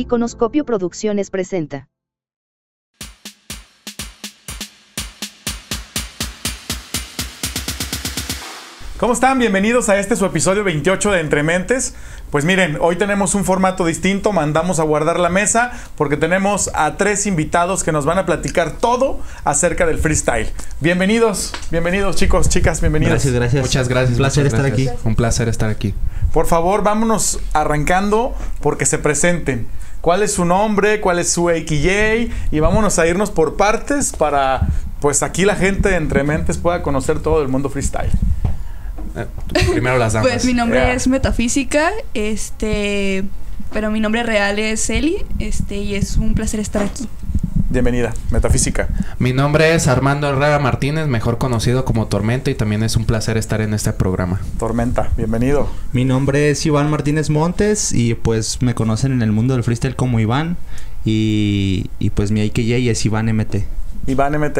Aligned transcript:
Iconoscopio 0.00 0.64
Producciones 0.64 1.28
presenta. 1.28 1.90
¿Cómo 8.96 9.12
están? 9.12 9.38
Bienvenidos 9.38 9.90
a 9.90 9.98
este 9.98 10.16
su 10.16 10.24
episodio 10.24 10.64
28 10.64 11.10
de 11.10 11.20
Entre 11.20 11.42
Mentes. 11.42 11.94
Pues 12.30 12.46
miren, 12.46 12.78
hoy 12.80 12.96
tenemos 12.96 13.34
un 13.34 13.44
formato 13.44 13.84
distinto, 13.84 14.32
mandamos 14.32 14.80
a 14.80 14.84
guardar 14.84 15.20
la 15.20 15.28
mesa 15.28 15.72
porque 15.96 16.16
tenemos 16.16 16.70
a 16.72 16.96
tres 16.96 17.26
invitados 17.26 17.84
que 17.84 17.92
nos 17.92 18.06
van 18.06 18.16
a 18.16 18.24
platicar 18.24 18.78
todo 18.78 19.20
acerca 19.44 19.84
del 19.84 19.98
freestyle. 19.98 20.48
Bienvenidos, 20.80 21.52
bienvenidos 21.70 22.16
chicos, 22.16 22.48
chicas, 22.48 22.80
bienvenidos. 22.80 23.12
Gracias, 23.12 23.34
gracias. 23.34 23.62
Muchas 23.62 23.88
gracias. 23.88 24.12
Un 24.12 24.16
placer 24.16 24.46
estar 24.46 24.62
gracias. 24.62 24.92
aquí. 24.92 24.98
Un 25.04 25.14
placer 25.14 25.48
estar 25.48 25.68
aquí. 25.68 25.94
Por 26.32 26.46
favor, 26.46 26.82
vámonos 26.82 27.38
arrancando 27.52 28.34
porque 28.62 28.86
se 28.86 28.96
presenten. 28.96 29.66
¿Cuál 30.00 30.22
es 30.22 30.32
su 30.32 30.44
nombre? 30.44 31.00
¿Cuál 31.00 31.18
es 31.18 31.30
su 31.30 31.48
AKJ? 31.48 32.30
Y 32.50 32.60
vámonos 32.60 32.98
a 32.98 33.06
irnos 33.06 33.30
por 33.30 33.56
partes 33.56 34.12
para, 34.12 34.68
pues 35.00 35.22
aquí 35.22 35.44
la 35.44 35.56
gente 35.56 35.90
de 35.90 35.96
Entre 35.96 36.22
Mentes 36.24 36.58
pueda 36.58 36.82
conocer 36.82 37.20
todo 37.20 37.42
el 37.42 37.48
mundo 37.48 37.68
freestyle. 37.68 38.10
Eh, 39.16 39.26
primero 39.70 39.98
las 39.98 40.12
damas. 40.14 40.30
Pues 40.30 40.44
mi 40.44 40.54
nombre 40.54 40.78
Yeah. 40.80 40.92
es 40.94 41.08
Metafísica, 41.08 41.90
este, 42.14 43.24
pero 43.72 43.90
mi 43.90 44.00
nombre 44.00 44.22
real 44.22 44.58
es 44.58 44.88
Eli, 44.88 45.24
este, 45.38 45.76
y 45.76 45.94
es 45.96 46.16
un 46.16 46.34
placer 46.34 46.60
estar 46.60 46.82
aquí. 46.82 47.08
Bienvenida, 47.70 48.12
Metafísica. 48.32 48.88
Mi 49.20 49.32
nombre 49.32 49.76
es 49.76 49.86
Armando 49.86 50.28
Herrera 50.28 50.58
Martínez, 50.58 51.06
mejor 51.06 51.38
conocido 51.38 51.84
como 51.84 52.08
Tormenta, 52.08 52.50
y 52.50 52.56
también 52.56 52.82
es 52.82 52.96
un 52.96 53.04
placer 53.04 53.36
estar 53.36 53.60
en 53.60 53.74
este 53.74 53.92
programa. 53.92 54.40
Tormenta, 54.58 55.10
bienvenido. 55.16 55.68
Mi 55.92 56.04
nombre 56.04 56.50
es 56.50 56.66
Iván 56.66 56.90
Martínez 56.90 57.30
Montes 57.30 57.92
y 57.92 58.14
pues 58.14 58.60
me 58.60 58.74
conocen 58.74 59.12
en 59.12 59.22
el 59.22 59.30
mundo 59.30 59.54
del 59.54 59.62
freestyle 59.62 59.94
como 59.94 60.18
Iván 60.18 60.56
y, 61.04 61.86
y 62.00 62.10
pues 62.10 62.32
mi 62.32 62.40
AKJ 62.40 62.90
es 62.90 63.06
Iván 63.06 63.26
MT. 63.32 63.58
Iván 64.10 64.38
MT. 64.38 64.58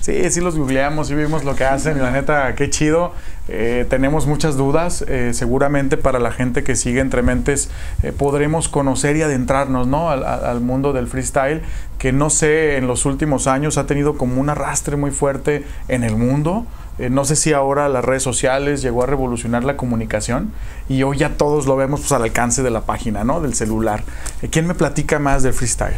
Sí. 0.00 0.30
sí, 0.30 0.40
los 0.40 0.56
googleamos 0.56 1.10
y 1.10 1.14
vimos 1.14 1.44
lo 1.44 1.54
que 1.56 1.64
hacen 1.64 1.96
y 1.96 2.00
la 2.00 2.10
neta, 2.10 2.54
qué 2.54 2.70
chido. 2.70 3.12
Eh, 3.48 3.84
tenemos 3.90 4.26
muchas 4.26 4.56
dudas. 4.56 5.04
eh, 5.06 5.32
seguramente 5.34 5.96
para 5.96 6.18
la 6.18 6.32
gente 6.32 6.62
que 6.64 6.76
sigue 6.76 7.00
Entre 7.00 7.22
Mentes 7.22 7.68
eh, 8.02 8.12
podremos 8.12 8.68
conocer 8.68 9.16
y 9.16 9.22
adentrarnos 9.22 9.86
¿no? 9.86 10.08
al, 10.10 10.24
al- 10.24 10.44
al 10.44 10.60
mundo 10.60 10.92
del 10.92 11.06
freestyle, 11.08 11.62
que 11.98 12.12
no 12.12 12.30
sé, 12.30 12.76
en 12.76 12.86
los 12.86 13.04
últimos 13.06 13.46
años 13.46 13.76
ha 13.78 13.86
tenido 13.86 14.16
como 14.16 14.40
un 14.40 14.48
arrastre 14.48 14.96
muy 14.96 15.10
fuerte 15.10 15.64
en 15.88 16.04
el 16.04 16.16
mundo. 16.16 16.66
Eh, 16.98 17.10
no 17.10 17.24
sé 17.24 17.34
si 17.34 17.52
ahora 17.52 17.88
las 17.88 18.04
redes 18.04 18.22
sociales 18.22 18.80
llegó 18.80 19.02
a 19.02 19.06
revolucionar 19.06 19.64
la 19.64 19.76
comunicación 19.76 20.52
y 20.88 21.02
hoy 21.02 21.18
ya 21.18 21.30
todos 21.30 21.66
lo 21.66 21.74
vemos 21.76 22.00
pues, 22.00 22.12
al 22.12 22.22
alcance 22.22 22.62
de 22.62 22.70
la 22.70 22.82
página, 22.82 23.24
¿no? 23.24 23.40
Del 23.40 23.54
celular. 23.54 24.04
Eh, 24.42 24.48
¿Quién 24.48 24.66
me 24.68 24.74
platica 24.74 25.18
más 25.18 25.42
del 25.42 25.54
freestyle? 25.54 25.96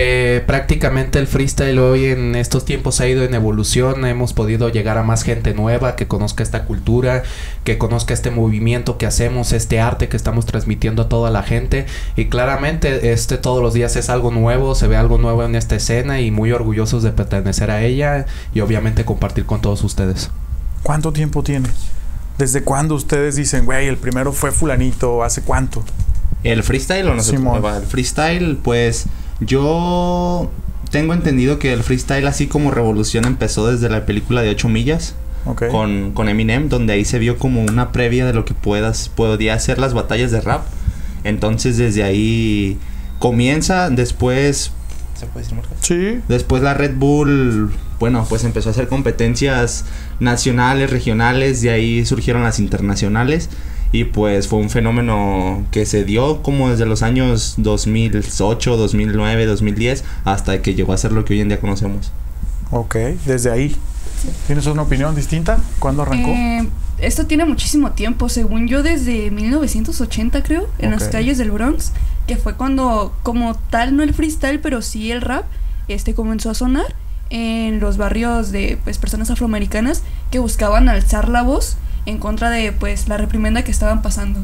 Eh, 0.00 0.44
prácticamente 0.46 1.18
el 1.18 1.26
freestyle 1.26 1.80
hoy 1.80 2.04
en 2.04 2.36
estos 2.36 2.64
tiempos 2.64 3.00
ha 3.00 3.08
ido 3.08 3.24
en 3.24 3.34
evolución, 3.34 4.06
hemos 4.06 4.32
podido 4.32 4.68
llegar 4.68 4.96
a 4.96 5.02
más 5.02 5.24
gente 5.24 5.54
nueva 5.54 5.96
que 5.96 6.06
conozca 6.06 6.44
esta 6.44 6.66
cultura, 6.66 7.24
que 7.64 7.78
conozca 7.78 8.14
este 8.14 8.30
movimiento 8.30 8.96
que 8.96 9.06
hacemos, 9.06 9.52
este 9.52 9.80
arte 9.80 10.08
que 10.08 10.16
estamos 10.16 10.46
transmitiendo 10.46 11.02
a 11.02 11.08
toda 11.08 11.32
la 11.32 11.42
gente 11.42 11.84
y 12.14 12.26
claramente 12.26 13.10
este 13.10 13.38
todos 13.38 13.60
los 13.60 13.74
días 13.74 13.96
es 13.96 14.08
algo 14.08 14.30
nuevo, 14.30 14.76
se 14.76 14.86
ve 14.86 14.96
algo 14.96 15.18
nuevo 15.18 15.42
en 15.42 15.56
esta 15.56 15.74
escena 15.74 16.20
y 16.20 16.30
muy 16.30 16.52
orgullosos 16.52 17.02
de 17.02 17.10
pertenecer 17.10 17.72
a 17.72 17.82
ella 17.82 18.26
y 18.54 18.60
obviamente 18.60 19.04
compartir 19.04 19.46
con 19.46 19.60
todos 19.60 19.82
ustedes. 19.82 20.30
¿Cuánto 20.84 21.12
tiempo 21.12 21.42
tiene? 21.42 21.70
¿Desde 22.38 22.62
cuándo 22.62 22.94
ustedes 22.94 23.34
dicen, 23.34 23.64
güey, 23.64 23.88
el 23.88 23.96
primero 23.96 24.32
fue 24.32 24.52
fulanito? 24.52 25.24
¿Hace 25.24 25.42
cuánto? 25.42 25.82
¿El 26.44 26.62
freestyle 26.62 27.08
o 27.08 27.14
nosotros? 27.16 27.40
Simón. 27.40 27.64
Va, 27.64 27.78
El 27.78 27.82
freestyle, 27.82 28.58
pues 28.62 29.08
yo 29.40 30.50
tengo 30.90 31.12
entendido 31.12 31.58
que 31.58 31.72
el 31.72 31.82
freestyle 31.82 32.26
así 32.26 32.46
como 32.46 32.70
revolución 32.70 33.24
empezó 33.24 33.70
desde 33.70 33.88
la 33.88 34.06
película 34.06 34.42
de 34.42 34.50
8 34.50 34.68
millas. 34.68 35.14
Con, 35.70 36.12
con 36.12 36.28
Eminem, 36.28 36.68
donde 36.68 36.92
ahí 36.92 37.06
se 37.06 37.18
vio 37.18 37.38
como 37.38 37.62
una 37.62 37.90
previa 37.90 38.26
de 38.26 38.34
lo 38.34 38.44
que 38.44 38.52
puedas, 38.52 39.08
podía 39.08 39.54
hacer 39.54 39.78
las 39.78 39.94
batallas 39.94 40.30
de 40.30 40.42
rap. 40.42 40.66
Entonces 41.24 41.78
desde 41.78 42.02
ahí 42.02 42.76
comienza, 43.18 43.88
después... 43.88 44.72
¿Se 45.14 45.24
puede 45.24 45.44
decir 45.44 45.56
marca? 45.56 45.74
Sí. 45.80 46.20
Después 46.28 46.62
la 46.62 46.74
Red 46.74 46.96
Bull, 46.96 47.72
bueno, 47.98 48.26
pues 48.28 48.44
empezó 48.44 48.68
a 48.68 48.72
hacer 48.72 48.88
competencias 48.88 49.86
nacionales, 50.20 50.90
regionales, 50.90 51.62
de 51.62 51.70
ahí 51.70 52.04
surgieron 52.04 52.42
las 52.42 52.58
internacionales 52.58 53.48
y 53.92 54.04
pues 54.04 54.48
fue 54.48 54.58
un 54.58 54.70
fenómeno 54.70 55.64
que 55.70 55.86
se 55.86 56.04
dio 56.04 56.42
como 56.42 56.70
desde 56.70 56.86
los 56.86 57.02
años 57.02 57.54
2008, 57.58 58.76
2009, 58.76 59.46
2010 59.46 60.04
hasta 60.24 60.60
que 60.62 60.74
llegó 60.74 60.92
a 60.92 60.98
ser 60.98 61.12
lo 61.12 61.24
que 61.24 61.34
hoy 61.34 61.40
en 61.40 61.48
día 61.48 61.60
conocemos. 61.60 62.12
Ok, 62.70 62.96
desde 63.24 63.50
ahí. 63.50 63.74
¿Tienes 64.46 64.66
una 64.66 64.82
opinión 64.82 65.14
distinta? 65.14 65.58
¿Cuándo 65.78 66.02
arrancó? 66.02 66.30
Eh, 66.30 66.68
esto 66.98 67.26
tiene 67.26 67.44
muchísimo 67.44 67.92
tiempo, 67.92 68.28
según 68.28 68.66
yo 68.66 68.82
desde 68.82 69.30
1980 69.30 70.42
creo, 70.42 70.68
en 70.78 70.92
Ok. 70.92 71.00
las 71.00 71.08
calles 71.08 71.38
del 71.38 71.50
Bronx, 71.52 71.92
que 72.26 72.36
fue 72.36 72.54
cuando 72.56 73.14
como 73.22 73.54
tal 73.70 73.96
no 73.96 74.02
el 74.02 74.12
freestyle, 74.12 74.58
pero 74.60 74.82
sí 74.82 75.10
el 75.12 75.20
rap, 75.22 75.44
este 75.86 76.14
comenzó 76.14 76.50
a 76.50 76.54
sonar 76.54 76.86
en 77.30 77.78
los 77.80 77.96
barrios 77.96 78.50
de 78.52 78.78
pues 78.84 78.98
personas 78.98 79.30
afroamericanas 79.30 80.02
que 80.30 80.38
buscaban 80.38 80.88
alzar 80.88 81.28
la 81.28 81.42
voz 81.42 81.76
en 82.08 82.16
contra 82.16 82.48
de 82.48 82.72
pues 82.72 83.06
la 83.06 83.18
reprimenda 83.18 83.62
que 83.62 83.70
estaban 83.70 84.00
pasando. 84.00 84.40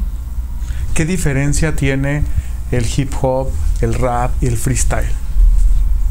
¿Qué 0.93 1.03
diferencia 1.03 1.75
tiene 1.75 2.23
el 2.71 2.85
hip 2.95 3.11
hop, 3.21 3.49
el 3.81 3.95
rap 3.95 4.31
y 4.39 4.45
el 4.45 4.55
freestyle? 4.55 5.09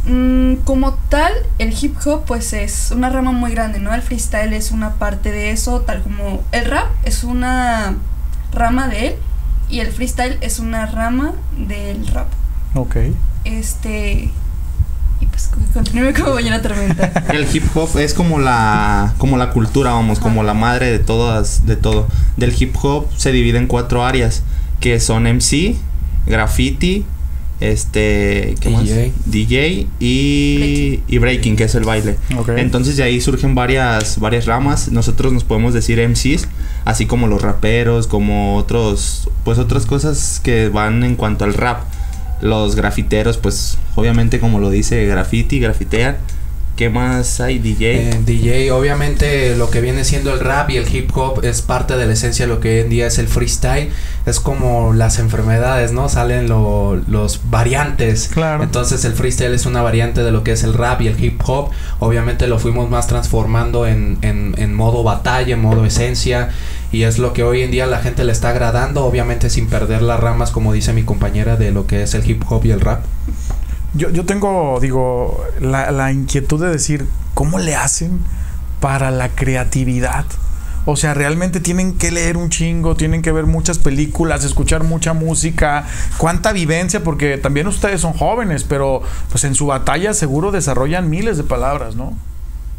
Mm, 0.07 0.57
como 0.65 0.95
tal, 1.09 1.33
el 1.59 1.73
hip 1.73 1.97
hop 2.05 2.25
pues 2.27 2.53
es 2.53 2.91
una 2.91 3.09
rama 3.09 3.31
muy 3.31 3.53
grande, 3.53 3.79
¿no? 3.79 3.95
El 3.95 4.03
freestyle 4.03 4.53
es 4.53 4.73
una 4.73 4.95
parte 4.95 5.31
de 5.31 5.53
eso, 5.53 5.81
tal 5.83 6.03
como 6.03 6.43
el 6.51 6.65
rap 6.67 6.89
es 7.05 7.23
una 7.23 7.95
rama 8.53 8.89
de 8.89 9.07
él 9.07 9.15
y 9.71 9.79
el 9.79 9.93
freestyle 9.93 10.37
es 10.41 10.59
una 10.59 10.87
rama 10.87 11.35
del 11.57 12.07
rap. 12.09 12.27
Ok. 12.75 12.97
Este 13.45 14.31
y 15.25 15.27
pues 15.27 15.49
con- 15.49 15.65
continúe 15.73 16.13
como 16.15 16.35
Ballena 16.35 16.61
Tormenta. 16.63 17.25
El 17.33 17.47
hip 17.53 17.65
hop 17.75 17.99
es 17.99 18.15
como 18.15 18.39
la 18.39 19.15
como 19.19 19.37
la 19.37 19.51
cultura, 19.51 19.93
vamos, 19.93 20.19
como 20.21 20.43
la 20.43 20.55
madre 20.55 20.91
de 20.91 20.99
todas 20.99 21.67
de 21.67 21.77
todo. 21.77 22.07
Del 22.37 22.55
hip 22.59 22.75
hop 22.83 23.07
se 23.17 23.33
divide 23.33 23.59
en 23.59 23.67
cuatro 23.67 24.05
áreas, 24.05 24.43
que 24.81 25.01
son 25.01 25.25
MC, 25.27 25.77
graffiti, 26.27 27.05
este, 27.61 28.55
¿qué 28.61 28.69
más? 28.71 28.83
DJ. 28.85 29.13
DJ 29.27 29.87
y 30.01 30.59
Breaking. 30.59 31.05
y 31.09 31.19
breaking, 31.19 31.57
que 31.57 31.65
es 31.65 31.75
el 31.75 31.85
baile. 31.85 32.17
Entonces 32.57 32.97
de 32.97 33.03
ahí 33.05 33.21
surgen 33.21 33.55
varias 33.55 34.19
varias 34.19 34.47
ramas. 34.47 34.91
Nosotros 34.91 35.33
nos 35.33 35.45
podemos 35.45 35.73
decir 35.73 35.99
MCs, 36.07 36.47
así 36.85 37.07
como 37.07 37.27
los 37.27 37.41
raperos, 37.43 38.07
como 38.07 38.57
otros 38.57 39.29
pues 39.45 39.59
otras 39.59 39.87
cosas 39.87 40.41
que 40.43 40.69
van 40.69 41.05
en 41.05 41.17
cuanto 41.17 41.45
al 41.45 41.55
rap. 41.55 41.85
Los 42.45 42.77
grafiteros, 42.77 43.39
pues 43.39 43.79
obviamente 43.97 44.39
como 44.39 44.61
lo 44.61 44.69
dice 44.71 45.07
graffiti, 45.07 45.59
grafitean. 45.61 46.17
¿Qué 46.77 46.91
más 46.91 47.41
hay? 47.41 47.61
DJ. 47.61 48.11
Eh, 48.11 48.21
DJ, 48.27 48.73
obviamente 48.73 49.55
lo 49.57 49.71
que 49.71 49.81
viene 49.81 50.03
siendo 50.05 50.35
el 50.35 50.41
rap 50.41 50.71
y 50.71 50.77
el 50.77 50.93
hip 50.93 51.17
hop 51.17 51.45
es 51.45 51.63
parte 51.63 51.97
de 51.97 52.05
la 52.05 52.15
esencia 52.15 52.47
de 52.49 52.53
lo 52.53 52.59
que 52.59 52.69
hoy 52.69 52.81
en 52.81 52.91
día 52.91 53.07
es 53.07 53.19
el 53.19 53.29
freestyle. 53.29 53.91
Es 54.27 54.41
como 54.41 54.93
las 54.93 55.21
enfermedades, 55.21 55.93
¿no? 55.93 56.09
Salen 56.09 56.49
lo- 56.49 57.01
los 57.07 57.43
variantes. 57.49 58.29
Claro. 58.33 58.65
Entonces 58.65 59.05
el 59.05 59.13
freestyle 59.13 59.55
es 59.55 59.67
una 59.67 59.83
variante 59.83 60.25
de 60.25 60.33
lo 60.33 60.43
que 60.43 60.51
es 60.51 60.65
el 60.65 60.75
rap 60.75 61.01
y 61.03 61.07
el 61.07 61.23
hip 61.25 61.41
hop. 61.47 61.71
Obviamente 62.01 62.49
lo 62.49 62.59
fuimos 62.59 62.91
más 62.91 63.07
transformando 63.07 63.87
en, 63.87 64.19
en, 64.23 64.57
en 64.59 64.75
modo 64.75 65.05
batalla, 65.05 65.55
en 65.55 65.61
modo 65.63 65.85
esencia. 65.87 66.51
Y 66.95 67.03
es 67.03 67.19
lo 67.19 67.33
que 67.33 67.43
hoy 67.43 67.63
en 67.63 67.73
día 67.73 67.89
la 67.89 67.99
gente 67.99 68.23
le 68.23 68.31
está 68.31 68.51
agradando, 68.51 69.05
obviamente 69.05 69.51
sin 69.51 69.67
perder 69.67 70.01
las 70.01 70.21
ramas, 70.21 70.53
como 70.53 70.73
dice 70.73 70.93
mi 70.93 71.03
compañera, 71.03 71.57
de 71.57 71.73
lo 71.73 71.89
que 71.89 72.05
es 72.05 72.15
el 72.15 72.25
hip 72.31 72.45
hop 72.49 72.65
y 72.67 72.71
el 72.71 72.81
rap. 72.81 73.05
Yo, 73.95 74.11
yo 74.11 74.25
tengo, 74.25 74.79
digo, 74.81 75.43
la, 75.61 75.91
la 75.91 76.13
inquietud 76.13 76.63
de 76.63 76.71
decir, 76.71 77.09
¿cómo 77.35 77.59
le 77.59 77.75
hacen 77.75 78.21
para 78.79 79.11
la 79.11 79.31
creatividad? 79.31 80.25
O 80.85 80.95
sea, 80.95 81.15
realmente 81.15 81.59
tienen 81.59 81.99
que 81.99 82.13
leer 82.13 82.37
un 82.37 82.49
chingo, 82.49 82.95
tienen 82.95 83.23
que 83.23 83.33
ver 83.33 83.47
muchas 83.47 83.81
películas, 83.81 84.45
escuchar 84.45 84.85
mucha 84.85 85.15
música, 85.15 85.89
cuánta 86.17 86.53
vivencia, 86.53 87.03
porque 87.03 87.39
también 87.39 87.67
ustedes 87.67 88.03
son 88.03 88.13
jóvenes, 88.13 88.63
pero 88.63 89.03
pues 89.31 89.43
en 89.43 89.57
su 89.57 89.67
batalla 89.67 90.15
seguro 90.15 90.53
desarrollan 90.53 91.11
miles 91.11 91.39
de 91.39 91.43
palabras, 91.43 91.97
¿no? 91.97 92.17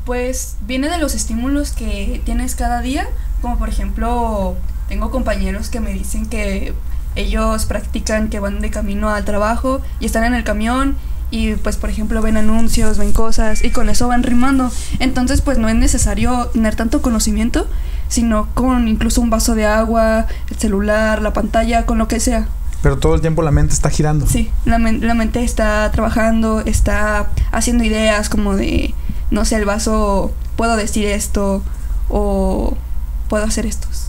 Pues 0.06 0.56
viene 0.66 0.88
de 0.88 1.00
los 1.00 1.16
estímulos 1.16 1.74
que 1.74 2.22
tienes 2.24 2.56
cada 2.56 2.80
día, 2.82 3.10
como 3.42 3.58
por 3.58 3.70
ejemplo, 3.70 4.56
tengo 4.88 5.12
compañeros 5.12 5.70
que 5.70 5.80
me 5.80 5.94
dicen 5.94 6.28
que 6.28 6.74
ellos 7.16 7.66
practican 7.66 8.30
que 8.30 8.40
van 8.40 8.60
de 8.60 8.70
camino 8.70 9.10
al 9.10 9.26
trabajo 9.26 9.82
y 10.00 10.06
están 10.06 10.24
en 10.26 10.34
el 10.34 10.44
camión 10.44 10.96
y 11.32 11.56
pues 11.56 11.78
por 11.78 11.90
ejemplo 11.90 12.22
ven 12.22 12.38
anuncios, 12.38 12.98
ven 12.98 13.12
cosas 13.12 13.64
y 13.64 13.72
con 13.72 13.90
eso 13.90 14.08
van 14.08 14.24
rimando. 14.24 14.72
Entonces 15.00 15.42
pues 15.42 15.58
no 15.58 15.70
es 15.70 15.76
necesario 15.76 16.48
tener 16.48 16.76
tanto 16.76 17.02
conocimiento, 17.02 17.68
sino 18.08 18.48
con 18.54 18.88
incluso 18.88 19.22
un 19.22 19.30
vaso 19.30 19.56
de 19.56 19.66
agua, 19.66 20.28
el 20.50 20.58
celular, 20.58 21.22
la 21.22 21.34
pantalla, 21.34 21.86
con 21.86 21.98
lo 21.98 22.08
que 22.08 22.20
sea. 22.20 22.48
Pero 22.82 22.98
todo 22.98 23.16
el 23.16 23.22
tiempo 23.22 23.42
la 23.42 23.52
mente 23.52 23.74
está 23.74 23.90
girando. 23.90 24.28
Sí, 24.28 24.52
la, 24.66 24.78
la 24.78 25.14
mente 25.16 25.44
está 25.44 25.90
trabajando, 25.92 26.62
está 26.62 27.28
haciendo 27.52 27.84
ideas 27.84 28.30
como 28.30 28.56
de, 28.56 28.94
no 29.32 29.44
sé, 29.44 29.56
el 29.56 29.66
vaso, 29.66 30.32
puedo 30.56 30.76
decir 30.76 31.08
esto 31.08 31.64
o 32.10 32.78
puedo 33.28 33.44
hacer 33.44 33.66
estos. 33.66 34.08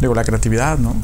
Digo, 0.00 0.14
la 0.14 0.24
creatividad, 0.24 0.78
¿no? 0.78 0.94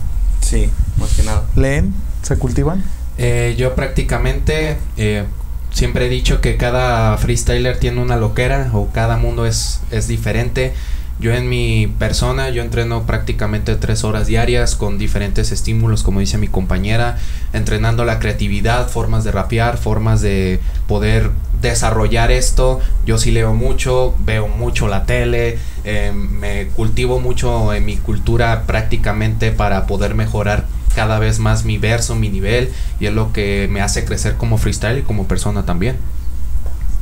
Sí, 0.40 0.70
más 0.98 1.10
que 1.14 1.22
nada. 1.22 1.44
¿Leen? 1.56 1.94
¿Se 2.22 2.36
cultivan? 2.36 2.82
Eh, 3.18 3.54
yo 3.58 3.74
prácticamente 3.74 4.78
eh, 4.96 5.24
siempre 5.70 6.06
he 6.06 6.08
dicho 6.08 6.40
que 6.40 6.56
cada 6.56 7.16
freestyler 7.18 7.78
tiene 7.78 8.00
una 8.00 8.16
loquera 8.16 8.70
o 8.72 8.88
cada 8.90 9.16
mundo 9.16 9.46
es, 9.46 9.80
es 9.90 10.08
diferente. 10.08 10.74
Yo 11.20 11.34
en 11.34 11.50
mi 11.50 11.86
persona, 11.86 12.48
yo 12.48 12.62
entreno 12.62 13.02
prácticamente 13.02 13.76
tres 13.76 14.04
horas 14.04 14.26
diarias 14.26 14.74
con 14.74 14.96
diferentes 14.96 15.52
estímulos, 15.52 16.02
como 16.02 16.20
dice 16.20 16.38
mi 16.38 16.48
compañera, 16.48 17.18
entrenando 17.52 18.06
la 18.06 18.18
creatividad, 18.18 18.88
formas 18.88 19.22
de 19.22 19.30
rapear, 19.30 19.76
formas 19.76 20.22
de 20.22 20.60
poder 20.86 21.30
desarrollar 21.60 22.30
esto. 22.30 22.80
Yo 23.04 23.18
sí 23.18 23.32
leo 23.32 23.52
mucho, 23.52 24.14
veo 24.20 24.48
mucho 24.48 24.88
la 24.88 25.04
tele, 25.04 25.58
eh, 25.84 26.10
me 26.14 26.68
cultivo 26.68 27.20
mucho 27.20 27.74
en 27.74 27.84
mi 27.84 27.98
cultura 27.98 28.62
prácticamente 28.66 29.52
para 29.52 29.86
poder 29.86 30.14
mejorar 30.14 30.64
cada 30.94 31.18
vez 31.18 31.38
más 31.38 31.66
mi 31.66 31.76
verso, 31.76 32.14
mi 32.14 32.30
nivel, 32.30 32.72
y 32.98 33.06
es 33.06 33.12
lo 33.12 33.34
que 33.34 33.68
me 33.70 33.82
hace 33.82 34.06
crecer 34.06 34.38
como 34.38 34.56
freestyle 34.56 35.00
y 35.00 35.02
como 35.02 35.26
persona 35.26 35.66
también. 35.66 35.98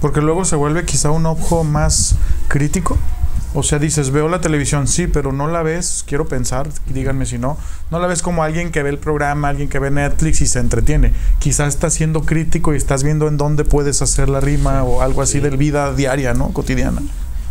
Porque 0.00 0.20
luego 0.20 0.44
se 0.44 0.56
vuelve 0.56 0.84
quizá 0.84 1.12
un 1.12 1.24
ojo 1.26 1.62
más 1.62 2.16
crítico. 2.48 2.98
O 3.54 3.62
sea, 3.62 3.78
dices, 3.78 4.10
veo 4.10 4.28
la 4.28 4.40
televisión, 4.40 4.86
sí, 4.86 5.06
pero 5.06 5.32
no 5.32 5.48
la 5.48 5.62
ves, 5.62 6.04
quiero 6.06 6.28
pensar, 6.28 6.68
díganme 6.86 7.24
si 7.24 7.38
no, 7.38 7.56
no 7.90 7.98
la 7.98 8.06
ves 8.06 8.20
como 8.20 8.42
alguien 8.42 8.70
que 8.70 8.82
ve 8.82 8.90
el 8.90 8.98
programa, 8.98 9.48
alguien 9.48 9.70
que 9.70 9.78
ve 9.78 9.90
Netflix 9.90 10.42
y 10.42 10.46
se 10.46 10.58
entretiene. 10.58 11.12
Quizás 11.38 11.68
estás 11.68 11.94
siendo 11.94 12.22
crítico 12.22 12.74
y 12.74 12.76
estás 12.76 13.02
viendo 13.02 13.26
en 13.26 13.38
dónde 13.38 13.64
puedes 13.64 14.02
hacer 14.02 14.28
la 14.28 14.40
rima 14.40 14.84
o 14.84 15.00
algo 15.00 15.22
así 15.22 15.40
de 15.40 15.50
vida 15.50 15.94
diaria, 15.94 16.34
¿no? 16.34 16.48
Cotidiana. 16.52 17.00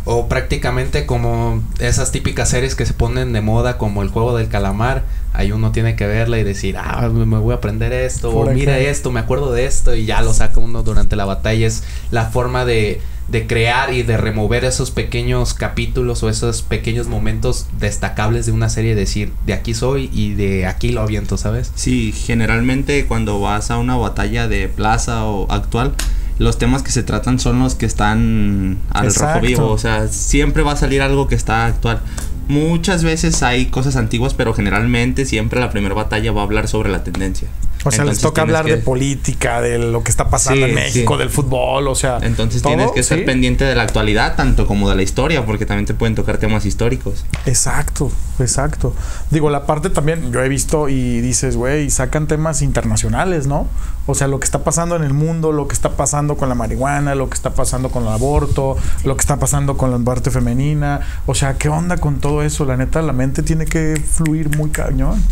O 0.04 0.28
prácticamente 0.28 1.04
como 1.04 1.62
esas 1.80 2.12
típicas 2.12 2.48
series 2.48 2.74
que 2.76 2.86
se 2.86 2.94
ponen 2.94 3.32
de 3.32 3.40
moda 3.40 3.76
como 3.76 4.02
el 4.02 4.08
juego 4.08 4.36
del 4.36 4.48
calamar. 4.48 5.04
Ahí 5.34 5.52
uno 5.52 5.72
tiene 5.72 5.96
que 5.96 6.06
verla 6.06 6.38
y 6.38 6.44
decir, 6.44 6.76
ah, 6.78 7.08
me 7.08 7.38
voy 7.38 7.52
a 7.52 7.56
aprender 7.56 7.92
esto, 7.92 8.30
o 8.30 8.50
mira 8.50 8.78
esto, 8.78 9.10
me 9.10 9.20
acuerdo 9.20 9.52
de 9.52 9.66
esto, 9.66 9.94
y 9.94 10.06
ya 10.06 10.22
lo 10.22 10.32
saca 10.32 10.60
uno 10.60 10.82
durante 10.82 11.16
la 11.16 11.26
batalla. 11.26 11.66
Es 11.66 11.82
la 12.10 12.26
forma 12.26 12.64
de, 12.64 13.02
de 13.28 13.46
crear 13.46 13.92
y 13.92 14.02
de 14.02 14.16
remover 14.16 14.64
esos 14.64 14.90
pequeños 14.90 15.52
capítulos 15.54 16.22
o 16.22 16.30
esos 16.30 16.62
pequeños 16.62 17.08
momentos 17.08 17.66
destacables 17.78 18.46
de 18.46 18.52
una 18.52 18.70
serie, 18.70 18.94
decir, 18.94 19.32
de 19.46 19.52
aquí 19.52 19.74
soy 19.74 20.10
y 20.12 20.34
de 20.34 20.66
aquí 20.66 20.90
lo 20.90 21.02
aviento, 21.02 21.36
¿sabes? 21.36 21.70
Sí, 21.74 22.12
generalmente 22.12 23.04
cuando 23.06 23.38
vas 23.40 23.70
a 23.70 23.78
una 23.78 23.96
batalla 23.96 24.48
de 24.48 24.68
plaza 24.68 25.24
o 25.26 25.50
actual, 25.52 25.94
los 26.38 26.56
temas 26.58 26.82
que 26.82 26.90
se 26.90 27.02
tratan 27.02 27.38
son 27.38 27.58
los 27.58 27.74
que 27.74 27.84
están 27.84 28.78
al 28.90 29.06
Exacto. 29.06 29.34
rojo 29.34 29.46
vivo, 29.46 29.70
o 29.70 29.78
sea, 29.78 30.08
siempre 30.08 30.62
va 30.62 30.72
a 30.72 30.76
salir 30.76 31.02
algo 31.02 31.28
que 31.28 31.34
está 31.34 31.66
actual. 31.66 32.00
Muchas 32.48 33.04
veces 33.04 33.42
hay 33.42 33.66
cosas 33.66 33.96
antiguas, 33.96 34.32
pero 34.32 34.54
generalmente 34.54 35.26
siempre 35.26 35.60
la 35.60 35.70
primera 35.70 35.94
batalla 35.94 36.32
va 36.32 36.40
a 36.40 36.44
hablar 36.44 36.66
sobre 36.66 36.90
la 36.90 37.04
tendencia. 37.04 37.48
O 37.88 37.92
sea, 37.92 38.04
les 38.04 38.20
toca 38.20 38.42
hablar 38.42 38.64
que- 38.64 38.76
de 38.76 38.78
política, 38.78 39.60
de 39.60 39.78
lo 39.78 40.02
que 40.02 40.10
está 40.10 40.28
pasando 40.30 40.64
Sí, 40.64 40.70
en 40.70 40.74
México, 40.74 41.14
sí. 41.14 41.18
del 41.18 41.30
fútbol, 41.30 41.88
o 41.88 41.94
sea. 41.94 42.18
Entonces 42.22 42.62
todo, 42.62 42.74
tienes 42.74 42.92
que 42.92 43.00
estar 43.00 43.18
¿sí? 43.18 43.24
pendiente 43.24 43.64
de 43.64 43.74
la 43.74 43.82
actualidad, 43.82 44.36
tanto 44.36 44.66
como 44.66 44.88
de 44.88 44.96
la 44.96 45.02
historia, 45.02 45.44
porque 45.46 45.66
también 45.66 45.86
te 45.86 45.94
pueden 45.94 46.14
tocar 46.14 46.38
temas 46.38 46.64
históricos. 46.66 47.24
Exacto, 47.46 48.10
exacto. 48.38 48.94
Digo, 49.30 49.50
la 49.50 49.66
parte 49.66 49.90
también, 49.90 50.32
yo 50.32 50.42
he 50.42 50.48
visto 50.48 50.88
y 50.88 51.20
dices, 51.20 51.56
güey, 51.56 51.90
sacan 51.90 52.26
temas 52.26 52.62
internacionales, 52.62 53.46
¿no? 53.46 53.66
O 54.06 54.14
sea, 54.14 54.26
lo 54.26 54.40
que 54.40 54.44
está 54.44 54.64
pasando 54.64 54.96
en 54.96 55.02
el 55.04 55.12
mundo, 55.12 55.52
lo 55.52 55.68
que 55.68 55.74
está 55.74 55.90
pasando 55.90 56.36
con 56.36 56.48
la 56.48 56.54
marihuana, 56.54 57.14
lo 57.14 57.28
que 57.28 57.34
está 57.34 57.50
pasando 57.50 57.90
con 57.90 58.04
el 58.04 58.08
aborto, 58.08 58.76
lo 59.04 59.16
que 59.16 59.20
está 59.20 59.36
pasando 59.36 59.76
con 59.76 59.90
la 59.90 59.98
parte 59.98 60.30
femenina. 60.30 61.00
O 61.26 61.34
sea, 61.34 61.58
¿qué 61.58 61.68
onda 61.68 61.98
con 61.98 62.18
todo 62.18 62.42
eso? 62.42 62.64
La 62.64 62.76
neta, 62.76 63.02
la 63.02 63.12
mente 63.12 63.42
tiene 63.42 63.66
que 63.66 64.00
fluir 64.10 64.56
muy 64.56 64.70
cañón. 64.70 65.22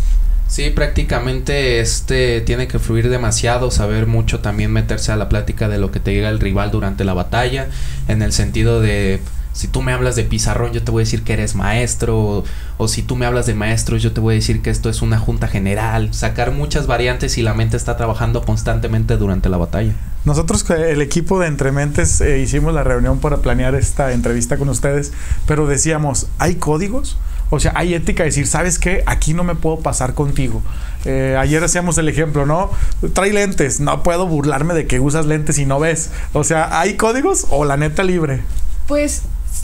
Sí, 0.47 0.69
prácticamente 0.69 1.81
este 1.81 2.41
tiene 2.41 2.67
que 2.67 2.79
fluir 2.79 3.09
demasiado, 3.09 3.69
saber 3.69 4.07
mucho 4.07 4.39
también 4.39 4.71
meterse 4.71 5.11
a 5.11 5.17
la 5.17 5.27
plática 5.27 5.67
de 5.67 5.77
lo 5.77 5.91
que 5.91 5.99
te 5.99 6.11
diga 6.11 6.29
el 6.29 6.39
rival 6.39 6.71
durante 6.71 7.03
la 7.03 7.13
batalla, 7.13 7.67
en 8.07 8.21
el 8.21 8.31
sentido 8.31 8.79
de 8.79 9.19
si 9.57 9.67
tú 9.67 9.81
me 9.81 9.91
hablas 9.91 10.15
de 10.15 10.23
pizarrón, 10.23 10.71
yo 10.71 10.83
te 10.83 10.91
voy 10.91 11.01
a 11.01 11.05
decir 11.05 11.23
que 11.23 11.33
eres 11.33 11.55
maestro, 11.55 12.43
o, 12.77 12.87
si 12.87 13.01
tú 13.01 13.15
me 13.15 13.25
hablas 13.25 13.47
de 13.47 13.55
maestros, 13.55 14.03
yo 14.03 14.13
te 14.13 14.21
voy 14.21 14.33
a 14.33 14.35
decir 14.35 14.61
que 14.61 14.69
esto 14.69 14.87
es 14.87 15.01
una 15.01 15.17
junta 15.17 15.47
general, 15.47 16.13
sacar 16.13 16.51
muchas 16.51 16.85
variantes 16.85 17.39
y 17.39 17.41
la 17.41 17.55
mente 17.55 17.75
está 17.75 17.97
trabajando 17.97 18.43
constantemente 18.43 19.17
durante 19.17 19.49
la 19.49 19.57
batalla. 19.57 19.93
Nosotros, 20.25 20.63
que 20.63 20.91
el 20.91 21.01
equipo 21.01 21.39
de 21.39 21.47
Entrementes, 21.47 22.21
eh, 22.21 22.37
hicimos 22.37 22.71
la 22.71 22.83
reunión 22.83 23.17
para 23.17 23.37
planear 23.37 23.73
esta 23.73 24.11
entrevista 24.13 24.57
con 24.57 24.69
ustedes, 24.69 25.11
pero 25.47 25.65
decíamos, 25.65 26.27
¿hay 26.37 26.55
códigos? 26.55 27.17
O 27.49 27.59
sea, 27.59 27.71
hay 27.75 27.93
ética 27.93 28.23
de 28.23 28.29
decir, 28.29 28.45
¿sabes 28.45 28.77
qué? 28.77 29.03
Aquí 29.05 29.33
no 29.33 29.43
me 29.43 29.55
puedo 29.55 29.79
pasar 29.79 30.13
contigo. 30.13 30.61
Eh, 31.05 31.37
ayer 31.39 31.63
hacíamos 31.63 31.97
el 31.97 32.09
ejemplo, 32.09 32.45
¿no? 32.45 32.71
Trae 33.13 33.31
lentes, 33.31 33.79
no 33.79 34.03
puedo 34.03 34.27
burlarme 34.27 34.73
de 34.73 34.87
que 34.87 34.99
usas 34.99 35.25
lentes 35.25 35.57
y 35.57 35.65
no 35.65 35.79
ves. 35.79 36.11
O 36.33 36.43
sea, 36.43 36.79
¿hay 36.79 36.95
códigos 36.95 37.47
o 37.49 37.63
la 37.63 37.77
neta 37.77 38.03
libre? 38.03 38.41
Pues 38.87 39.21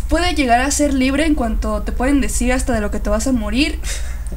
puede 0.08 0.34
llegar 0.34 0.62
a 0.62 0.72
ser 0.72 0.94
libre 0.94 1.26
en 1.26 1.36
cuanto 1.36 1.82
te 1.82 1.92
pueden 1.92 2.22
decir 2.22 2.54
hasta 2.54 2.74
de 2.74 2.80
lo 2.80 2.92
que 2.92 3.00
te 3.00 3.10
vas 3.10 3.28
a 3.28 3.34
morir, 3.34 3.80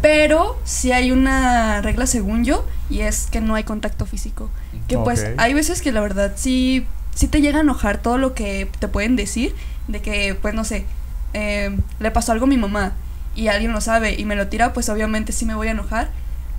pero 0.01 0.59
sí 0.65 0.91
hay 0.91 1.13
una 1.13 1.81
regla 1.83 2.07
según 2.07 2.45
yo 2.45 2.67
y 2.91 3.01
es 3.01 3.29
que 3.31 3.41
no 3.41 3.55
hay 3.55 3.63
contacto 3.63 4.07
físico. 4.07 4.51
Que 4.89 4.99
pues 4.99 5.27
hay 5.37 5.55
veces 5.55 5.83
que 5.83 5.93
la 5.93 6.01
verdad 6.01 6.33
sí, 6.37 6.87
sí 7.15 7.29
te 7.29 7.41
llega 7.41 7.59
a 7.59 7.63
enojar 7.63 7.99
todo 7.99 8.19
lo 8.19 8.35
que 8.35 8.69
te 8.79 8.89
pueden 8.89 9.17
decir, 9.17 9.55
de 9.87 10.01
que 10.01 10.37
pues 10.41 10.55
no 10.55 10.65
sé, 10.65 10.85
eh, 11.33 11.77
le 12.01 12.11
pasó 12.11 12.33
algo 12.33 12.47
a 12.47 12.49
mi 12.49 12.57
mamá 12.57 12.93
y 13.37 13.49
alguien 13.49 13.73
lo 13.73 13.81
sabe 13.81 14.15
y 14.19 14.25
me 14.25 14.35
lo 14.37 14.49
tira, 14.49 14.73
pues 14.73 14.89
obviamente 14.89 15.33
sí 15.33 15.45
me 15.45 15.55
voy 15.55 15.69
a 15.69 15.73
enojar. 15.73 16.07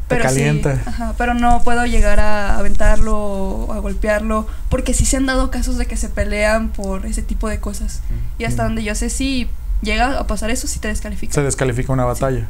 Te 0.08 0.16
Pero 0.16 0.30
sí, 0.30 0.36
calienta. 0.38 0.82
ajá, 0.86 1.14
pero 1.18 1.34
no 1.34 1.62
puedo 1.64 1.86
llegar 1.86 2.22
a 2.22 2.58
aventarlo 2.58 3.18
o 3.20 3.74
a 3.74 3.80
golpearlo, 3.80 4.48
porque 4.70 4.94
sí 4.94 5.06
se 5.06 5.18
han 5.18 5.26
dado 5.26 5.52
casos 5.52 5.78
de 5.78 5.86
que 5.86 5.98
se 5.98 6.08
pelean 6.08 6.70
por 6.70 7.06
ese 7.06 7.22
tipo 7.24 7.50
de 7.50 7.60
cosas. 7.60 8.02
Y 8.38 8.46
hasta 8.46 8.64
donde 8.64 8.84
yo 8.84 8.96
sé, 8.96 9.10
si 9.10 9.50
llega 9.82 10.18
a 10.18 10.26
pasar 10.26 10.50
eso, 10.50 10.66
sí 10.68 10.80
te 10.80 10.88
descalifica. 10.88 11.34
Se 11.34 11.42
descalifica 11.44 11.92
una 11.92 12.06
batalla. 12.06 12.48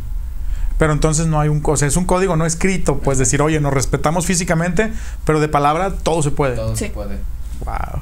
Pero 0.77 0.93
entonces 0.93 1.25
no 1.25 1.39
hay 1.39 1.49
un... 1.49 1.63
O 1.65 1.75
sea, 1.77 1.87
es 1.87 1.97
un 1.97 2.05
código 2.05 2.35
no 2.35 2.45
escrito, 2.45 2.99
pues 2.99 3.17
decir, 3.17 3.41
oye, 3.41 3.59
nos 3.59 3.73
respetamos 3.73 4.27
físicamente, 4.27 4.93
pero 5.25 5.39
de 5.39 5.47
palabra 5.47 5.91
todo 5.95 6.21
se 6.21 6.29
puede. 6.29 6.55
Todo 6.55 6.75
Sí. 6.75 6.85
se 6.85 6.89
puede. 6.91 7.17
Wow. 7.65 8.01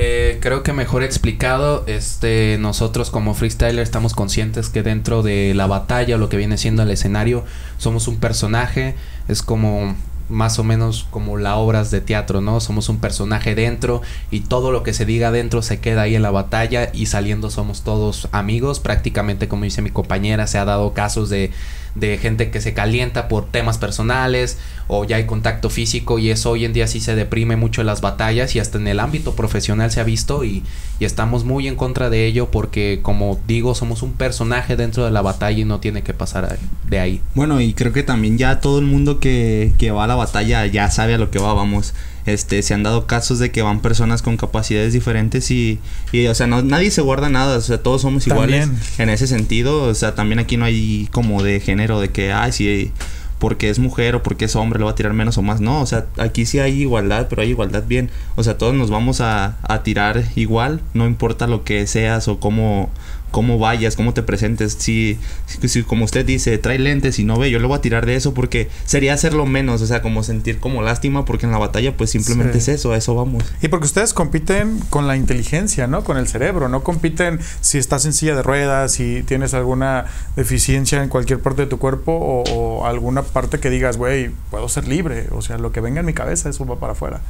Eh, 0.00 0.38
creo 0.40 0.62
que 0.62 0.72
mejor 0.72 1.02
explicado, 1.02 1.82
este, 1.88 2.56
nosotros 2.60 3.10
como 3.10 3.34
freestyler 3.34 3.82
estamos 3.82 4.14
conscientes 4.14 4.68
que 4.68 4.84
dentro 4.84 5.24
de 5.24 5.54
la 5.54 5.66
batalla 5.66 6.14
o 6.14 6.18
lo 6.18 6.28
que 6.28 6.36
viene 6.36 6.56
siendo 6.56 6.84
el 6.84 6.90
escenario 6.92 7.44
somos 7.78 8.06
un 8.06 8.18
personaje, 8.18 8.94
es 9.26 9.42
como 9.42 9.96
más 10.28 10.60
o 10.60 10.62
menos 10.62 11.08
como 11.10 11.36
las 11.36 11.54
obras 11.56 11.90
de 11.90 12.00
teatro, 12.00 12.40
¿no? 12.40 12.60
Somos 12.60 12.88
un 12.88 13.00
personaje 13.00 13.56
dentro 13.56 14.00
y 14.30 14.40
todo 14.40 14.70
lo 14.70 14.84
que 14.84 14.92
se 14.92 15.04
diga 15.04 15.32
dentro 15.32 15.62
se 15.62 15.80
queda 15.80 16.02
ahí 16.02 16.14
en 16.14 16.22
la 16.22 16.30
batalla 16.30 16.90
y 16.92 17.06
saliendo 17.06 17.50
somos 17.50 17.82
todos 17.82 18.28
amigos, 18.30 18.78
prácticamente 18.78 19.48
como 19.48 19.64
dice 19.64 19.82
mi 19.82 19.90
compañera, 19.90 20.46
se 20.46 20.58
ha 20.58 20.64
dado 20.64 20.94
casos 20.94 21.28
de 21.28 21.50
de 21.94 22.18
gente 22.18 22.50
que 22.50 22.60
se 22.60 22.74
calienta 22.74 23.28
por 23.28 23.46
temas 23.46 23.78
personales 23.78 24.58
o 24.88 25.04
ya 25.04 25.16
hay 25.16 25.26
contacto 25.26 25.70
físico 25.70 26.18
y 26.18 26.30
eso 26.30 26.50
hoy 26.50 26.64
en 26.64 26.72
día 26.72 26.86
sí 26.86 27.00
se 27.00 27.14
deprime 27.14 27.56
mucho 27.56 27.82
en 27.82 27.86
las 27.86 28.00
batallas 28.00 28.56
y 28.56 28.58
hasta 28.58 28.78
en 28.78 28.88
el 28.88 29.00
ámbito 29.00 29.34
profesional 29.34 29.90
se 29.90 30.00
ha 30.00 30.04
visto 30.04 30.44
y, 30.44 30.64
y 30.98 31.04
estamos 31.04 31.44
muy 31.44 31.68
en 31.68 31.76
contra 31.76 32.08
de 32.08 32.26
ello 32.26 32.50
porque 32.50 33.00
como 33.02 33.38
digo 33.46 33.74
somos 33.74 34.02
un 34.02 34.14
personaje 34.14 34.76
dentro 34.76 35.04
de 35.04 35.10
la 35.10 35.20
batalla 35.20 35.58
y 35.58 35.64
no 35.64 35.78
tiene 35.78 36.02
que 36.02 36.14
pasar 36.14 36.58
de 36.88 36.98
ahí. 36.98 37.20
Bueno, 37.34 37.60
y 37.60 37.74
creo 37.74 37.92
que 37.92 38.02
también 38.02 38.38
ya 38.38 38.60
todo 38.60 38.78
el 38.78 38.86
mundo 38.86 39.20
que, 39.20 39.72
que 39.78 39.90
va 39.90 40.04
a 40.04 40.06
la 40.06 40.14
batalla 40.14 40.64
ya 40.66 40.90
sabe 40.90 41.14
a 41.14 41.18
lo 41.18 41.30
que 41.30 41.38
va, 41.38 41.52
vamos. 41.52 41.92
Este, 42.24 42.62
se 42.62 42.74
han 42.74 42.82
dado 42.82 43.06
casos 43.06 43.38
de 43.38 43.50
que 43.50 43.62
van 43.62 43.80
personas 43.80 44.20
con 44.20 44.36
capacidades 44.36 44.92
diferentes 44.92 45.50
y, 45.50 45.78
y 46.12 46.26
o 46.26 46.34
sea, 46.34 46.46
no, 46.46 46.62
nadie 46.62 46.90
se 46.90 47.00
guarda 47.00 47.30
nada, 47.30 47.56
o 47.56 47.60
sea, 47.62 47.82
todos 47.82 48.02
somos 48.02 48.26
iguales 48.26 48.66
También. 48.66 48.82
en 48.98 49.08
ese 49.08 49.26
sentido, 49.26 49.84
o 49.84 49.94
sea, 49.94 50.14
también 50.14 50.38
aquí 50.38 50.58
no 50.58 50.66
hay 50.66 51.08
como 51.10 51.42
de 51.42 51.60
género 51.60 52.00
de 52.00 52.10
que, 52.10 52.32
ay, 52.32 52.52
si 52.52 52.92
porque 53.38 53.70
es 53.70 53.78
mujer 53.78 54.16
o 54.16 54.22
porque 54.22 54.46
es 54.46 54.56
hombre 54.56 54.78
le 54.78 54.84
va 54.84 54.92
a 54.92 54.94
tirar 54.94 55.12
menos 55.12 55.38
o 55.38 55.42
más, 55.42 55.60
no, 55.60 55.80
o 55.80 55.86
sea, 55.86 56.06
aquí 56.18 56.46
sí 56.46 56.58
hay 56.58 56.80
igualdad, 56.80 57.26
pero 57.28 57.42
hay 57.42 57.50
igualdad 57.50 57.84
bien, 57.86 58.10
o 58.36 58.42
sea, 58.42 58.58
todos 58.58 58.74
nos 58.74 58.90
vamos 58.90 59.20
a, 59.20 59.56
a 59.62 59.82
tirar 59.82 60.24
igual, 60.36 60.80
no 60.94 61.06
importa 61.06 61.46
lo 61.46 61.64
que 61.64 61.86
seas 61.86 62.28
o 62.28 62.40
cómo 62.40 62.90
cómo 63.30 63.58
vayas, 63.58 63.96
cómo 63.96 64.14
te 64.14 64.22
presentes. 64.22 64.76
Si, 64.78 65.18
si, 65.46 65.82
como 65.82 66.04
usted 66.04 66.24
dice, 66.24 66.56
trae 66.58 66.78
lentes 66.78 67.18
y 67.18 67.24
no 67.24 67.38
ve, 67.38 67.50
yo 67.50 67.58
le 67.58 67.66
voy 67.66 67.78
a 67.78 67.80
tirar 67.80 68.06
de 68.06 68.16
eso 68.16 68.34
porque 68.34 68.68
sería 68.84 69.14
hacerlo 69.14 69.46
menos, 69.46 69.82
o 69.82 69.86
sea, 69.86 70.02
como 70.02 70.22
sentir 70.22 70.58
como 70.58 70.82
lástima 70.82 71.24
porque 71.24 71.46
en 71.46 71.52
la 71.52 71.58
batalla 71.58 71.96
pues 71.96 72.10
simplemente 72.10 72.58
es 72.58 72.68
eso, 72.68 72.92
a 72.92 72.96
eso 72.96 73.14
vamos. 73.14 73.44
Y 73.62 73.68
porque 73.68 73.86
ustedes 73.86 74.14
compiten 74.14 74.80
con 74.90 75.06
la 75.06 75.16
inteligencia, 75.16 75.86
¿no? 75.86 76.04
Con 76.04 76.16
el 76.16 76.28
cerebro, 76.28 76.68
no 76.68 76.82
compiten 76.82 77.40
si 77.60 77.78
estás 77.78 78.04
en 78.06 78.12
silla 78.12 78.34
de 78.34 78.42
ruedas, 78.42 78.92
si 78.92 79.22
tienes 79.24 79.54
alguna 79.54 80.06
deficiencia 80.36 81.02
en 81.02 81.08
cualquier 81.08 81.40
parte 81.40 81.62
de 81.62 81.68
tu 81.68 81.78
cuerpo 81.78 82.12
o, 82.12 82.42
o 82.42 82.86
alguna 82.86 83.22
parte 83.22 83.60
que 83.60 83.70
digas, 83.70 83.96
güey, 83.96 84.30
puedo 84.50 84.68
ser 84.68 84.88
libre, 84.88 85.26
o 85.32 85.42
sea, 85.42 85.58
lo 85.58 85.72
que 85.72 85.80
venga 85.80 86.00
en 86.00 86.06
mi 86.06 86.14
cabeza, 86.14 86.48
eso 86.48 86.64
va 86.66 86.76
para 86.76 86.92
afuera. 86.92 87.20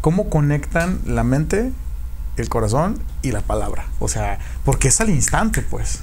¿Cómo 0.00 0.30
conectan 0.30 1.00
la 1.06 1.24
mente 1.24 1.72
el 2.42 2.48
corazón 2.48 2.98
y 3.22 3.32
la 3.32 3.40
palabra. 3.40 3.86
O 3.98 4.08
sea, 4.08 4.38
porque 4.64 4.88
es 4.88 5.00
al 5.00 5.10
instante, 5.10 5.62
pues. 5.62 6.00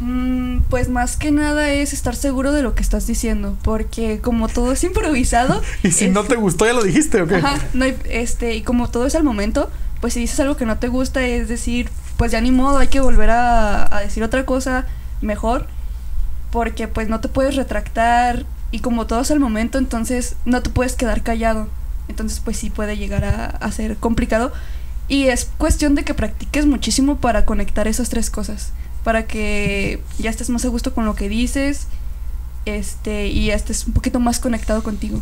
Mm, 0.00 0.60
pues 0.68 0.88
más 0.88 1.16
que 1.16 1.32
nada 1.32 1.70
es 1.70 1.92
estar 1.92 2.14
seguro 2.14 2.52
de 2.52 2.62
lo 2.62 2.74
que 2.74 2.82
estás 2.82 3.06
diciendo, 3.06 3.56
porque 3.62 4.20
como 4.20 4.48
todo 4.48 4.72
es 4.72 4.84
improvisado. 4.84 5.60
y 5.82 5.90
si 5.90 6.08
no 6.08 6.24
te 6.24 6.36
gustó, 6.36 6.66
ya 6.66 6.72
lo 6.72 6.84
dijiste, 6.84 7.20
¿ok? 7.22 7.32
Ajá, 7.32 7.58
no, 7.74 7.84
este, 7.84 8.54
y 8.54 8.62
como 8.62 8.88
todo 8.88 9.06
es 9.06 9.14
al 9.14 9.24
momento, 9.24 9.70
pues 10.00 10.14
si 10.14 10.20
dices 10.20 10.38
algo 10.40 10.56
que 10.56 10.66
no 10.66 10.78
te 10.78 10.88
gusta, 10.88 11.26
es 11.26 11.48
decir, 11.48 11.90
pues 12.16 12.30
ya 12.30 12.40
ni 12.40 12.52
modo, 12.52 12.78
hay 12.78 12.88
que 12.88 13.00
volver 13.00 13.30
a, 13.30 13.96
a 13.96 14.00
decir 14.00 14.22
otra 14.22 14.46
cosa 14.46 14.86
mejor, 15.20 15.66
porque 16.52 16.86
pues 16.86 17.08
no 17.08 17.20
te 17.20 17.28
puedes 17.28 17.56
retractar, 17.56 18.46
y 18.70 18.80
como 18.80 19.06
todo 19.06 19.20
es 19.20 19.30
al 19.30 19.40
momento, 19.40 19.78
entonces 19.78 20.36
no 20.44 20.62
te 20.62 20.70
puedes 20.70 20.94
quedar 20.94 21.22
callado. 21.22 21.68
Entonces, 22.08 22.40
pues 22.40 22.56
sí 22.56 22.70
puede 22.70 22.96
llegar 22.96 23.24
a, 23.24 23.46
a 23.46 23.72
ser 23.72 23.96
complicado. 23.96 24.52
Y 25.08 25.24
es 25.28 25.50
cuestión 25.58 25.94
de 25.94 26.04
que 26.04 26.14
practiques 26.14 26.66
muchísimo 26.66 27.16
para 27.16 27.44
conectar 27.44 27.88
esas 27.88 28.10
tres 28.10 28.30
cosas. 28.30 28.72
Para 29.04 29.26
que 29.26 30.02
ya 30.18 30.28
estés 30.28 30.50
más 30.50 30.64
a 30.64 30.68
gusto 30.68 30.94
con 30.94 31.06
lo 31.06 31.14
que 31.14 31.28
dices 31.28 31.86
este, 32.66 33.28
y 33.28 33.46
ya 33.46 33.54
estés 33.54 33.86
un 33.86 33.94
poquito 33.94 34.20
más 34.20 34.38
conectado 34.38 34.82
contigo. 34.82 35.20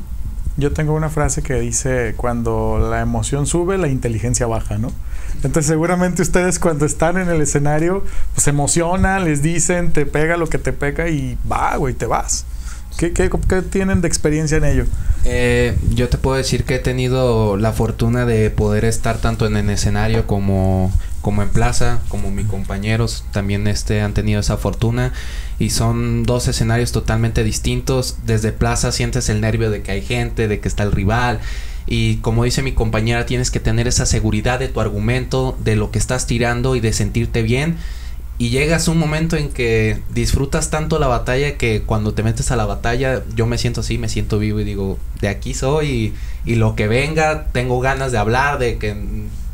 Yo 0.56 0.72
tengo 0.72 0.94
una 0.94 1.10
frase 1.10 1.42
que 1.42 1.54
dice, 1.60 2.14
cuando 2.16 2.78
la 2.90 3.00
emoción 3.00 3.46
sube, 3.46 3.76
la 3.76 3.88
inteligencia 3.88 4.46
baja, 4.46 4.78
¿no? 4.78 4.90
Entonces 5.36 5.66
seguramente 5.66 6.22
ustedes 6.22 6.58
cuando 6.58 6.86
están 6.86 7.18
en 7.18 7.28
el 7.28 7.42
escenario, 7.42 8.04
pues 8.32 8.44
se 8.44 8.50
emocionan, 8.50 9.24
les 9.24 9.42
dicen, 9.42 9.92
te 9.92 10.06
pega 10.06 10.36
lo 10.38 10.48
que 10.48 10.58
te 10.58 10.72
pega 10.72 11.08
y 11.08 11.36
va, 11.50 11.76
güey, 11.76 11.94
te 11.94 12.06
vas. 12.06 12.46
¿Qué, 12.96 13.12
qué, 13.12 13.30
qué 13.48 13.62
tienen 13.62 14.00
de 14.00 14.08
experiencia 14.08 14.56
en 14.56 14.64
ello? 14.64 14.86
Eh, 15.24 15.76
yo 15.90 16.08
te 16.08 16.18
puedo 16.18 16.36
decir 16.36 16.64
que 16.64 16.76
he 16.76 16.78
tenido 16.78 17.56
la 17.56 17.72
fortuna 17.72 18.24
de 18.24 18.48
poder 18.50 18.84
estar 18.84 19.18
tanto 19.18 19.46
en 19.46 19.56
el 19.56 19.68
escenario 19.68 20.26
como, 20.26 20.92
como 21.20 21.42
en 21.42 21.48
plaza, 21.48 21.98
como 22.08 22.30
mis 22.30 22.46
compañeros 22.46 23.24
también 23.32 23.66
este, 23.66 24.00
han 24.00 24.14
tenido 24.14 24.40
esa 24.40 24.56
fortuna. 24.56 25.12
Y 25.58 25.70
son 25.70 26.22
dos 26.22 26.48
escenarios 26.48 26.92
totalmente 26.92 27.44
distintos. 27.44 28.18
Desde 28.24 28.52
plaza 28.52 28.92
sientes 28.92 29.28
el 29.28 29.40
nervio 29.40 29.70
de 29.70 29.82
que 29.82 29.92
hay 29.92 30.02
gente, 30.02 30.48
de 30.48 30.60
que 30.60 30.68
está 30.68 30.84
el 30.84 30.92
rival. 30.92 31.40
Y 31.86 32.16
como 32.18 32.44
dice 32.44 32.62
mi 32.62 32.72
compañera, 32.72 33.26
tienes 33.26 33.50
que 33.50 33.60
tener 33.60 33.88
esa 33.88 34.06
seguridad 34.06 34.58
de 34.58 34.68
tu 34.68 34.80
argumento, 34.80 35.56
de 35.62 35.76
lo 35.76 35.90
que 35.90 35.98
estás 35.98 36.26
tirando 36.26 36.76
y 36.76 36.80
de 36.80 36.92
sentirte 36.92 37.42
bien 37.42 37.76
y 38.38 38.50
llegas 38.50 38.88
un 38.88 38.98
momento 38.98 39.36
en 39.36 39.48
que 39.48 40.00
disfrutas 40.10 40.70
tanto 40.70 40.98
la 40.98 41.06
batalla 41.06 41.56
que 41.56 41.82
cuando 41.82 42.12
te 42.12 42.22
metes 42.22 42.50
a 42.50 42.56
la 42.56 42.66
batalla 42.66 43.22
yo 43.34 43.46
me 43.46 43.56
siento 43.56 43.80
así, 43.80 43.96
me 43.96 44.08
siento 44.08 44.38
vivo 44.38 44.60
y 44.60 44.64
digo, 44.64 44.98
de 45.20 45.28
aquí 45.28 45.54
soy 45.54 46.14
y, 46.44 46.52
y 46.52 46.54
lo 46.56 46.76
que 46.76 46.86
venga, 46.86 47.46
tengo 47.52 47.80
ganas 47.80 48.12
de 48.12 48.18
hablar, 48.18 48.58
de 48.58 48.76
que 48.76 48.94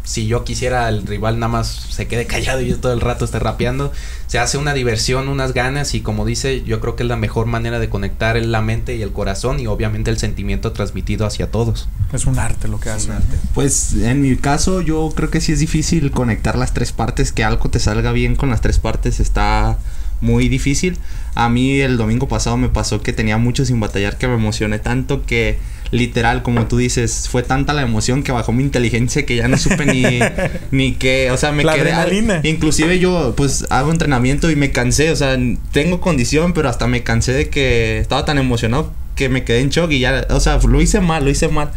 si 0.04 0.26
yo 0.26 0.44
quisiera 0.44 0.88
el 0.88 1.06
rival 1.06 1.38
nada 1.38 1.52
más 1.52 1.68
se 1.68 2.06
quede 2.08 2.26
callado 2.26 2.60
y 2.60 2.68
yo 2.68 2.78
todo 2.78 2.92
el 2.92 3.00
rato 3.00 3.24
esté 3.24 3.38
rapeando, 3.38 3.92
se 4.26 4.38
hace 4.38 4.58
una 4.58 4.74
diversión, 4.74 5.28
unas 5.28 5.52
ganas 5.52 5.94
y 5.94 6.00
como 6.00 6.24
dice, 6.24 6.62
yo 6.64 6.80
creo 6.80 6.96
que 6.96 7.02
es 7.04 7.08
la 7.08 7.16
mejor 7.16 7.46
manera 7.46 7.78
de 7.78 7.88
conectar 7.88 8.36
la 8.36 8.62
mente 8.62 8.96
y 8.96 9.02
el 9.02 9.12
corazón 9.12 9.60
y 9.60 9.66
obviamente 9.66 10.10
el 10.10 10.18
sentimiento 10.18 10.72
transmitido 10.72 11.26
hacia 11.26 11.50
todos. 11.50 11.88
Es 12.12 12.26
un 12.26 12.38
arte 12.38 12.68
lo 12.68 12.80
que 12.80 12.90
hace. 12.90 13.10
Pues 13.54 13.94
en 13.94 14.22
mi 14.22 14.36
caso 14.36 14.80
yo 14.80 15.12
creo 15.14 15.30
que 15.30 15.40
sí 15.40 15.52
es 15.52 15.60
difícil 15.60 16.10
conectar 16.10 16.56
las 16.56 16.74
tres 16.74 16.92
partes, 16.92 17.32
que 17.32 17.44
algo 17.44 17.70
te 17.70 17.78
salga 17.78 18.12
bien 18.12 18.36
con 18.36 18.50
las 18.50 18.60
tres 18.60 18.78
partes 18.78 19.20
está 19.20 19.78
muy 20.20 20.48
difícil. 20.48 20.98
A 21.34 21.48
mí 21.48 21.80
el 21.80 21.96
domingo 21.96 22.28
pasado 22.28 22.56
me 22.56 22.68
pasó 22.68 23.02
que 23.02 23.12
tenía 23.12 23.38
mucho 23.38 23.64
sin 23.64 23.80
batallar 23.80 24.18
que 24.18 24.28
me 24.28 24.34
emocioné 24.34 24.78
tanto 24.78 25.24
que 25.24 25.58
literal, 25.92 26.42
como 26.42 26.66
tú 26.66 26.78
dices, 26.78 27.28
fue 27.30 27.42
tanta 27.42 27.74
la 27.74 27.82
emoción 27.82 28.22
que 28.22 28.32
bajó 28.32 28.52
mi 28.52 28.62
inteligencia 28.62 29.24
que 29.26 29.36
ya 29.36 29.46
no 29.46 29.58
supe 29.58 29.84
ni, 29.86 30.20
ni 30.70 30.94
qué, 30.94 31.30
o 31.30 31.36
sea, 31.36 31.52
me 31.52 31.64
La 31.64 31.74
quedé... 31.74 31.92
adrenalina. 31.92 32.40
Inclusive 32.42 32.98
yo 32.98 33.34
pues 33.36 33.66
hago 33.70 33.92
entrenamiento 33.92 34.50
y 34.50 34.56
me 34.56 34.72
cansé, 34.72 35.10
o 35.10 35.16
sea, 35.16 35.38
tengo 35.70 36.00
condición, 36.00 36.54
pero 36.54 36.68
hasta 36.68 36.86
me 36.86 37.02
cansé 37.02 37.32
de 37.32 37.48
que 37.50 37.98
estaba 37.98 38.24
tan 38.24 38.38
emocionado 38.38 38.92
que 39.14 39.28
me 39.28 39.44
quedé 39.44 39.60
en 39.60 39.68
shock 39.68 39.92
y 39.92 40.00
ya, 40.00 40.26
o 40.30 40.40
sea, 40.40 40.58
lo 40.58 40.80
hice 40.80 41.00
mal, 41.00 41.24
lo 41.24 41.30
hice 41.30 41.48
mal, 41.48 41.70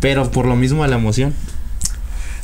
pero 0.00 0.30
por 0.30 0.46
lo 0.46 0.56
mismo 0.56 0.82
de 0.82 0.88
la 0.88 0.96
emoción. 0.96 1.34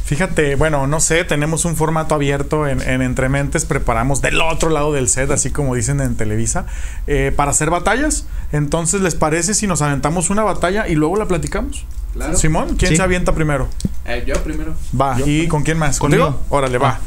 Fíjate, 0.07 0.55
bueno, 0.55 0.87
no 0.87 1.01
sé, 1.01 1.25
tenemos 1.25 1.65
un 1.65 1.75
formato 1.75 2.15
abierto 2.15 2.69
en, 2.69 2.81
en 2.81 3.03
Entre 3.03 3.29
Mentes, 3.29 3.65
preparamos 3.65 4.23
del 4.23 4.41
otro 4.41 4.71
lado 4.71 4.93
del 4.93 5.09
set, 5.09 5.31
así 5.33 5.51
como 5.51 5.75
dicen 5.75 6.01
en 6.01 6.15
Televisa, 6.15 6.67
eh, 7.09 7.33
para 7.35 7.51
hacer 7.51 7.71
batallas. 7.71 8.25
Entonces, 8.53 9.01
¿les 9.01 9.17
parece 9.17 9.53
si 9.53 9.67
nos 9.67 9.83
aventamos 9.83 10.31
una 10.31 10.45
batalla 10.45 10.87
y 10.87 10.95
luego 10.95 11.17
la 11.17 11.27
platicamos? 11.27 11.85
Claro. 12.15 12.37
Simón, 12.37 12.77
¿quién 12.79 12.91
Sí. 12.93 12.97
se 12.97 13.03
avienta 13.03 13.35
primero? 13.35 13.69
Eh, 14.05 14.23
yo 14.27 14.35
primero. 14.45 14.75
Va, 14.99 15.19
Yo. 15.19 15.27
¿y 15.27 15.49
con 15.49 15.65
quién 15.65 15.77
más? 15.77 15.99
Conmigo. 15.99 16.27
¿Contigo? 16.27 16.45
Órale, 16.51 16.79
va. 16.79 17.01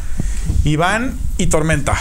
Iván 0.65 1.17
y 1.37 1.47
Tormenta. 1.47 1.95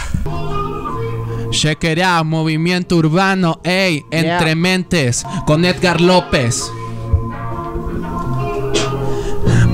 Chequerea, 1.51 2.21
movimiento 2.23 2.97
urbano, 2.97 3.59
ey, 3.63 4.03
entre 4.11 4.53
mentes, 4.55 5.25
con 5.47 5.63
Edgar 5.65 6.01
López. 6.01 6.69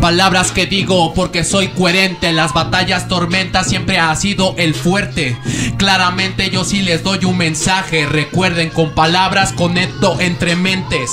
Palabras 0.02 0.52
que 0.52 0.66
digo 0.66 1.14
porque 1.14 1.44
soy 1.44 1.70
coherente. 1.70 2.32
Las 2.32 2.54
batallas 2.54 3.08
tormenta 3.08 3.64
siempre 3.64 3.98
ha 3.98 4.16
sido 4.16 4.54
el 4.58 4.76
fuerte. 4.76 5.38
Claramente 5.78 6.50
yo 6.50 6.64
sí 6.64 6.82
les 6.82 7.04
doy 7.04 7.26
un 7.26 7.38
mensaje. 7.38 8.06
Recuerden, 8.06 8.70
con 8.70 8.94
palabras 8.94 9.54
conecto 9.54 10.20
entre 10.20 10.56
mentes. 10.56 11.10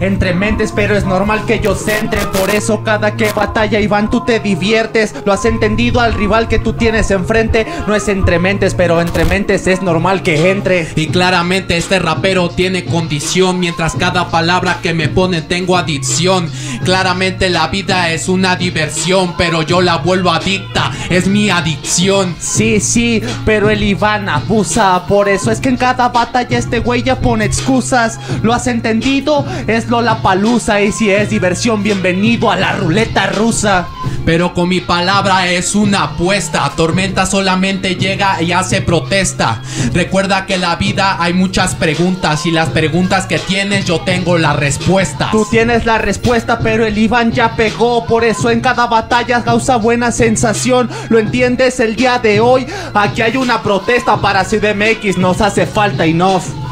Entre 0.00 0.34
mentes, 0.34 0.72
pero 0.72 0.96
es 0.96 1.04
normal 1.04 1.44
que 1.46 1.60
yo 1.60 1.74
centre. 1.74 2.20
Por 2.38 2.50
eso 2.50 2.82
cada 2.84 3.16
que 3.16 3.32
batalla 3.32 3.80
Iván 3.80 4.10
tú 4.10 4.24
te 4.24 4.40
diviertes. 4.40 5.14
Lo 5.24 5.32
has 5.32 5.44
entendido 5.44 6.00
al 6.00 6.14
rival 6.14 6.48
que 6.48 6.58
tú 6.58 6.74
tienes 6.74 7.10
enfrente. 7.10 7.66
No 7.86 7.94
es 7.94 8.08
entre 8.08 8.38
mentes, 8.38 8.74
pero 8.74 9.00
entre 9.00 9.24
mentes 9.24 9.66
es 9.66 9.82
normal 9.82 10.22
que 10.22 10.50
entre. 10.50 10.88
Y 10.96 11.08
claramente 11.08 11.76
este 11.76 11.98
rapero 11.98 12.48
tiene 12.50 12.84
condición 12.84 13.60
Mientras 13.60 13.94
cada 13.94 14.30
palabra 14.30 14.78
que 14.82 14.94
me 14.94 15.08
pone 15.08 15.42
tengo 15.42 15.76
adicción 15.76 16.50
Claramente 16.84 17.50
la 17.50 17.68
vida 17.68 18.10
es 18.10 18.28
una 18.28 18.56
diversión 18.56 19.34
Pero 19.36 19.62
yo 19.62 19.80
la 19.80 19.98
vuelvo 19.98 20.30
adicta, 20.30 20.90
es 21.10 21.26
mi 21.26 21.50
adicción 21.50 22.34
Sí, 22.38 22.80
sí, 22.80 23.22
pero 23.44 23.70
el 23.70 23.82
Iván 23.82 24.28
abusa. 24.28 25.06
Por 25.06 25.28
eso 25.28 25.50
es 25.50 25.60
que 25.60 25.68
en 25.68 25.76
cada 25.76 26.08
batalla 26.08 26.58
este 26.58 26.78
güey 26.78 27.02
ya 27.02 27.16
pone 27.20 27.44
excusas. 27.44 28.18
¿Lo 28.42 28.52
has 28.52 28.66
entendido? 28.66 29.44
Es 29.66 29.83
lo 29.88 30.02
la 30.02 30.22
palusa. 30.22 30.80
Y 30.80 30.92
si 30.92 31.10
es 31.10 31.30
diversión, 31.30 31.82
bienvenido 31.82 32.50
a 32.50 32.56
la 32.56 32.72
ruleta 32.72 33.26
rusa. 33.26 33.88
Pero 34.24 34.54
con 34.54 34.68
mi 34.70 34.80
palabra 34.80 35.48
es 35.50 35.74
una 35.74 36.04
apuesta 36.04 36.72
Tormenta 36.74 37.26
solamente 37.26 37.96
llega 37.96 38.40
y 38.40 38.52
hace 38.52 38.80
protesta 38.80 39.60
Recuerda 39.92 40.46
que 40.46 40.54
en 40.54 40.62
la 40.62 40.76
vida 40.76 41.18
hay 41.20 41.34
muchas 41.34 41.74
preguntas 41.74 42.46
Y 42.46 42.50
las 42.50 42.70
preguntas 42.70 43.26
que 43.26 43.38
tienes 43.38 43.84
yo 43.84 44.00
tengo 44.00 44.38
las 44.38 44.56
respuestas 44.56 45.30
Tú 45.30 45.46
tienes 45.50 45.84
la 45.84 45.98
respuesta, 45.98 46.58
pero 46.58 46.86
el 46.86 46.96
Iván 46.96 47.32
ya 47.32 47.56
pegó. 47.56 48.06
Por 48.06 48.24
eso 48.24 48.50
en 48.50 48.60
cada 48.60 48.86
batalla 48.86 49.42
causa 49.42 49.76
buena 49.76 50.12
sensación. 50.12 50.90
¿Lo 51.08 51.18
entiendes 51.18 51.80
el 51.80 51.96
día 51.96 52.18
de 52.18 52.40
hoy? 52.40 52.66
Aquí 52.94 53.22
hay 53.22 53.36
una 53.36 53.62
protesta 53.62 54.20
para 54.20 54.44
CDMX. 54.44 55.18
Nos 55.18 55.40
hace 55.40 55.66
falta 55.66 56.04
enough. 56.04 56.63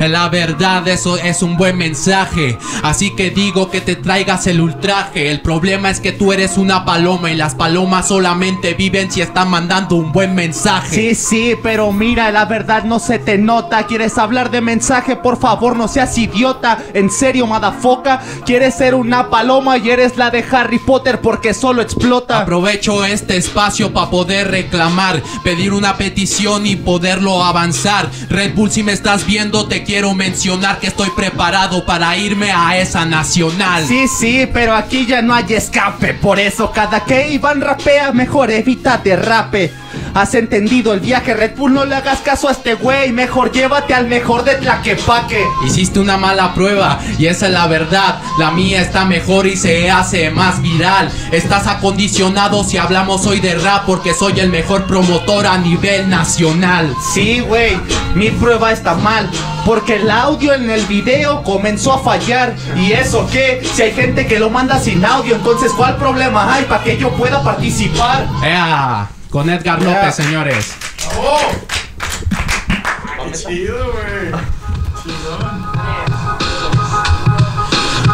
La 0.00 0.28
verdad, 0.28 0.86
eso 0.88 1.16
es 1.16 1.42
un 1.42 1.56
buen 1.56 1.76
mensaje. 1.76 2.58
Así 2.82 3.14
que 3.14 3.30
digo 3.30 3.70
que 3.70 3.80
te 3.80 3.96
traigas 3.96 4.46
el 4.46 4.60
ultraje. 4.60 5.30
El 5.30 5.40
problema 5.40 5.90
es 5.90 6.00
que 6.00 6.12
tú 6.12 6.32
eres 6.32 6.56
una 6.58 6.84
paloma 6.84 7.30
y 7.30 7.36
las 7.36 7.54
palomas 7.54 8.08
solamente 8.08 8.74
viven 8.74 9.10
si 9.10 9.20
están 9.20 9.50
mandando 9.50 9.96
un 9.96 10.12
buen 10.12 10.34
mensaje. 10.34 10.94
Sí, 10.94 11.14
sí, 11.14 11.54
pero 11.62 11.92
mira, 11.92 12.30
la 12.30 12.44
verdad 12.44 12.84
no 12.84 12.98
se 12.98 13.18
te 13.18 13.38
nota. 13.38 13.86
¿Quieres 13.86 14.18
hablar 14.18 14.50
de 14.50 14.60
mensaje? 14.60 15.16
Por 15.16 15.38
favor, 15.38 15.76
no 15.76 15.88
seas 15.88 16.16
idiota. 16.16 16.78
En 16.94 17.10
serio, 17.10 17.46
madafoca. 17.46 18.22
¿Quieres 18.44 18.74
ser 18.74 18.94
una 18.94 19.30
paloma 19.30 19.78
y 19.78 19.90
eres 19.90 20.16
la 20.16 20.30
de 20.30 20.44
Harry 20.50 20.78
Potter 20.78 21.20
porque 21.20 21.54
solo 21.54 21.82
explota? 21.82 22.40
Aprovecho 22.40 23.04
este 23.04 23.36
espacio 23.36 23.92
para 23.92 24.10
poder 24.10 24.50
reclamar, 24.50 25.22
pedir 25.44 25.72
una 25.72 25.96
petición 25.96 26.66
y 26.66 26.76
poderlo 26.76 27.44
avanzar. 27.44 28.10
Red 28.28 28.54
Bull, 28.54 28.70
si 28.70 28.82
me 28.82 28.92
estás 28.92 29.26
viendo, 29.26 29.66
te 29.70 29.84
quiero 29.84 30.14
mencionar 30.14 30.80
que 30.80 30.88
estoy 30.88 31.10
preparado 31.10 31.86
para 31.86 32.16
irme 32.16 32.50
a 32.50 32.76
esa 32.76 33.06
nacional. 33.06 33.86
Sí, 33.86 34.08
sí, 34.08 34.48
pero 34.52 34.74
aquí 34.74 35.06
ya 35.06 35.22
no 35.22 35.32
hay 35.32 35.44
escape. 35.54 36.14
Por 36.14 36.40
eso 36.40 36.72
cada 36.72 37.04
que 37.04 37.30
Iván 37.30 37.60
rapea, 37.60 38.10
mejor 38.10 38.50
evita 38.50 38.98
derrape. 38.98 39.72
has 40.12 40.34
entendido 40.34 40.92
el 40.92 40.98
viaje. 40.98 41.34
Red 41.34 41.56
Bull, 41.56 41.72
no 41.72 41.84
le 41.84 41.94
hagas 41.94 42.18
caso 42.18 42.48
a 42.48 42.52
este 42.52 42.74
güey. 42.74 43.12
Mejor 43.12 43.52
llévate 43.52 43.94
al 43.94 44.08
mejor 44.08 44.42
de 44.42 44.56
Tlaquepaque. 44.56 45.44
Hiciste 45.64 46.00
una 46.00 46.16
mala 46.16 46.52
prueba 46.52 46.98
y 47.16 47.26
esa 47.26 47.46
es 47.46 47.52
la 47.52 47.68
verdad. 47.68 48.20
La 48.40 48.50
mía 48.50 48.80
está 48.80 49.04
mejor 49.04 49.46
y 49.46 49.56
se 49.56 49.88
hace 49.88 50.30
más 50.30 50.60
viral. 50.60 51.12
Estás 51.30 51.68
acondicionado 51.68 52.64
si 52.64 52.76
hablamos 52.76 53.24
hoy 53.24 53.38
de 53.38 53.54
rap 53.54 53.84
porque 53.86 54.14
soy 54.14 54.40
el 54.40 54.50
mejor 54.50 54.86
promotor 54.86 55.46
a 55.46 55.58
nivel 55.58 56.08
nacional. 56.08 56.92
Sí, 57.14 57.38
güey, 57.38 57.78
mi 58.16 58.30
prueba 58.30 58.72
está 58.72 58.94
mal. 58.94 59.30
Porque 59.64 59.96
el 59.96 60.10
audio 60.10 60.54
en 60.54 60.70
el 60.70 60.84
video 60.86 61.42
comenzó 61.42 61.92
a 61.92 61.98
fallar. 61.98 62.56
¿Y 62.76 62.92
eso 62.92 63.28
qué? 63.30 63.62
Si 63.74 63.82
hay 63.82 63.92
gente 63.92 64.26
que 64.26 64.38
lo 64.38 64.50
manda 64.50 64.78
sin 64.78 65.04
audio, 65.04 65.36
entonces 65.36 65.72
¿cuál 65.76 65.96
problema 65.96 66.52
hay 66.52 66.64
para 66.64 66.82
que 66.82 66.96
yo 66.96 67.10
pueda 67.10 67.42
participar? 67.42 68.26
¡Ea! 68.42 69.08
Con 69.30 69.48
Edgar. 69.48 69.80
López, 69.80 70.14
señores. 70.14 70.74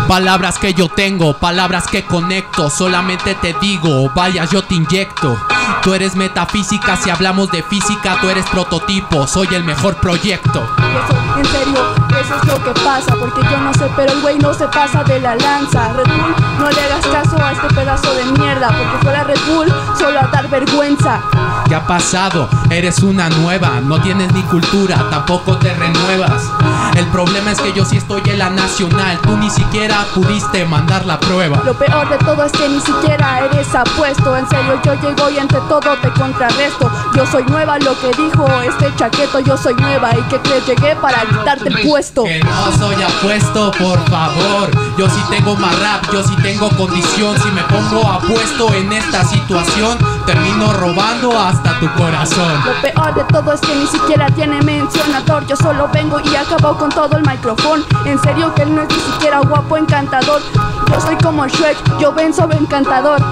Palabras 0.09 0.59
que 0.59 0.73
yo 0.73 0.89
tengo, 0.89 1.39
palabras 1.39 1.89
que 1.89 2.05
conecto, 2.05 2.71
solamente 2.71 3.35
te 3.35 3.55
digo, 3.61 4.11
vaya 4.15 4.45
yo 4.45 4.63
te 4.63 4.77
inyecto. 4.77 5.37
Tú 5.83 5.95
eres 5.95 6.17
metafísica, 6.17 6.97
si 6.97 7.11
hablamos 7.11 7.51
de 7.51 7.63
física, 7.63 8.19
tú 8.21 8.29
eres 8.29 8.45
prototipo, 8.47 9.27
soy 9.27 9.49
el 9.53 9.65
mejor 9.65 9.97
proyecto. 9.97 10.63
Eso, 10.79 11.39
en 11.39 11.45
serio, 11.45 11.97
eso 12.21 12.35
es 12.35 12.45
lo 12.47 12.63
que 12.63 12.81
pasa 12.81 13.15
Porque 13.19 13.43
yo 13.43 13.59
no 13.59 13.73
sé, 13.75 13.89
pero 13.97 14.13
el 14.13 14.21
güey 14.21 14.39
no 14.39 14.55
se 14.55 14.67
pasa 14.69 15.05
de 15.05 15.21
la 15.21 15.37
lanza 15.37 15.93
Red 15.93 16.07
Bull, 16.07 16.35
no 16.59 16.71
le 16.71 16.81
hagas 16.81 17.07
caso 17.07 17.37
a 17.43 17.53
este 17.53 17.69
pedazo 17.75 18.15
de 18.15 18.25
mierda 18.39 18.69
Porque 18.69 19.03
fuera 19.03 19.25
Red 19.25 19.41
Bull, 19.47 19.73
solo 19.99 20.21
a 20.21 20.27
dar 20.29 20.49
vergüenza 20.49 21.21
¿Qué 21.69 21.75
ha 21.75 21.85
pasado? 21.85 22.49
Eres 22.71 23.01
una 23.01 23.29
nueva, 23.29 23.81
no 23.81 24.01
tienes 24.01 24.33
ni 24.33 24.43
cultura, 24.43 25.11
tampoco 25.11 25.57
te 25.59 25.75
renuevas. 25.75 26.49
El 26.95 27.07
problema 27.07 27.51
es 27.51 27.61
que 27.61 27.73
yo 27.73 27.85
sí 27.85 27.97
estoy 27.97 28.23
en 28.27 28.39
la 28.39 28.51
nacional, 28.51 29.19
tú 29.23 29.37
ni 29.37 29.51
siquiera 29.51 30.07
pudiste 30.15 30.65
mandar 30.65 31.05
la 31.07 31.19
prueba. 31.19 31.61
Lo 31.65 31.75
peor 31.75 32.09
de 32.09 32.19
todo 32.19 32.45
es 32.45 32.53
que 32.53 32.69
ni 32.69 32.81
siquiera 32.81 33.41
eres 33.41 33.75
apuesto 33.75 34.37
En 34.37 34.49
serio, 34.49 34.81
yo 34.85 34.95
llego 34.95 35.29
y 35.29 35.39
ante 35.57 35.69
todo 35.69 35.97
te 35.99 36.11
contrarresto. 36.11 36.91
Yo 37.15 37.27
soy 37.27 37.45
nueva, 37.45 37.79
lo 37.79 37.99
que 38.01 38.09
dijo 38.09 38.47
este 38.63 38.95
chaqueto 38.97 39.41
Yo 39.41 39.57
soy 39.57 39.75
nueva 39.75 40.11
y 40.17 40.23
que 40.23 40.39
crees 40.41 40.67
llegué 40.67 40.97
para 40.97 41.21
quitarte 41.23 41.69
el 41.69 41.89
puesto. 41.89 42.25
Que 42.25 42.41
no 42.41 42.73
soy 42.79 43.03
apuesto, 43.03 43.71
por 43.73 43.99
favor. 44.09 44.71
Yo 44.99 45.09
sí 45.09 45.21
tengo 45.31 45.57
más 45.57 45.79
rap, 45.81 46.05
yo 46.13 46.23
sí 46.23 46.35
tengo 46.43 46.69
condición. 46.71 47.39
Si 47.41 47.49
me 47.51 47.63
pongo 47.65 48.07
apuesto 48.09 48.73
en 48.75 48.93
esta 48.93 49.25
situación, 49.25 49.99
termino 50.27 50.73
robando 50.75 51.39
hasta 51.39 51.79
tu 51.81 51.93
corazón. 51.95 52.53
Lo 52.65 52.81
peor 52.83 53.15
de 53.15 53.25
todo 53.25 53.53
es 53.53 53.61
que 53.61 53.75
ni 53.75 53.87
siquiera 53.87 54.27
tiene 54.31 54.61
mencionador. 54.63 55.47
Yo 55.47 55.57
solo 55.57 55.89
vengo 55.93 56.21
y 56.21 56.35
acabo 56.35 56.77
con 56.77 56.91
todo 56.91 57.17
el 57.17 57.23
micrófono. 57.23 57.85
En 58.05 58.21
serio 58.21 58.55
que 58.55 58.63
él 58.63 58.75
no 58.75 58.83
es 58.83 58.89
ni 58.89 59.13
siquiera 59.13 59.41
guapo, 59.41 59.77
encantador. 59.77 60.43
Yo 60.91 61.01
soy 61.01 61.17
como 61.17 61.47
Shrek, 61.47 61.77
yo 61.99 62.13
ven 62.13 62.33
sobre 62.33 62.59
encantador 62.59 63.23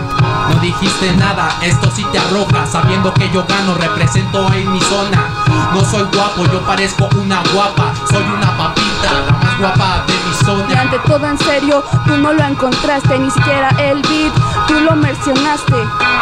No 0.49 0.61
dijiste 0.61 1.14
nada, 1.17 1.57
esto 1.62 1.91
sí 1.95 2.05
te 2.12 2.19
arroja 2.19 2.67
Sabiendo 2.67 3.12
que 3.14 3.31
yo 3.31 3.45
gano, 3.47 3.75
represento 3.75 4.53
en 4.53 4.73
mi 4.73 4.81
zona. 4.81 5.29
No 5.73 5.85
soy 5.85 6.05
guapo, 6.14 6.45
yo 6.53 6.61
parezco 6.61 7.09
una 7.17 7.43
guapa 7.53 7.93
Soy 8.11 8.23
una 8.23 8.57
papita, 8.57 9.43
guapa 9.58 10.04
de 10.06 10.12
mi 10.12 10.30
Y 10.30 10.44
zona 10.44 10.80
ante 10.80 10.99
todo 11.00 11.26
en 11.26 11.38
serio, 11.38 11.84
tú 12.06 12.16
no 12.16 12.32
lo 12.32 12.44
encontraste 12.44 13.18
Ni 13.18 13.30
siquiera 13.30 13.68
el 13.78 14.02
beat, 14.02 14.32
tú 14.66 14.75
lo 14.80 14.96
mencionaste 14.96 15.76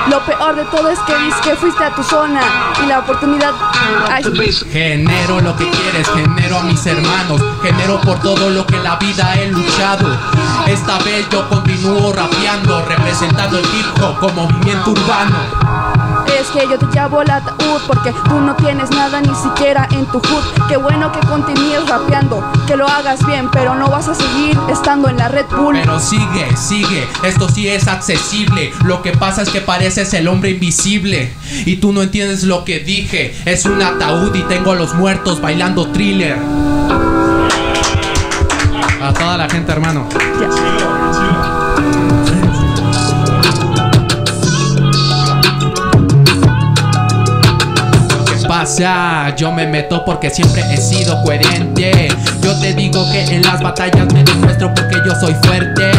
Lo 0.09 0.21
peor 0.21 0.57
de 0.57 0.65
todo 0.67 0.89
es 0.89 0.99
que 1.01 1.17
dices 1.19 1.41
que 1.43 1.57
fuiste 1.57 1.85
a 1.85 1.95
tu 1.95 2.03
zona 2.03 2.41
Y 2.83 2.87
la 2.87 3.01
oportunidad... 3.01 3.53
Ay, 4.11 4.23
Genero 4.71 5.41
lo 5.41 5.57
que 5.57 5.69
quieres, 5.69 6.09
genero 6.15 6.59
a 6.59 6.63
mis 6.63 6.85
hermanos, 6.87 7.43
genero 7.63 8.01
por 8.01 8.19
todo 8.21 8.51
lo 8.51 8.67
que 8.67 8.79
la 8.79 8.97
vida 8.97 9.35
he 9.35 9.51
luchado. 9.51 10.09
Esta 10.67 10.99
vez 10.99 11.29
yo 11.31 11.49
continúo 11.49 12.13
rapeando, 12.13 12.85
representando 12.87 13.59
el 13.59 13.65
hip 13.65 14.03
hop 14.03 14.19
como 14.19 14.47
movimiento 14.47 14.91
urbano. 14.91 16.12
Es 16.27 16.49
que 16.49 16.67
yo 16.69 16.79
te 16.79 16.87
llevo 16.87 17.23
el 17.23 17.31
ataúd 17.31 17.81
porque 17.87 18.13
tú 18.29 18.41
no 18.41 18.55
tienes 18.57 18.91
nada 18.91 19.21
ni 19.21 19.35
siquiera 19.35 19.89
en 19.93 20.07
tu 20.07 20.19
hood. 20.19 20.67
Qué 20.69 20.77
bueno 20.77 21.13
que 21.13 21.21
continúes 21.27 21.89
rapeando, 21.89 22.45
que 22.67 22.77
lo 22.77 22.87
hagas 22.87 23.25
bien, 23.27 23.51
pero 23.51 23.75
no 23.75 23.89
vas 23.89 24.09
a 24.09 24.15
seguir 24.15 24.59
estando 24.71 25.09
en 25.09 25.19
la 25.19 25.29
Red 25.29 25.47
Bull. 25.57 25.75
Pero 25.75 26.01
sigue, 26.01 26.57
sigue, 26.57 27.07
esto 27.23 27.49
sí 27.49 27.69
es 27.69 27.87
accesible. 27.89 28.73
Lo 28.85 29.03
que 29.03 29.13
pasa 29.13 29.43
es 29.43 29.51
que 29.51 29.61
pareces 29.61 30.13
el 30.15 30.29
hombre 30.29 30.51
invisible. 30.51 31.33
Y 31.67 31.77
tú 31.77 31.93
no 31.93 32.03
entiendes 32.03 32.45
lo 32.45 32.65
que 32.65 32.81
dije. 32.81 33.35
Es 33.45 33.65
un 33.67 33.81
ataúd 33.83 34.35
y 34.35 34.43
tengo 34.43 34.73
a 34.73 34.75
los 34.75 34.95
muertos 34.95 35.41
bailando 35.41 35.91
thriller. 35.93 36.39
A 39.03 39.13
toda 39.13 39.37
la 39.37 39.49
gente, 39.49 39.73
hermano. 39.73 40.09
¿Qué 40.09 40.47
Yo 49.37 49.51
me 49.51 49.67
meto 49.67 50.05
porque 50.05 50.31
siempre 50.31 50.63
he 50.73 50.77
sido 50.77 51.21
coherente. 51.25 52.09
Yo 52.41 52.57
te 52.61 52.73
digo 52.75 53.05
que 53.11 53.25
en 53.35 53.43
las 53.43 53.61
batallas 53.61 54.07
me 54.13 54.23
demuestro 54.23 54.73
porque 54.73 54.99
yo 55.05 55.13
soy 55.19 55.35
fuerte. 55.43 55.91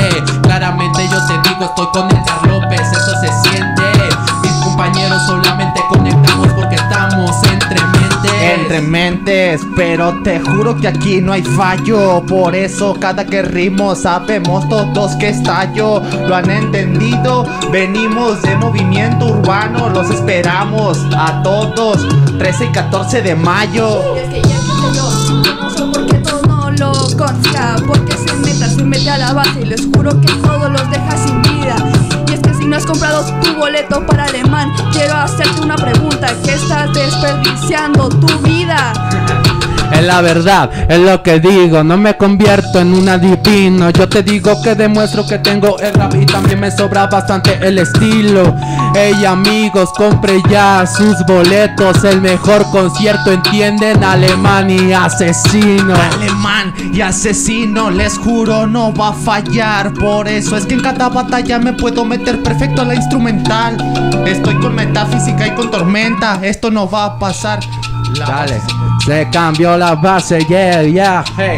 Claramente 0.43 1.06
yo 1.12 1.17
te 1.28 1.49
digo, 1.49 1.65
estoy 1.65 1.88
con 1.91 2.10
Edgar 2.10 2.47
López, 2.47 2.80
eso 2.80 3.19
se 3.19 3.49
siente. 3.49 3.84
Mis 4.43 4.52
compañeros 4.63 5.21
solamente 5.26 5.82
conectamos 5.89 6.22
Entre 8.53 8.81
mentes, 8.81 9.61
pero 9.75 10.21
te 10.21 10.39
juro 10.39 10.79
que 10.79 10.87
aquí 10.87 11.21
no 11.21 11.33
hay 11.33 11.41
fallo. 11.41 12.23
Por 12.25 12.55
eso 12.55 12.95
cada 12.99 13.25
que 13.25 13.41
rimo 13.41 13.95
sabemos 13.95 14.69
todos 14.69 15.15
que 15.15 15.29
estallo. 15.29 16.01
Lo 16.27 16.35
han 16.35 16.51
entendido, 16.51 17.45
venimos 17.71 18.41
de 18.43 18.55
movimiento 18.55 19.25
urbano. 19.25 19.89
Los 19.89 20.09
esperamos 20.11 20.99
a 21.17 21.41
todos, 21.41 22.07
13 22.37 22.65
y 22.65 22.71
14 22.71 23.21
de 23.23 23.35
mayo. 23.35 24.01
Porque 27.87 28.13
se 28.13 28.33
meta, 28.35 28.69
se 28.69 28.83
mete 28.83 29.09
a 29.09 29.17
la 29.17 29.33
base 29.33 29.61
y 29.61 29.65
les 29.65 29.87
juro 29.87 30.11
que 30.21 30.27
todo 30.27 30.69
los 30.69 30.89
deja 30.91 31.17
sin 31.17 31.41
vida 31.41 31.92
Y 32.63 32.65
no 32.65 32.78
has 32.78 32.86
comprado 32.86 33.26
tu 33.41 33.56
boleto 33.56 34.06
para 34.06 34.23
alemán 34.23 34.71
Quiero 34.93 35.15
hacerte 35.15 35.60
una 35.60 35.76
pregunta, 35.76 36.28
que 36.43 36.54
estás 36.54 36.93
desperdiciando 36.93 38.08
tu 38.08 38.28
vida? 38.39 38.93
Es 39.93 40.03
la 40.03 40.21
verdad, 40.21 40.69
es 40.89 40.99
lo 40.99 41.21
que 41.21 41.39
digo, 41.39 41.84
no 41.84 41.97
me 41.97 42.17
convierto 42.17 42.79
en 42.79 42.93
un 42.93 43.08
adivino. 43.08 43.89
Yo 43.91 44.10
te 44.10 44.23
digo 44.23 44.62
que 44.62 44.75
demuestro 44.75 45.25
que 45.25 45.39
tengo 45.39 45.77
el 45.79 45.93
rap 45.93 46.15
y 46.15 46.25
también 46.25 46.60
me 46.60 46.71
sobra 46.71 47.08
bastante 47.08 47.60
el 47.62 47.77
estilo. 47.77 48.56
Ey 48.95 49.23
amigos, 49.25 49.91
compre 49.95 50.41
ya 50.49 50.86
sus 50.86 51.23
boletos, 51.25 52.03
el 52.03 52.21
mejor 52.21 52.69
concierto, 52.71 53.32
entienden, 53.32 54.03
alemán 54.03 54.69
y 54.69 54.93
asesino. 54.93 55.93
Alemán 55.95 56.73
y 56.91 57.01
asesino, 57.01 57.91
les 57.91 58.17
juro 58.17 58.67
no 58.67 58.93
va 58.93 59.10
a 59.10 59.13
fallar. 59.13 59.93
Por 59.93 60.27
eso 60.27 60.58
es 60.58 60.65
que 60.65 60.73
en 60.73 60.82
cada 60.82 61.10
batalla 61.10 61.60
me 61.60 61.73
puedo 61.73 62.03
meter 62.03 62.41
perfecto 62.41 62.82
a 62.82 62.86
la 62.86 62.95
instrumental. 62.95 63.77
Estoy 64.25 64.60
con 64.60 64.75
metafísica 64.75 65.47
y 65.47 65.51
con 65.51 65.69
tormenta, 65.69 66.39
esto 66.41 66.71
no 66.71 66.89
va 66.89 67.06
a 67.06 67.19
pasar. 67.19 67.60
La 68.15 68.25
Dale, 68.25 68.62
se 69.05 69.29
cambió 69.29 69.77
la 69.77 69.95
base, 69.95 70.45
yeah, 70.45 70.83
yeah, 70.83 71.23
hey. 71.37 71.57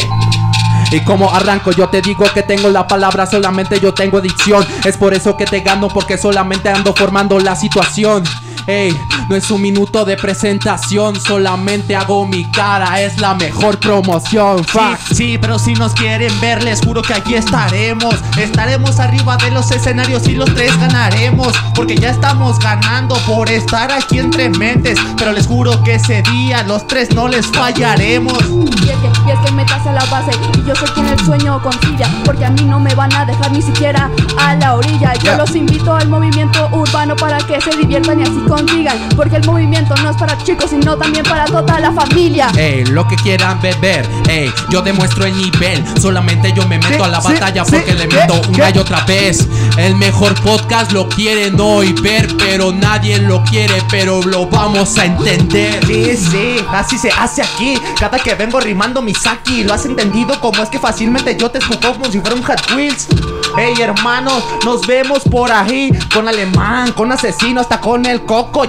Y 0.91 0.99
como 1.01 1.34
arranco, 1.34 1.71
yo 1.71 1.89
te 1.89 2.01
digo 2.01 2.25
que 2.34 2.43
tengo 2.43 2.69
la 2.69 2.88
palabra, 2.88 3.25
solamente 3.25 3.79
yo 3.79 3.93
tengo 3.93 4.21
dicción. 4.21 4.65
Es 4.84 4.97
por 4.97 5.13
eso 5.13 5.36
que 5.36 5.45
te 5.45 5.60
gano, 5.60 5.88
porque 5.88 6.17
solamente 6.17 6.69
ando 6.69 6.93
formando 6.93 7.39
la 7.39 7.55
situación. 7.55 8.23
Ey, 8.67 8.97
no 9.30 9.36
es 9.36 9.50
un 9.52 9.62
minuto 9.62 10.06
de 10.06 10.18
presentación, 10.18 11.20
solamente 11.20 11.96
hago 11.96 12.26
mi 12.26 12.46
cara, 12.52 13.02
es 13.02 13.20
la 13.20 13.34
mejor 13.34 13.80
promoción. 13.80 14.64
Fuck. 14.64 14.98
Sí, 15.08 15.16
sí, 15.16 15.38
pero 15.40 15.58
si 15.60 15.74
nos 15.74 15.94
quieren 15.94 16.32
ver, 16.40 16.64
les 16.64 16.82
juro 16.82 17.02
que 17.02 17.14
aquí 17.14 17.36
estaremos. 17.36 18.16
Estaremos 18.38 19.00
arriba 19.00 19.38
de 19.38 19.52
los 19.52 19.72
escenarios 19.72 20.28
y 20.28 20.34
los 20.34 20.54
tres 20.54 20.78
ganaremos. 20.80 21.54
Porque 21.74 21.96
ya 21.96 22.12
estamos 22.12 22.60
ganando 22.60 23.16
por 23.28 23.50
estar 23.50 23.92
aquí 23.92 24.20
entre 24.20 24.50
mentes. 24.50 25.00
Pero 25.18 25.32
les 25.32 25.48
juro 25.48 25.82
que 25.84 25.96
ese 25.96 26.22
día 26.24 26.64
los 26.64 26.86
tres 26.88 27.14
no 27.14 27.28
les 27.28 27.48
fallaremos. 27.48 28.38
Y 28.84 28.90
es 28.90 28.98
que, 28.98 29.08
y 29.28 29.32
es 29.32 29.40
que 29.46 29.52
metas 29.54 29.86
a 29.88 29.94
la 29.94 30.06
base 30.06 30.32
y 30.58 30.68
yo 30.68 30.76
soy 30.76 30.90
quien 30.90 31.08
el 31.08 31.20
sueño 31.20 31.62
concilla 31.62 32.08
Porque 32.24 32.46
a 32.46 32.50
mí 32.50 32.62
no 32.64 32.80
me 32.80 32.94
van 32.94 33.14
a 33.14 33.26
dejar 33.26 33.52
ni 33.52 33.62
siquiera 33.62 34.10
a 34.38 34.56
la 34.56 34.76
orilla 34.76 35.14
Yo 35.24 35.38
los 35.38 35.56
invito 35.56 35.96
al 35.96 36.08
movimiento 36.10 36.70
urbano 36.72 37.16
para 37.16 37.38
que 37.38 37.60
se 37.62 37.76
diviertan 37.78 38.20
y 38.20 38.24
así 38.24 38.40
consigan 38.48 38.98
Porque 39.15 39.38
el 39.38 39.45
movimiento 39.45 39.95
no 40.04 40.10
es 40.10 40.17
para 40.17 40.38
chicos, 40.43 40.69
sino 40.69 40.97
también 40.97 41.23
para 41.23 41.45
toda 41.45 41.80
la 41.80 41.91
familia. 41.91 42.49
Ey, 42.58 42.86
lo 42.86 43.08
que 43.08 43.15
quieran 43.15 43.60
beber, 43.62 44.08
ey, 44.28 44.51
yo 44.69 44.82
demuestro 44.82 45.25
el 45.25 45.36
nivel. 45.38 45.84
Solamente 45.99 46.51
yo 46.54 46.67
me 46.67 46.78
meto 46.78 46.95
Sí, 46.95 47.01
a 47.01 47.08
la 47.08 47.21
sí, 47.21 47.34
batalla 47.34 47.65
sí, 47.65 47.71
porque 47.75 47.93
le 47.93 48.08
meto 48.08 48.41
una 48.49 48.69
y 48.69 48.78
otra 48.78 49.01
vez. 49.06 49.47
El 49.78 49.95
mejor 49.95 50.36
podcast 50.41 50.91
lo 50.91 51.08
quieren 51.10 51.60
hoy 51.60 51.93
ver, 52.01 52.28
pero 52.38 52.71
nadie 52.71 53.17
lo 53.19 53.43
quiere, 53.43 53.82
pero 53.89 54.21
lo 54.23 54.47
vamos 54.47 54.97
a 54.97 55.06
entender. 55.06 55.86
Sí, 55.86 56.15
sí, 56.17 56.56
así 56.71 56.97
se 56.97 57.10
hace 57.12 57.41
aquí. 57.41 57.78
Cada 57.99 58.19
que 58.19 58.36
vengo 58.36 58.60
rimando 58.60 59.01
Misaki, 59.01 59.63
lo 59.63 59.73
has 59.73 59.86
entendido 59.86 60.39
como 60.39 60.62
es 60.62 60.69
que 60.69 60.80
fácilmente 60.80 61.36
yo 61.38 61.49
te 61.49 61.60
escupo 61.60 61.93
como 61.93 62.12
si 62.12 62.19
fuera 62.19 62.36
un 62.36 62.43
Hot 62.43 62.71
Wheels. 62.75 63.08
Hey 63.58 63.73
hermanos, 63.80 64.43
nos 64.65 64.86
vemos 64.86 65.19
por 65.32 65.49
ahí 65.49 65.89
con 66.13 66.28
alemán, 66.28 66.91
con 66.91 67.12
asesino, 67.12 67.62
hasta 67.62 67.80
con 67.80 68.06
el 68.06 68.23
coco 68.23 68.65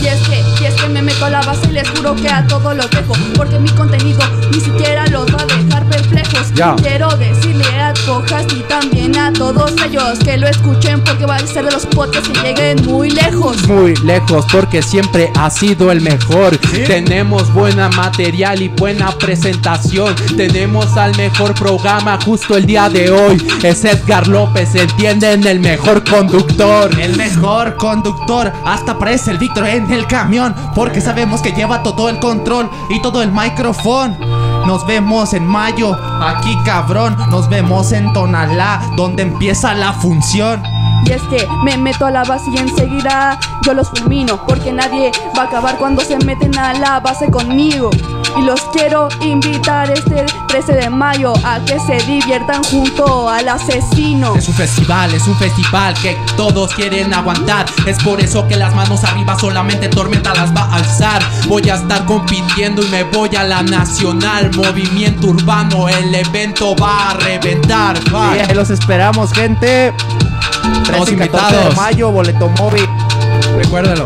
Y 0.00 0.06
es 0.06 0.20
que, 0.28 0.44
y 0.60 0.66
es 0.66 0.74
que 0.74 0.88
me 0.88 1.02
meto 1.02 1.24
a 1.24 1.30
la 1.30 1.42
base 1.42 1.68
y 1.68 1.72
les 1.72 1.88
juro 1.90 2.14
que 2.14 2.28
a 2.28 2.46
todos 2.46 2.76
los 2.76 2.90
dejo 2.90 3.14
Porque 3.34 3.58
mi 3.58 3.70
contenido 3.70 4.20
ni 4.52 4.60
siquiera 4.60 5.04
dejar 5.06 5.46
perplejos 5.46 5.69
Ya. 6.54 6.76
Quiero 6.76 7.08
decirle 7.16 7.64
a 7.80 7.94
Fojas 7.94 8.46
y 8.54 8.60
también 8.62 9.16
a 9.16 9.32
todos 9.32 9.72
ellos 9.84 10.18
Que 10.18 10.36
lo 10.36 10.48
escuchen 10.48 11.02
porque 11.04 11.26
va 11.26 11.36
a 11.36 11.46
ser 11.46 11.64
de 11.64 11.70
los 11.70 11.86
podcasts 11.86 12.28
que 12.28 12.40
lleguen 12.40 12.84
muy 12.86 13.10
lejos 13.10 13.66
Muy 13.68 13.94
lejos 13.96 14.44
porque 14.50 14.82
siempre 14.82 15.30
ha 15.36 15.50
sido 15.50 15.90
el 15.90 16.00
mejor. 16.00 16.56
Tenemos 16.86 17.52
buena 17.52 17.88
material 17.90 18.62
y 18.62 18.68
buena 18.68 19.10
presentación. 19.12 20.14
Tenemos 20.36 20.96
al 20.96 21.16
mejor 21.16 21.54
programa 21.54 22.18
justo 22.24 22.56
el 22.56 22.66
día 22.66 22.88
de 22.88 23.10
hoy. 23.10 23.42
Es 23.62 23.84
Edgar 23.84 24.26
López, 24.28 24.74
entienden 24.74 25.46
el 25.46 25.60
mejor 25.60 26.04
conductor. 26.04 26.90
El 26.98 27.16
mejor 27.16 27.76
conductor, 27.76 28.52
hasta 28.64 28.98
parece 28.98 29.30
el 29.30 29.38
Víctor 29.38 29.66
en 29.66 29.90
el 29.92 30.06
camión, 30.06 30.54
porque 30.74 31.00
sabemos 31.00 31.40
que 31.40 31.52
lleva 31.52 31.82
todo 31.82 32.08
el 32.08 32.18
control 32.18 32.70
y 32.88 33.00
todo 33.00 33.22
el 33.22 33.30
micrófono. 33.30 34.59
Nos 34.66 34.86
vemos 34.86 35.32
en 35.34 35.46
mayo, 35.46 35.96
aquí 36.22 36.56
cabrón, 36.64 37.16
nos 37.30 37.48
vemos 37.48 37.92
en 37.92 38.12
Tonalá, 38.12 38.80
donde 38.96 39.22
empieza 39.22 39.74
la 39.74 39.92
función. 39.92 40.62
Y 41.06 41.12
es 41.12 41.22
que 41.22 41.46
me 41.64 41.76
meto 41.76 42.06
a 42.06 42.10
la 42.10 42.24
base 42.24 42.50
y 42.50 42.58
enseguida 42.58 43.38
yo 43.62 43.72
los 43.72 43.88
fulmino 43.88 44.44
Porque 44.46 44.70
nadie 44.70 45.10
va 45.36 45.44
a 45.44 45.46
acabar 45.46 45.76
cuando 45.76 46.02
se 46.02 46.18
meten 46.18 46.56
a 46.58 46.74
la 46.74 47.00
base 47.00 47.30
conmigo 47.30 47.90
Y 48.38 48.42
los 48.42 48.60
quiero 48.72 49.08
invitar 49.20 49.90
este 49.90 50.24
13 50.48 50.72
de 50.72 50.90
mayo 50.90 51.32
A 51.44 51.60
que 51.60 51.78
se 51.80 51.96
diviertan 52.06 52.62
junto 52.64 53.28
al 53.28 53.48
asesino 53.48 54.34
Es 54.36 54.48
un 54.48 54.54
festival, 54.54 55.12
es 55.14 55.26
un 55.26 55.36
festival 55.36 55.94
que 55.94 56.16
todos 56.36 56.74
quieren 56.74 57.12
aguantar. 57.12 57.66
Es 57.86 57.98
por 58.02 58.20
eso 58.20 58.46
que 58.46 58.56
las 58.56 58.74
manos 58.74 59.04
arriba 59.04 59.38
solamente 59.38 59.88
Tormenta 59.88 60.34
las 60.34 60.54
va 60.54 60.62
a 60.62 60.76
alzar. 60.76 61.22
Voy 61.48 61.68
a 61.68 61.74
estar 61.74 62.04
compitiendo 62.06 62.82
y 62.82 62.88
me 62.88 63.04
voy 63.04 63.34
a 63.36 63.44
la 63.44 63.62
nacional. 63.62 64.50
Movimiento 64.54 65.28
urbano, 65.28 65.88
el 65.88 66.14
evento 66.14 66.76
va 66.76 67.10
a 67.10 67.14
reventar. 67.14 67.98
ahí 68.14 68.54
los 68.54 68.70
esperamos, 68.70 69.32
gente. 69.32 69.92
13 70.84 71.14
y 71.14 71.16
14 71.16 71.56
de 71.56 71.74
mayo, 71.76 72.10
boleto 72.10 72.48
móvil. 72.58 72.88
Recuérdalo. 73.56 74.04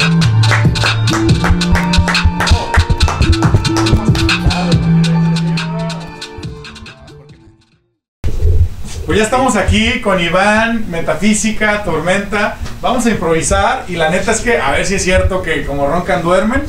Estamos 9.35 9.57
aquí 9.57 10.01
con 10.01 10.21
Iván, 10.21 10.89
Metafísica, 10.89 11.83
Tormenta. 11.83 12.55
Vamos 12.81 13.05
a 13.05 13.11
improvisar 13.11 13.83
y 13.89 13.97
la 13.97 14.09
neta 14.09 14.31
es 14.31 14.41
que 14.41 14.61
a 14.61 14.71
ver 14.71 14.87
si 14.87 14.95
es 14.95 15.03
cierto 15.03 15.43
que 15.43 15.67
como 15.67 15.89
roncan 15.89 16.23
duermen. 16.23 16.63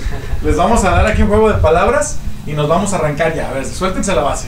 Les 0.44 0.58
vamos 0.58 0.84
a 0.84 0.90
dar 0.90 1.06
aquí 1.06 1.22
un 1.22 1.28
juego 1.28 1.50
de 1.50 1.60
palabras 1.60 2.18
y 2.48 2.54
nos 2.54 2.68
vamos 2.68 2.92
a 2.92 2.96
arrancar 2.96 3.36
ya. 3.36 3.50
A 3.50 3.54
ver, 3.54 3.68
suéltense 3.68 4.16
la 4.16 4.24
base. 4.24 4.48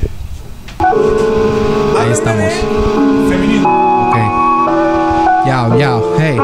Ahí 0.80 2.12
estamos. 2.12 2.54
Femenino. 3.30 4.10
Ok. 4.10 4.18
Yao, 5.46 5.78
yao, 5.78 6.16
hey. 6.18 6.38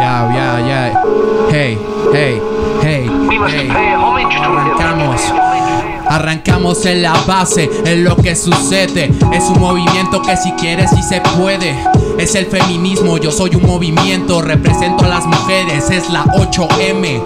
Yao, 0.00 0.32
yao, 0.32 0.58
yao. 0.66 1.48
Hey, 1.52 1.78
hey, 2.12 2.42
hey, 2.82 3.08
hey. 3.52 3.70
Arrancamos. 4.42 5.47
Arrancamos 6.08 6.84
en 6.86 7.02
la 7.02 7.12
base, 7.26 7.70
en 7.84 8.04
lo 8.04 8.16
que 8.16 8.34
sucede. 8.34 9.12
Es 9.32 9.44
un 9.44 9.60
movimiento 9.60 10.22
que 10.22 10.36
si 10.36 10.52
quieres 10.52 10.90
sí 10.90 11.02
se 11.02 11.20
puede. 11.38 11.76
Es 12.18 12.34
el 12.34 12.46
feminismo, 12.46 13.18
yo 13.18 13.30
soy 13.30 13.54
un 13.54 13.66
movimiento. 13.66 14.40
Represento 14.40 15.04
a 15.04 15.08
las 15.08 15.26
mujeres, 15.26 15.90
es 15.90 16.08
la 16.10 16.24
8M. 16.24 17.22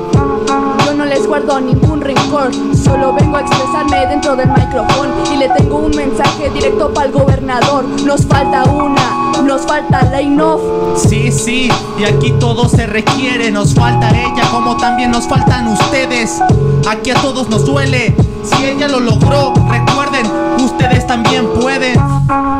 Yo 0.84 0.94
no 0.94 1.04
les 1.04 1.26
guardo 1.26 1.60
ningún 1.60 2.00
rencor, 2.00 2.50
solo 2.74 3.14
vengo 3.14 3.36
a 3.36 3.40
expresarme 3.40 4.06
dentro 4.06 4.36
del 4.36 4.48
micrófono 4.48 5.14
y 5.32 5.36
le 5.36 5.48
tengo 5.50 5.78
un 5.78 5.96
mensaje 5.96 6.50
directo 6.50 6.92
para 6.92 7.06
el 7.06 7.12
gobernador. 7.12 7.84
Nos 8.04 8.26
falta 8.26 8.64
una, 8.64 9.42
nos 9.42 9.62
falta 9.62 10.02
la 10.10 10.20
INOF. 10.20 10.60
Sí, 10.96 11.30
sí, 11.30 11.70
y 11.98 12.04
aquí 12.04 12.32
todo 12.40 12.68
se 12.68 12.86
requiere. 12.86 13.50
Nos 13.50 13.74
falta 13.74 14.10
ella, 14.10 14.50
como 14.50 14.76
también 14.76 15.10
nos 15.12 15.26
faltan 15.26 15.68
ustedes. 15.68 16.40
Aquí 16.88 17.10
a 17.10 17.14
todos 17.14 17.48
nos 17.48 17.64
duele. 17.64 18.14
Si 18.42 18.64
ella 18.64 18.88
lo 18.88 19.00
logró, 19.00 19.54
recuerden, 19.70 20.26
ustedes 20.58 21.06
también 21.06 21.46
pueden. 21.60 22.00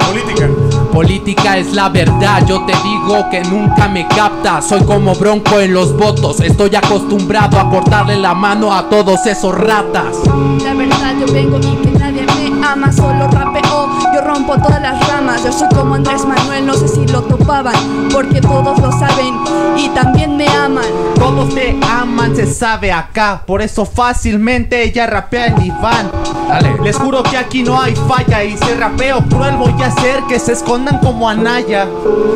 Política. 0.07 0.49
Política 0.93 1.57
es 1.57 1.73
la 1.73 1.89
verdad, 1.89 2.45
yo 2.47 2.65
te 2.67 2.73
digo 2.85 3.29
que 3.31 3.43
nunca 3.45 3.89
me 3.89 4.07
capta. 4.09 4.61
Soy 4.63 4.83
como 4.85 5.15
bronco 5.15 5.59
en 5.59 5.73
los 5.73 5.97
votos, 5.97 6.41
estoy 6.41 6.75
acostumbrado 6.77 7.59
a 7.59 7.71
cortarle 7.71 8.17
la 8.17 8.35
mano 8.35 8.75
a 8.75 8.89
todos 8.89 9.27
esos 9.27 9.55
ratas. 9.55 10.17
La 10.63 10.75
verdad 10.75 11.15
yo 11.19 11.33
vengo 11.33 11.59
y 11.59 11.77
que 11.77 11.99
nadie 11.99 12.27
me 12.27 12.67
ama, 12.67 12.93
solo 12.93 13.27
rapeo, 13.29 13.89
yo 14.15 14.21
rompo 14.21 14.57
todas 14.59 14.81
las 14.81 15.09
ramas. 15.09 15.45
Yo 15.45 15.53
soy 15.53 15.69
como 15.69 15.95
Andrés 15.95 16.25
Manuel, 16.25 16.67
no 16.67 16.75
sé 16.75 16.89
si 16.89 17.07
lo 17.07 17.23
topaban, 17.23 17.75
porque 18.13 18.41
todos 18.41 18.79
lo 18.79 18.93
saben 18.93 19.35
y 19.77 19.89
también 19.91 20.37
me 20.37 20.47
aman. 20.49 20.85
Todos 21.17 21.55
te 21.55 21.77
aman, 21.89 22.35
se 22.35 22.47
sabe 22.47 22.93
acá. 22.93 23.43
Por 23.47 23.63
eso 23.63 23.85
fácilmente 23.85 24.83
ella 24.83 25.07
rapea 25.07 25.47
el 25.47 25.67
Iván. 25.67 26.11
Dale. 26.49 26.77
Les 26.83 26.97
juro 26.97 27.23
que 27.23 27.37
aquí 27.37 27.63
no 27.63 27.81
hay 27.81 27.95
falla. 27.95 28.45
Y 28.45 28.57
si 28.57 28.75
rapeo 28.75 29.25
cruel, 29.29 29.57
voy 29.57 29.75
a 29.83 29.87
hacer 29.87 30.23
que 30.29 30.39
se 30.39 30.53
escondan 30.53 30.99
como 30.99 31.29
Anaya. 31.29 31.87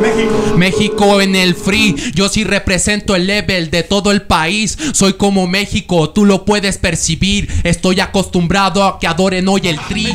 México. 0.01 0.57
México 0.57 1.21
en 1.21 1.35
el 1.35 1.55
free, 1.55 1.95
yo 2.13 2.29
sí 2.29 2.43
represento 2.43 3.15
el 3.15 3.27
level 3.27 3.69
de 3.69 3.83
todo 3.83 4.11
el 4.11 4.21
país. 4.21 4.77
Soy 4.93 5.13
como 5.13 5.47
México, 5.47 6.09
tú 6.09 6.25
lo 6.25 6.45
puedes 6.45 6.77
percibir. 6.77 7.49
Estoy 7.63 7.99
acostumbrado 7.99 8.83
a 8.83 8.99
que 8.99 9.07
adoren 9.07 9.47
hoy 9.47 9.61
el 9.67 9.79
tri. 9.81 10.07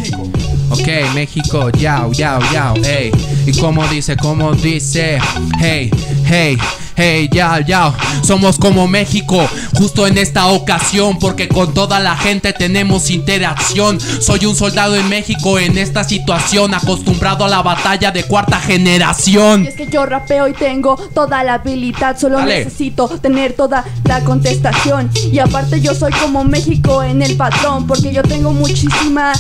Ok, 0.73 0.89
México, 1.15 1.69
yao, 1.79 2.11
yao, 2.13 2.41
yao, 2.51 2.75
hey. 2.83 3.13
Y 3.47 3.53
como 3.61 3.87
dice, 3.89 4.17
como 4.17 4.55
dice, 4.55 5.19
hey, 5.61 5.91
hey. 6.25 6.57
Hey, 6.95 7.31
yao, 7.33 7.61
yao, 7.61 7.95
somos 8.23 8.59
como 8.59 8.87
México, 8.87 9.49
justo 9.75 10.07
en 10.07 10.19
esta 10.19 10.49
ocasión, 10.49 11.19
porque 11.19 11.49
con 11.49 11.73
toda 11.73 11.99
la 12.01 12.17
gente 12.17 12.53
tenemos 12.53 13.11
interacción. 13.11 13.99
Soy 14.01 14.45
un 14.45 14.55
soldado 14.55 14.95
en 14.97 15.09
México 15.09 15.59
en 15.59 15.79
esta 15.79 16.05
situación, 16.05 16.75
acostumbrado 16.75 17.47
a 17.47 17.49
la 17.49 17.63
batalla 17.63 18.11
de 18.11 18.25
cuarta 18.25 18.61
generación. 18.61 19.65
Y 19.65 19.69
es 19.69 19.75
que 19.75 19.87
yo 19.87 20.05
rapeo 20.05 20.49
y 20.49 20.53
tengo 20.53 20.97
toda 21.15 21.43
la 21.43 21.55
habilidad, 21.55 22.19
solo 22.19 22.39
Dale. 22.39 22.65
necesito 22.65 23.09
tener 23.09 23.55
toda 23.55 23.85
la 24.05 24.21
contestación. 24.21 25.11
Y 25.33 25.39
aparte 25.39 25.81
yo 25.81 25.95
soy 25.95 26.13
como 26.13 26.45
México 26.45 27.03
en 27.03 27.23
el 27.23 27.37
patrón, 27.37 27.87
porque 27.87 28.13
yo 28.13 28.23
tengo 28.23 28.53
muchísima 28.53 29.33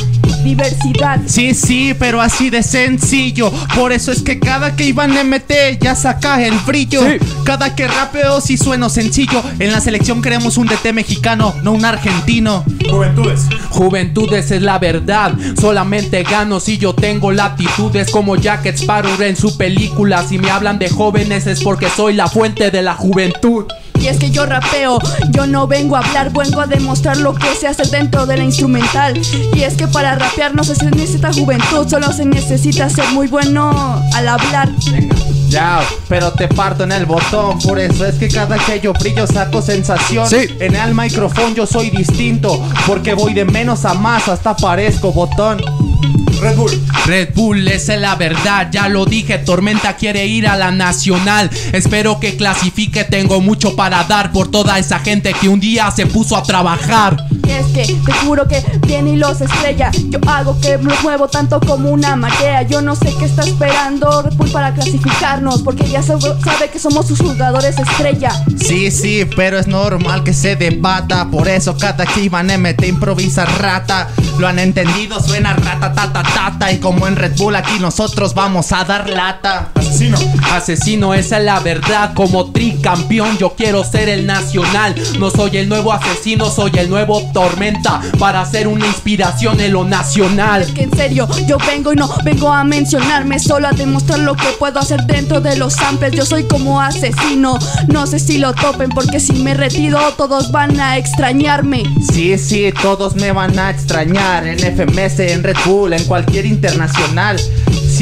diversidad. 0.42 1.20
Sí, 1.26 1.54
sí, 1.54 1.94
pero 1.98 2.20
así 2.20 2.50
de 2.50 2.62
sencillo. 2.62 3.52
Por 3.74 3.92
eso 3.92 4.10
es 4.10 4.22
que 4.22 4.38
cada 4.38 4.74
que 4.74 4.92
le 4.92 5.24
mete 5.24 5.78
ya 5.80 5.94
saca 5.94 6.42
el 6.42 6.58
brillo. 6.60 7.02
Cada 7.44 7.74
que 7.74 7.88
rapeo 7.88 8.40
sí 8.40 8.56
sueno 8.56 8.88
sencillo. 8.88 9.42
En 9.58 9.72
la 9.72 9.80
selección 9.80 10.22
queremos 10.22 10.56
un 10.56 10.66
DT 10.66 10.92
mexicano, 10.92 11.54
no 11.62 11.72
un 11.72 11.84
argentino. 11.84 12.64
Juventudes. 12.88 13.46
Juventudes 13.70 14.50
es 14.50 14.62
la 14.62 14.78
verdad, 14.78 15.32
solamente 15.60 16.22
gano 16.22 16.60
si 16.60 16.78
yo 16.78 16.94
tengo 16.94 17.32
latitudes 17.32 18.10
como 18.10 18.36
Jack 18.36 18.66
Sparrow 18.66 19.20
en 19.20 19.36
su 19.36 19.56
película. 19.56 20.22
Si 20.22 20.38
me 20.38 20.50
hablan 20.50 20.78
de 20.78 20.88
jóvenes 20.88 21.46
es 21.46 21.62
porque 21.62 21.88
soy 21.88 22.14
la 22.14 22.28
fuente 22.28 22.70
de 22.70 22.82
la 22.82 22.94
juventud. 22.94 23.66
Y 24.00 24.08
es 24.08 24.18
que 24.18 24.30
yo 24.30 24.46
rapeo, 24.46 24.98
yo 25.30 25.46
no 25.46 25.68
vengo 25.68 25.94
a 25.96 26.00
hablar, 26.00 26.32
vengo 26.32 26.60
a 26.60 26.66
demostrar 26.66 27.18
lo 27.18 27.34
que 27.34 27.54
se 27.54 27.68
hace 27.68 27.84
dentro 27.84 28.26
de 28.26 28.36
la 28.36 28.42
instrumental. 28.42 29.20
Y 29.54 29.62
es 29.62 29.74
que 29.74 29.86
para 29.86 30.16
rapear 30.16 30.54
no 30.54 30.64
se 30.64 30.72
necesita 30.84 31.32
juventud, 31.32 31.88
solo 31.88 32.12
se 32.12 32.24
necesita 32.24 32.90
ser 32.90 33.08
muy 33.12 33.28
bueno 33.28 34.02
al 34.12 34.28
hablar. 34.28 34.70
Ya, 35.52 35.82
pero 36.08 36.32
te 36.32 36.48
parto 36.48 36.84
en 36.84 36.92
el 36.92 37.04
botón. 37.04 37.58
Por 37.58 37.78
eso 37.78 38.06
es 38.06 38.14
que 38.14 38.28
cada 38.28 38.56
que 38.56 38.80
yo 38.80 38.94
brillo 38.94 39.26
saco 39.26 39.60
sensación. 39.60 40.26
Sí. 40.26 40.48
En 40.58 40.74
el 40.74 40.94
micrófono 40.94 41.54
yo 41.54 41.66
soy 41.66 41.90
distinto. 41.90 42.58
Porque 42.86 43.12
voy 43.12 43.34
de 43.34 43.44
menos 43.44 43.84
a 43.84 43.92
más, 43.92 44.28
hasta 44.28 44.56
parezco 44.56 45.12
botón. 45.12 45.58
Red 46.40 46.56
Bull. 46.56 46.86
Red 47.06 47.34
Bull, 47.34 47.68
esa 47.68 47.94
es 47.94 48.00
la 48.00 48.16
verdad, 48.16 48.68
ya 48.72 48.88
lo 48.88 49.04
dije, 49.04 49.38
Tormenta 49.38 49.94
quiere 49.94 50.26
ir 50.26 50.48
a 50.48 50.56
la 50.56 50.70
nacional. 50.70 51.50
Espero 51.72 52.18
que 52.18 52.36
clasifique, 52.36 53.04
tengo 53.04 53.40
mucho 53.40 53.76
para 53.76 54.02
dar 54.04 54.32
por 54.32 54.50
toda 54.50 54.78
esa 54.78 54.98
gente 55.00 55.34
que 55.34 55.48
un 55.48 55.60
día 55.60 55.90
se 55.90 56.06
puso 56.06 56.36
a 56.36 56.42
trabajar. 56.42 57.16
Y 57.46 57.50
es 57.50 57.66
que 57.66 57.84
te 58.04 58.12
juro 58.24 58.46
que 58.48 58.62
viene 58.86 59.10
y 59.10 59.16
los 59.16 59.40
estrella. 59.40 59.90
Yo 60.08 60.18
hago 60.26 60.58
que 60.60 60.78
los 60.78 61.02
muevo 61.02 61.28
tanto 61.28 61.60
como 61.60 61.90
una 61.90 62.16
marea. 62.16 62.62
Yo 62.62 62.80
no 62.82 62.94
sé 62.96 63.14
qué 63.18 63.24
está 63.24 63.42
esperando 63.42 64.22
Red 64.22 64.34
Bull 64.34 64.50
para 64.50 64.72
clasificarnos, 64.74 65.62
porque 65.62 65.88
ya 65.88 66.00
sab- 66.02 66.40
sabe 66.44 66.70
que 66.70 66.78
somos 66.78 67.06
sus 67.06 67.20
jugadores 67.20 67.78
estrella. 67.78 68.30
Sí, 68.58 68.90
sí, 68.90 69.24
pero 69.36 69.58
es 69.58 69.66
normal 69.66 70.22
que 70.24 70.32
se 70.34 70.56
debata. 70.56 71.28
Por 71.30 71.48
eso 71.48 71.76
cada 71.76 72.04
MT 72.58 72.86
improvisa 72.86 73.44
rata. 73.44 74.08
Lo 74.38 74.46
han 74.48 74.58
entendido, 74.58 75.20
suena 75.20 75.52
rata, 75.54 75.92
tata, 75.92 76.22
tata. 76.22 76.72
Y 76.72 76.78
como 76.78 77.06
en 77.06 77.16
Red 77.16 77.36
Bull 77.36 77.56
aquí 77.56 77.78
nosotros 77.80 78.34
vamos 78.34 78.72
a 78.72 78.84
dar 78.84 79.08
lata. 79.08 79.68
Asesino. 79.74 80.18
Asesino, 80.52 81.14
esa 81.14 81.38
es 81.38 81.44
la 81.44 81.60
verdad, 81.60 82.14
como 82.14 82.50
tricampeón 82.52 83.36
yo 83.38 83.54
quiero 83.56 83.84
ser 83.84 84.08
el 84.08 84.26
nacional. 84.26 84.94
No 85.18 85.30
soy 85.30 85.58
el 85.58 85.68
nuevo 85.68 85.92
asesino, 85.92 86.50
soy 86.50 86.72
el 86.76 86.88
nuevo 86.88 87.30
tormenta 87.32 88.00
para 88.18 88.44
ser 88.46 88.68
una 88.68 88.86
inspiración 88.86 89.60
en 89.60 89.72
lo 89.72 89.84
nacional. 89.84 90.72
Que 90.74 90.84
en 90.84 90.96
serio, 90.96 91.28
yo 91.46 91.58
vengo 91.58 91.92
y 91.92 91.96
no 91.96 92.10
vengo 92.24 92.52
a 92.52 92.64
mencionarme, 92.64 93.38
solo 93.38 93.68
a 93.68 93.72
demostrar 93.72 94.20
lo 94.20 94.34
que 94.34 94.48
puedo 94.58 94.78
hacer 94.78 95.02
dentro 95.04 95.40
de 95.40 95.56
los 95.56 95.74
samples. 95.74 96.12
Yo 96.12 96.24
soy 96.24 96.44
como 96.44 96.80
asesino, 96.80 97.58
no 97.88 98.06
sé 98.06 98.18
si 98.18 98.38
lo 98.38 98.52
topen, 98.54 98.90
porque 98.90 99.20
si 99.20 99.32
me 99.34 99.54
retiro, 99.54 100.00
todos 100.16 100.52
van 100.52 100.78
a 100.80 100.96
extrañarme. 100.96 101.84
Sí, 102.12 102.36
sí, 102.38 102.72
todos 102.82 103.16
me 103.16 103.32
van 103.32 103.58
a 103.58 103.70
extrañar 103.70 104.46
en 104.46 104.58
FMS, 104.58 105.20
en 105.20 105.42
Red 105.42 105.56
Bull, 105.64 105.92
en 105.92 106.04
cualquier 106.04 106.46
internacional. 106.46 107.38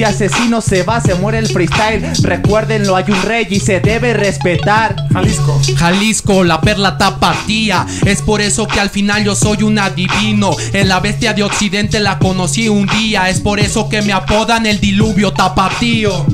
Si 0.00 0.04
asesino 0.04 0.62
se 0.62 0.82
va, 0.82 0.98
se 0.98 1.14
muere 1.14 1.36
el 1.36 1.46
freestyle. 1.46 2.10
Recuérdenlo, 2.22 2.96
hay 2.96 3.04
un 3.08 3.20
rey 3.20 3.46
y 3.50 3.60
se 3.60 3.80
debe 3.80 4.14
respetar. 4.14 4.96
Jalisco. 5.12 5.60
Jalisco, 5.76 6.42
la 6.42 6.62
perla 6.62 6.96
tapatía. 6.96 7.84
Es 8.06 8.22
por 8.22 8.40
eso 8.40 8.66
que 8.66 8.80
al 8.80 8.88
final 8.88 9.24
yo 9.24 9.34
soy 9.34 9.62
un 9.62 9.78
adivino. 9.78 10.52
En 10.72 10.88
la 10.88 11.00
bestia 11.00 11.34
de 11.34 11.42
Occidente 11.42 12.00
la 12.00 12.18
conocí 12.18 12.70
un 12.70 12.86
día. 12.86 13.28
Es 13.28 13.40
por 13.40 13.60
eso 13.60 13.90
que 13.90 14.00
me 14.00 14.14
apodan 14.14 14.64
el 14.64 14.80
diluvio 14.80 15.34
tapatío. 15.34 16.24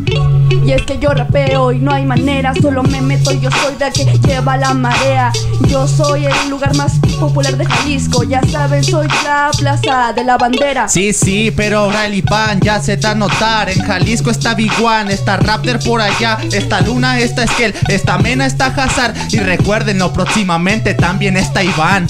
Y 0.66 0.72
es 0.72 0.83
que 0.83 0.98
yo 0.98 1.11
rapeo 1.11 1.70
y 1.70 1.79
no 1.79 1.92
hay 1.92 2.05
manera, 2.05 2.52
solo 2.61 2.83
me 2.83 3.00
meto, 3.00 3.31
yo 3.31 3.48
soy 3.52 3.76
la 3.79 3.88
que 3.92 4.05
lleva 4.26 4.57
la 4.57 4.74
marea. 4.74 5.31
Yo 5.68 5.87
soy 5.87 6.26
el 6.26 6.50
lugar 6.50 6.74
más 6.74 6.98
popular 7.20 7.57
de 7.57 7.64
Jalisco, 7.64 8.24
ya 8.24 8.40
saben, 8.50 8.83
soy 8.83 9.07
la 9.22 9.52
plaza 9.57 10.12
de 10.12 10.24
la 10.24 10.37
bandera. 10.37 10.88
Sí, 10.88 11.12
sí, 11.12 11.52
pero 11.57 11.88
Riley 11.88 12.22
Pan 12.22 12.59
ya 12.61 12.83
se 12.83 12.96
da 12.96 13.12
a 13.12 13.14
notar. 13.14 13.70
En 13.70 13.81
Jalisco 13.81 14.33
está 14.33 14.55
Big 14.55 14.72
One, 14.83 15.14
está 15.14 15.37
Raptor 15.37 15.79
por 15.85 16.00
allá, 16.00 16.38
está 16.52 16.81
Luna, 16.81 17.20
está 17.20 17.46
Skell, 17.46 17.72
está 17.87 18.18
Mena, 18.18 18.44
está 18.44 18.66
Hazard. 18.66 19.14
Y 19.31 19.38
recuérdenlo, 19.38 20.12
próximamente 20.12 20.94
también 20.94 21.37
está 21.37 21.62
Iván. 21.62 22.09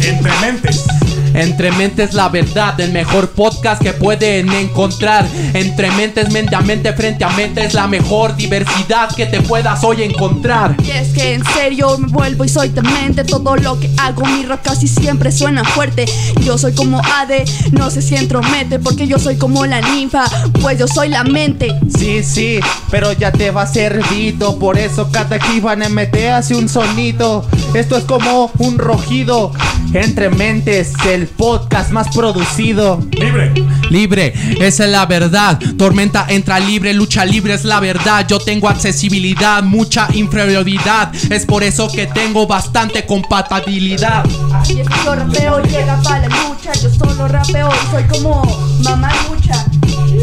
Entre 0.00 0.32
mentes. 0.40 0.86
Entre 1.34 1.70
mentes 1.72 2.14
la 2.14 2.28
verdad, 2.28 2.78
el 2.80 2.92
mejor 2.92 3.30
podcast 3.30 3.82
que 3.82 3.92
pueden 3.92 4.52
encontrar. 4.52 5.26
Entre 5.54 5.90
mentes, 5.92 6.30
mente 6.30 6.54
a 6.54 6.60
mente, 6.60 6.92
frente 6.92 7.24
a 7.24 7.30
mente 7.30 7.64
es 7.64 7.74
la 7.74 7.86
mejor 7.86 8.36
diversidad 8.36 9.14
que 9.14 9.26
te 9.26 9.40
puedas 9.40 9.82
hoy 9.84 10.02
encontrar. 10.02 10.76
Y 10.84 10.90
es 10.90 11.08
que 11.08 11.34
en 11.34 11.44
serio 11.44 11.98
me 11.98 12.08
vuelvo 12.08 12.44
y 12.44 12.48
soy 12.48 12.68
demente 12.68 13.24
Todo 13.24 13.56
lo 13.56 13.78
que 13.78 13.90
hago, 13.98 14.24
mi 14.26 14.44
rap 14.44 14.62
casi 14.62 14.88
siempre 14.88 15.32
suena 15.32 15.64
fuerte 15.64 16.04
Yo 16.44 16.58
soy 16.58 16.72
como 16.72 17.00
Ade, 17.18 17.44
no 17.72 17.90
sé 17.90 18.02
si 18.02 18.16
entromete 18.16 18.78
Porque 18.78 19.06
yo 19.06 19.18
soy 19.18 19.36
como 19.36 19.66
la 19.66 19.80
ninfa, 19.80 20.24
pues 20.60 20.78
yo 20.78 20.86
soy 20.86 21.08
la 21.08 21.24
mente 21.24 21.74
Sí, 21.96 22.22
sí, 22.22 22.60
pero 22.90 23.12
ya 23.12 23.32
te 23.32 23.50
va 23.50 23.66
servido. 23.66 24.58
Por 24.58 24.78
eso 24.78 25.10
cada 25.12 25.38
Kivan 25.38 25.80
MT 25.80 26.16
hace 26.32 26.54
un 26.54 26.68
sonido. 26.68 27.44
Esto 27.74 27.96
es 27.96 28.04
como 28.04 28.50
un 28.58 28.78
rojido. 28.78 29.52
Entre 29.92 30.30
mentes, 30.30 30.92
el 31.08 31.19
podcast 31.28 31.90
más 31.90 32.08
producido. 32.14 33.00
Libre. 33.10 33.52
Libre, 33.90 34.34
esa 34.60 34.84
es 34.84 34.90
la 34.90 35.06
verdad. 35.06 35.58
Tormenta 35.76 36.26
entra 36.28 36.60
libre, 36.60 36.94
lucha 36.94 37.24
libre 37.24 37.54
es 37.54 37.64
la 37.64 37.80
verdad. 37.80 38.26
Yo 38.28 38.38
tengo 38.38 38.68
accesibilidad, 38.68 39.62
mucha 39.62 40.08
inferioridad. 40.12 41.12
Es 41.30 41.46
por 41.46 41.62
eso 41.62 41.88
que 41.88 42.06
tengo 42.06 42.46
bastante 42.46 43.06
compatibilidad. 43.06 44.24
Y 44.68 44.80
es 44.80 44.88
que 44.88 45.04
yo 45.04 45.14
rapeo 45.14 45.62
llega 45.62 46.00
para 46.02 46.28
la 46.28 46.28
lucha 46.28 46.72
Yo 46.82 46.90
solo 46.90 47.28
rapeo 47.28 47.68
y 47.68 47.90
soy 47.90 48.04
como 48.04 48.42
mamá 48.82 49.10
lucha 49.28 49.64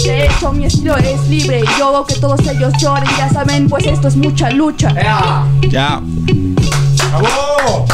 De 0.04 0.26
hecho 0.26 0.52
mi 0.52 0.66
estilo 0.66 0.98
es 0.98 1.28
libre 1.28 1.62
Y 1.62 1.80
yo 1.80 1.88
hago 1.88 2.06
que 2.06 2.16
todos 2.16 2.40
ellos 2.48 2.74
lloren 2.80 3.10
Ya 3.18 3.30
saben, 3.30 3.70
pues 3.70 3.86
esto 3.86 4.08
es 4.08 4.16
mucha 4.16 4.50
lucha 4.52 4.94
Ya. 5.70 6.02
¡Bravo! 7.10 7.86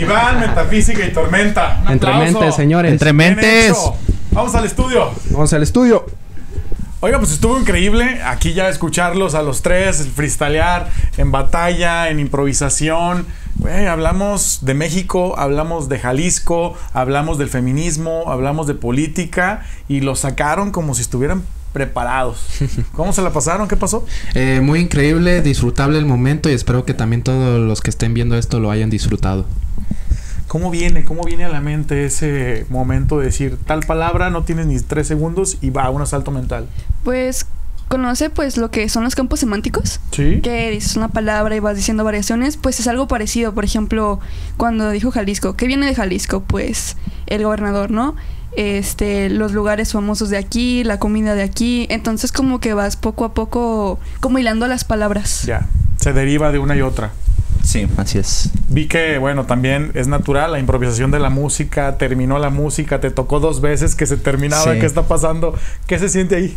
Iván, 0.00 0.40
Metafísica 0.40 1.04
y 1.04 1.12
Tormenta. 1.12 1.80
Un 1.84 1.92
Entre 1.92 2.10
aplauso. 2.10 2.40
mentes, 2.40 2.54
señores. 2.54 2.92
Entre 2.92 3.12
mentes. 3.12 3.76
Vamos 4.32 4.54
al 4.54 4.64
estudio. 4.64 5.10
Vamos 5.30 5.52
al 5.52 5.62
estudio. 5.62 6.06
Oiga, 7.00 7.18
pues 7.18 7.30
estuvo 7.30 7.58
increíble 7.58 8.20
aquí 8.24 8.54
ya 8.54 8.68
escucharlos 8.68 9.34
a 9.34 9.42
los 9.42 9.62
tres, 9.62 10.00
el 10.00 10.08
freestylear, 10.08 10.88
en 11.16 11.30
batalla, 11.30 12.08
en 12.08 12.18
improvisación. 12.18 13.24
Hablamos 13.88 14.60
de 14.62 14.74
México, 14.74 15.34
hablamos 15.38 15.88
de 15.88 15.98
Jalisco, 15.98 16.74
hablamos 16.92 17.38
del 17.38 17.48
feminismo, 17.48 18.24
hablamos 18.28 18.66
de 18.66 18.74
política 18.74 19.62
y 19.88 20.00
lo 20.00 20.14
sacaron 20.16 20.70
como 20.70 20.94
si 20.94 21.02
estuvieran 21.02 21.42
preparados. 21.72 22.46
¿Cómo 22.92 23.12
se 23.12 23.22
la 23.22 23.30
pasaron? 23.30 23.68
¿Qué 23.68 23.76
pasó? 23.76 24.04
Eh, 24.34 24.60
muy 24.62 24.80
increíble, 24.80 25.42
disfrutable 25.42 25.98
el 25.98 26.06
momento 26.06 26.50
y 26.50 26.52
espero 26.52 26.84
que 26.84 26.94
también 26.94 27.22
todos 27.22 27.60
los 27.60 27.80
que 27.80 27.90
estén 27.90 28.14
viendo 28.14 28.36
esto 28.36 28.58
lo 28.58 28.70
hayan 28.70 28.90
disfrutado. 28.90 29.44
¿Cómo 30.48 30.70
viene? 30.70 31.04
¿Cómo 31.04 31.22
viene 31.22 31.44
a 31.44 31.50
la 31.50 31.60
mente 31.60 32.06
ese 32.06 32.64
momento 32.70 33.18
de 33.18 33.26
decir 33.26 33.58
tal 33.66 33.80
palabra, 33.80 34.30
no 34.30 34.44
tienes 34.44 34.66
ni 34.66 34.80
tres 34.80 35.06
segundos 35.06 35.58
y 35.60 35.68
va 35.70 35.90
un 35.90 36.00
asalto 36.00 36.30
mental? 36.30 36.66
Pues 37.04 37.46
conoce 37.88 38.30
pues 38.30 38.56
lo 38.56 38.70
que 38.70 38.88
son 38.88 39.04
los 39.04 39.14
campos 39.14 39.40
semánticos. 39.40 40.00
Sí. 40.10 40.40
Que 40.42 40.70
dices 40.70 40.96
una 40.96 41.08
palabra 41.08 41.54
y 41.54 41.60
vas 41.60 41.76
diciendo 41.76 42.02
variaciones, 42.02 42.56
pues 42.56 42.80
es 42.80 42.88
algo 42.88 43.08
parecido. 43.08 43.52
Por 43.52 43.64
ejemplo, 43.64 44.20
cuando 44.56 44.90
dijo 44.90 45.10
Jalisco, 45.10 45.54
¿qué 45.54 45.66
viene 45.66 45.86
de 45.86 45.94
Jalisco? 45.94 46.40
Pues 46.40 46.96
el 47.26 47.44
gobernador, 47.44 47.90
¿no? 47.90 48.16
Este, 48.56 49.28
los 49.28 49.52
lugares 49.52 49.92
famosos 49.92 50.30
de 50.30 50.38
aquí, 50.38 50.82
la 50.82 50.98
comida 50.98 51.34
de 51.34 51.42
aquí. 51.42 51.86
Entonces 51.90 52.32
como 52.32 52.58
que 52.58 52.72
vas 52.72 52.96
poco 52.96 53.26
a 53.26 53.34
poco 53.34 53.98
como 54.20 54.38
hilando 54.38 54.66
las 54.66 54.84
palabras. 54.84 55.42
Ya, 55.44 55.66
se 55.98 56.14
deriva 56.14 56.52
de 56.52 56.58
una 56.58 56.74
y 56.74 56.80
otra. 56.80 57.12
Sí, 57.68 57.86
así 57.98 58.16
es. 58.16 58.48
Vi 58.68 58.88
que, 58.88 59.18
bueno, 59.18 59.44
también 59.44 59.90
es 59.94 60.06
natural 60.08 60.52
la 60.52 60.58
improvisación 60.58 61.10
de 61.10 61.18
la 61.18 61.28
música, 61.28 61.98
terminó 61.98 62.38
la 62.38 62.48
música, 62.48 62.98
te 62.98 63.10
tocó 63.10 63.40
dos 63.40 63.60
veces 63.60 63.94
que 63.94 64.06
se 64.06 64.16
terminaba, 64.16 64.72
Sí. 64.72 64.80
¿qué 64.80 64.86
está 64.86 65.02
pasando? 65.02 65.54
¿Qué 65.86 65.98
se 65.98 66.08
siente 66.08 66.36
ahí? 66.36 66.56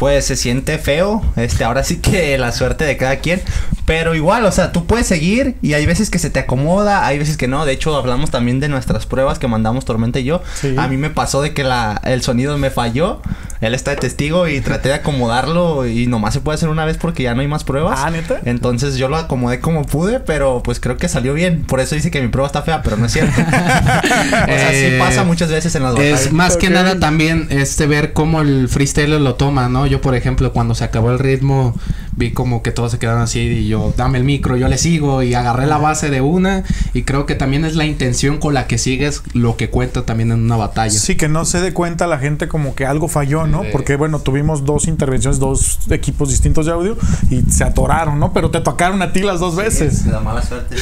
Pues 0.00 0.24
se 0.24 0.34
siente 0.34 0.78
feo, 0.78 1.22
este, 1.36 1.62
ahora 1.62 1.84
sí 1.84 1.98
que 1.98 2.36
la 2.38 2.50
suerte 2.50 2.84
de 2.84 2.96
cada 2.96 3.16
quien, 3.20 3.40
pero 3.86 4.16
igual, 4.16 4.44
o 4.46 4.50
sea, 4.52 4.72
tú 4.72 4.84
puedes 4.84 5.06
seguir 5.06 5.54
y 5.62 5.74
hay 5.74 5.86
veces 5.86 6.10
que 6.10 6.18
se 6.18 6.28
te 6.28 6.40
acomoda, 6.40 7.06
hay 7.06 7.18
veces 7.20 7.36
que 7.36 7.46
no, 7.46 7.64
de 7.64 7.72
hecho 7.74 7.94
hablamos 7.96 8.30
también 8.32 8.58
de 8.58 8.68
nuestras 8.68 9.06
pruebas 9.06 9.38
que 9.38 9.46
mandamos 9.46 9.84
Tormenta 9.84 10.18
y 10.18 10.24
yo, 10.24 10.42
Sí. 10.60 10.74
a 10.76 10.88
mí 10.88 10.96
me 10.96 11.10
pasó 11.10 11.40
de 11.40 11.54
que 11.54 11.62
la, 11.62 12.00
el 12.04 12.22
sonido 12.22 12.58
me 12.58 12.70
falló, 12.70 13.22
él 13.60 13.74
está 13.74 13.90
de 13.92 13.96
testigo 13.96 14.46
y 14.48 14.60
traté 14.60 14.88
de 14.90 14.94
acomodarlo 14.96 15.86
y 15.86 16.06
nomás 16.06 16.34
se 16.34 16.40
puede 16.40 16.56
hacer 16.56 16.68
una 16.68 16.84
vez 16.84 16.96
porque 16.96 17.22
ya 17.24 17.34
no 17.34 17.40
hay 17.40 17.48
más 17.48 17.64
pruebas. 17.64 18.00
Ah, 18.02 18.10
¿neta? 18.10 18.40
Entonces 18.44 18.96
yo 18.96 19.08
lo 19.08 19.16
acomodé 19.16 19.60
como 19.60 19.84
pude, 19.84 20.20
pero 20.20 20.62
pues 20.62 20.80
creo 20.80 20.96
que 20.96 21.08
salió 21.08 21.34
bien, 21.34 21.64
por 21.64 21.80
eso 21.80 21.94
dice 21.94 22.10
que 22.10 22.20
mi 22.20 22.28
prueba 22.28 22.46
está 22.46 22.62
fea, 22.62 22.82
pero 22.82 22.96
no 22.96 23.06
es 23.06 23.12
cierto. 23.12 23.32
o 23.40 23.44
sea, 23.44 24.70
sí 24.70 24.86
Eh, 24.88 24.96
pasa 24.98 25.24
muchas 25.24 25.50
veces 25.50 25.74
en 25.74 25.82
las 25.82 25.94
batallas. 25.94 26.26
Es 26.26 26.32
más 26.32 26.56
que 26.56 26.70
nada 26.70 26.98
también 26.98 27.48
este 27.50 27.86
ver 27.86 28.12
cómo 28.12 28.40
el 28.40 28.68
freestyle 28.68 29.22
lo 29.22 29.34
toma, 29.34 29.68
¿no? 29.68 29.86
Yo 29.86 30.00
por 30.00 30.14
ejemplo 30.14 30.52
cuando 30.52 30.74
se 30.74 30.84
acabó 30.84 31.10
el 31.10 31.18
ritmo 31.18 31.74
vi 32.18 32.32
como 32.32 32.62
que 32.62 32.72
todos 32.72 32.90
se 32.90 32.98
quedaron 32.98 33.22
así 33.22 33.40
y 33.40 33.68
yo 33.68 33.94
dame 33.96 34.18
el 34.18 34.24
micro, 34.24 34.56
yo 34.56 34.68
le 34.68 34.76
sigo 34.76 35.22
y 35.22 35.34
agarré 35.34 35.66
la 35.66 35.78
base 35.78 36.10
de 36.10 36.20
una 36.20 36.64
y 36.92 37.04
creo 37.04 37.26
que 37.26 37.36
también 37.36 37.64
es 37.64 37.76
la 37.76 37.86
intención 37.86 38.38
con 38.38 38.54
la 38.54 38.66
que 38.66 38.76
sigues 38.76 39.22
lo 39.34 39.56
que 39.56 39.70
cuenta 39.70 40.04
también 40.04 40.32
en 40.32 40.40
una 40.40 40.56
batalla. 40.56 40.98
Sí, 40.98 41.16
que 41.16 41.28
no 41.28 41.44
se 41.44 41.60
dé 41.60 41.72
cuenta 41.72 42.06
la 42.06 42.18
gente 42.18 42.48
como 42.48 42.74
que 42.74 42.84
algo 42.86 43.08
falló, 43.08 43.46
¿no? 43.46 43.62
Eh. 43.62 43.68
Porque, 43.70 43.96
bueno, 43.96 44.18
tuvimos 44.18 44.64
dos 44.64 44.88
intervenciones, 44.88 45.38
dos 45.38 45.78
equipos 45.90 46.30
distintos 46.30 46.66
de 46.66 46.72
audio 46.72 46.96
y 47.30 47.42
se 47.50 47.64
atoraron, 47.64 48.18
¿no? 48.18 48.32
Pero 48.32 48.50
te 48.50 48.60
tocaron 48.60 49.00
a 49.02 49.12
ti 49.12 49.20
las 49.20 49.38
dos 49.38 49.54
veces. 49.54 50.00
Es 50.00 50.06
la 50.06 50.20
mala 50.20 50.42
suerte. 50.42 50.76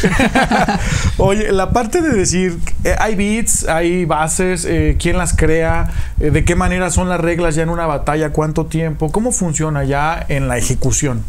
Oye, 1.18 1.52
la 1.52 1.70
parte 1.70 2.00
de 2.00 2.10
decir, 2.10 2.58
eh, 2.84 2.94
hay 2.98 3.14
beats, 3.14 3.68
hay 3.68 4.04
bases, 4.04 4.64
eh, 4.64 4.96
quién 4.98 5.18
las 5.18 5.34
crea, 5.34 5.90
eh, 6.20 6.30
de 6.30 6.44
qué 6.44 6.54
manera 6.54 6.90
son 6.90 7.08
las 7.08 7.20
reglas 7.20 7.54
ya 7.54 7.62
en 7.62 7.68
una 7.68 7.86
batalla, 7.86 8.30
cuánto 8.30 8.66
tiempo, 8.66 9.12
cómo 9.12 9.32
funciona 9.32 9.84
ya 9.84 10.24
en 10.28 10.48
la 10.48 10.56
ejecución. 10.56 11.25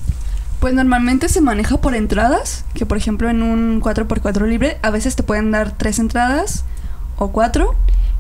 Pues 0.60 0.74
normalmente 0.74 1.30
se 1.30 1.42
maneja 1.42 1.78
por 1.78 1.96
entradas, 1.96 2.66
que 2.74 2.86
por 2.86 2.98
ejemplo 2.98 3.30
en 3.30 3.44
un 3.44 3.82
4x4 3.82 4.48
libre 4.48 4.78
a 4.82 4.90
veces 4.90 5.16
te 5.16 5.24
pueden 5.24 5.52
dar 5.52 5.78
tres 5.78 6.00
entradas 6.00 6.66
o 7.18 7.32
cuatro. 7.32 7.76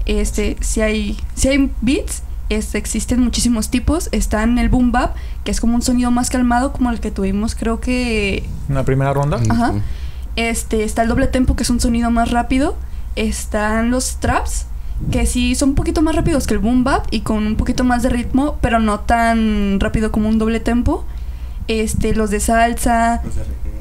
este, 0.05 0.57
si 0.61 0.81
hay, 0.81 1.17
si 1.35 1.49
hay 1.49 1.71
beats, 1.81 2.23
este, 2.49 2.77
existen 2.77 3.21
muchísimos 3.21 3.69
tipos. 3.69 4.09
Está 4.11 4.43
en 4.43 4.57
el 4.57 4.69
boom 4.69 4.91
bap, 4.91 5.15
que 5.43 5.51
es 5.51 5.59
como 5.59 5.75
un 5.75 5.81
sonido 5.81 6.11
más 6.11 6.29
calmado, 6.29 6.71
como 6.71 6.89
el 6.91 6.99
que 6.99 7.11
tuvimos, 7.11 7.55
creo 7.55 7.79
que. 7.79 8.45
¿En 8.69 8.75
la 8.75 8.83
primera 8.83 9.13
ronda? 9.13 9.39
Ajá. 9.49 9.73
Este, 10.35 10.83
está 10.83 11.01
el 11.01 11.09
doble 11.09 11.27
tempo, 11.27 11.55
que 11.55 11.63
es 11.63 11.69
un 11.69 11.79
sonido 11.79 12.11
más 12.11 12.31
rápido. 12.31 12.77
Están 13.15 13.89
los 13.91 14.17
traps, 14.17 14.67
que 15.11 15.25
sí 15.25 15.55
son 15.55 15.69
un 15.69 15.75
poquito 15.75 16.01
más 16.01 16.15
rápidos 16.15 16.47
que 16.47 16.53
el 16.53 16.59
boom 16.59 16.83
bap 16.83 17.07
y 17.11 17.21
con 17.21 17.45
un 17.45 17.55
poquito 17.55 17.83
más 17.83 18.03
de 18.03 18.09
ritmo, 18.09 18.57
pero 18.61 18.79
no 18.79 18.99
tan 19.01 19.79
rápido 19.79 20.11
como 20.11 20.29
un 20.29 20.37
doble 20.37 20.59
tempo. 20.59 21.05
Este, 21.67 22.13
los 22.15 22.29
de 22.29 22.39
salsa, 22.39 23.21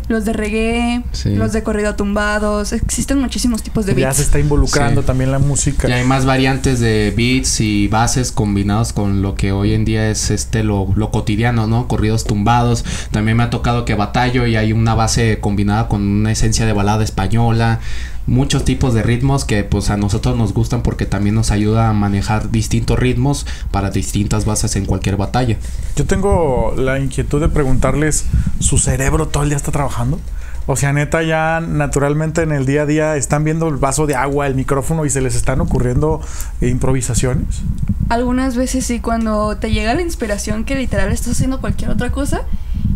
los 0.09 0.25
de 0.25 0.33
reggae, 0.33 1.03
Sí. 1.12 1.35
los 1.35 1.53
de 1.53 1.62
corrido 1.62 1.94
tumbados. 1.96 2.72
Existen 2.72 3.18
muchísimos 3.18 3.62
tipos 3.62 3.87
de 3.87 3.92
Ya 3.94 4.07
beats. 4.07 4.16
se 4.18 4.22
está 4.22 4.38
involucrando 4.38 5.01
Sí. 5.03 5.07
también 5.07 5.31
la 5.33 5.38
música. 5.38 5.88
Y 5.88 5.92
hay 5.92 6.05
más 6.05 6.25
variantes 6.27 6.79
de 6.81 7.12
beats 7.16 7.61
y 7.61 7.88
bases 7.88 8.31
combinados 8.33 8.92
con 8.92 9.22
lo 9.22 9.35
que 9.35 9.53
hoy 9.53 9.72
en 9.72 9.85
día 9.85 10.09
es 10.11 10.31
este 10.31 10.62
lo, 10.62 10.92
lo 10.96 11.11
cotidiano, 11.11 11.66
¿no? 11.66 11.88
Corridos 11.88 12.25
tumbados. 12.25 12.85
También 13.11 13.37
me 13.37 13.42
ha 13.44 13.51
tocado 13.51 13.85
que 13.85 13.94
batallo 13.94 14.46
y 14.46 14.57
hay 14.57 14.72
una 14.72 14.94
base 14.94 15.38
combinada 15.40 15.88
con 15.88 16.03
una 16.03 16.31
esencia 16.33 16.66
de 16.66 16.72
balada 16.72 17.03
española. 17.05 17.81
Muchos 18.27 18.65
tipos 18.65 18.93
de 18.93 19.05
ritmos 19.05 19.45
que 19.45 19.62
pues 19.62 19.89
a 19.91 19.97
nosotros 19.97 20.37
nos 20.37 20.53
gustan 20.53 20.83
porque 20.83 21.07
también 21.07 21.37
nos 21.37 21.53
ayuda 21.53 21.89
a 21.89 21.93
manejar 21.93 22.51
distintos 22.51 22.99
ritmos 22.99 23.47
para 23.71 23.91
distintas 23.91 24.45
bases 24.45 24.75
en 24.75 24.85
cualquier 24.85 25.17
batalla. 25.17 25.57
Yo 25.95 26.07
tengo 26.07 26.75
la 26.77 26.99
inquietud 26.99 27.41
de 27.41 27.49
preguntarles, 27.49 28.27
¿su 28.59 28.79
cerebro 28.79 29.29
todo 29.29 29.45
el 29.45 29.51
día 29.51 29.57
está 29.57 29.71
trabajando? 29.71 30.21
O 30.67 30.75
sea, 30.75 30.93
neta, 30.93 31.23
ya 31.23 31.61
naturalmente 31.61 32.43
en 32.43 32.51
el 32.51 32.67
día 32.67 32.83
a 32.83 32.87
día 32.87 33.17
están 33.17 33.45
viendo 33.45 33.69
el 33.69 33.77
vaso 33.77 34.07
de 34.09 34.17
agua, 34.17 34.49
el 34.49 34.57
micrófono 34.57 35.07
y 35.07 35.11
se 35.11 35.21
les 35.21 35.37
están 35.37 35.61
ocurriendo 35.61 36.21
improvisaciones. 36.61 37.62
Algunas 38.09 38.57
veces 38.57 38.85
sí, 38.85 38.99
cuando 38.99 39.57
te 39.59 39.71
llega 39.71 39.95
la 39.95 40.03
inspiración 40.03 40.65
que 40.65 40.75
literal 40.75 41.12
estás 41.12 41.35
haciendo 41.35 41.61
cualquier 41.61 41.91
otra 41.91 42.11
cosa 42.11 42.43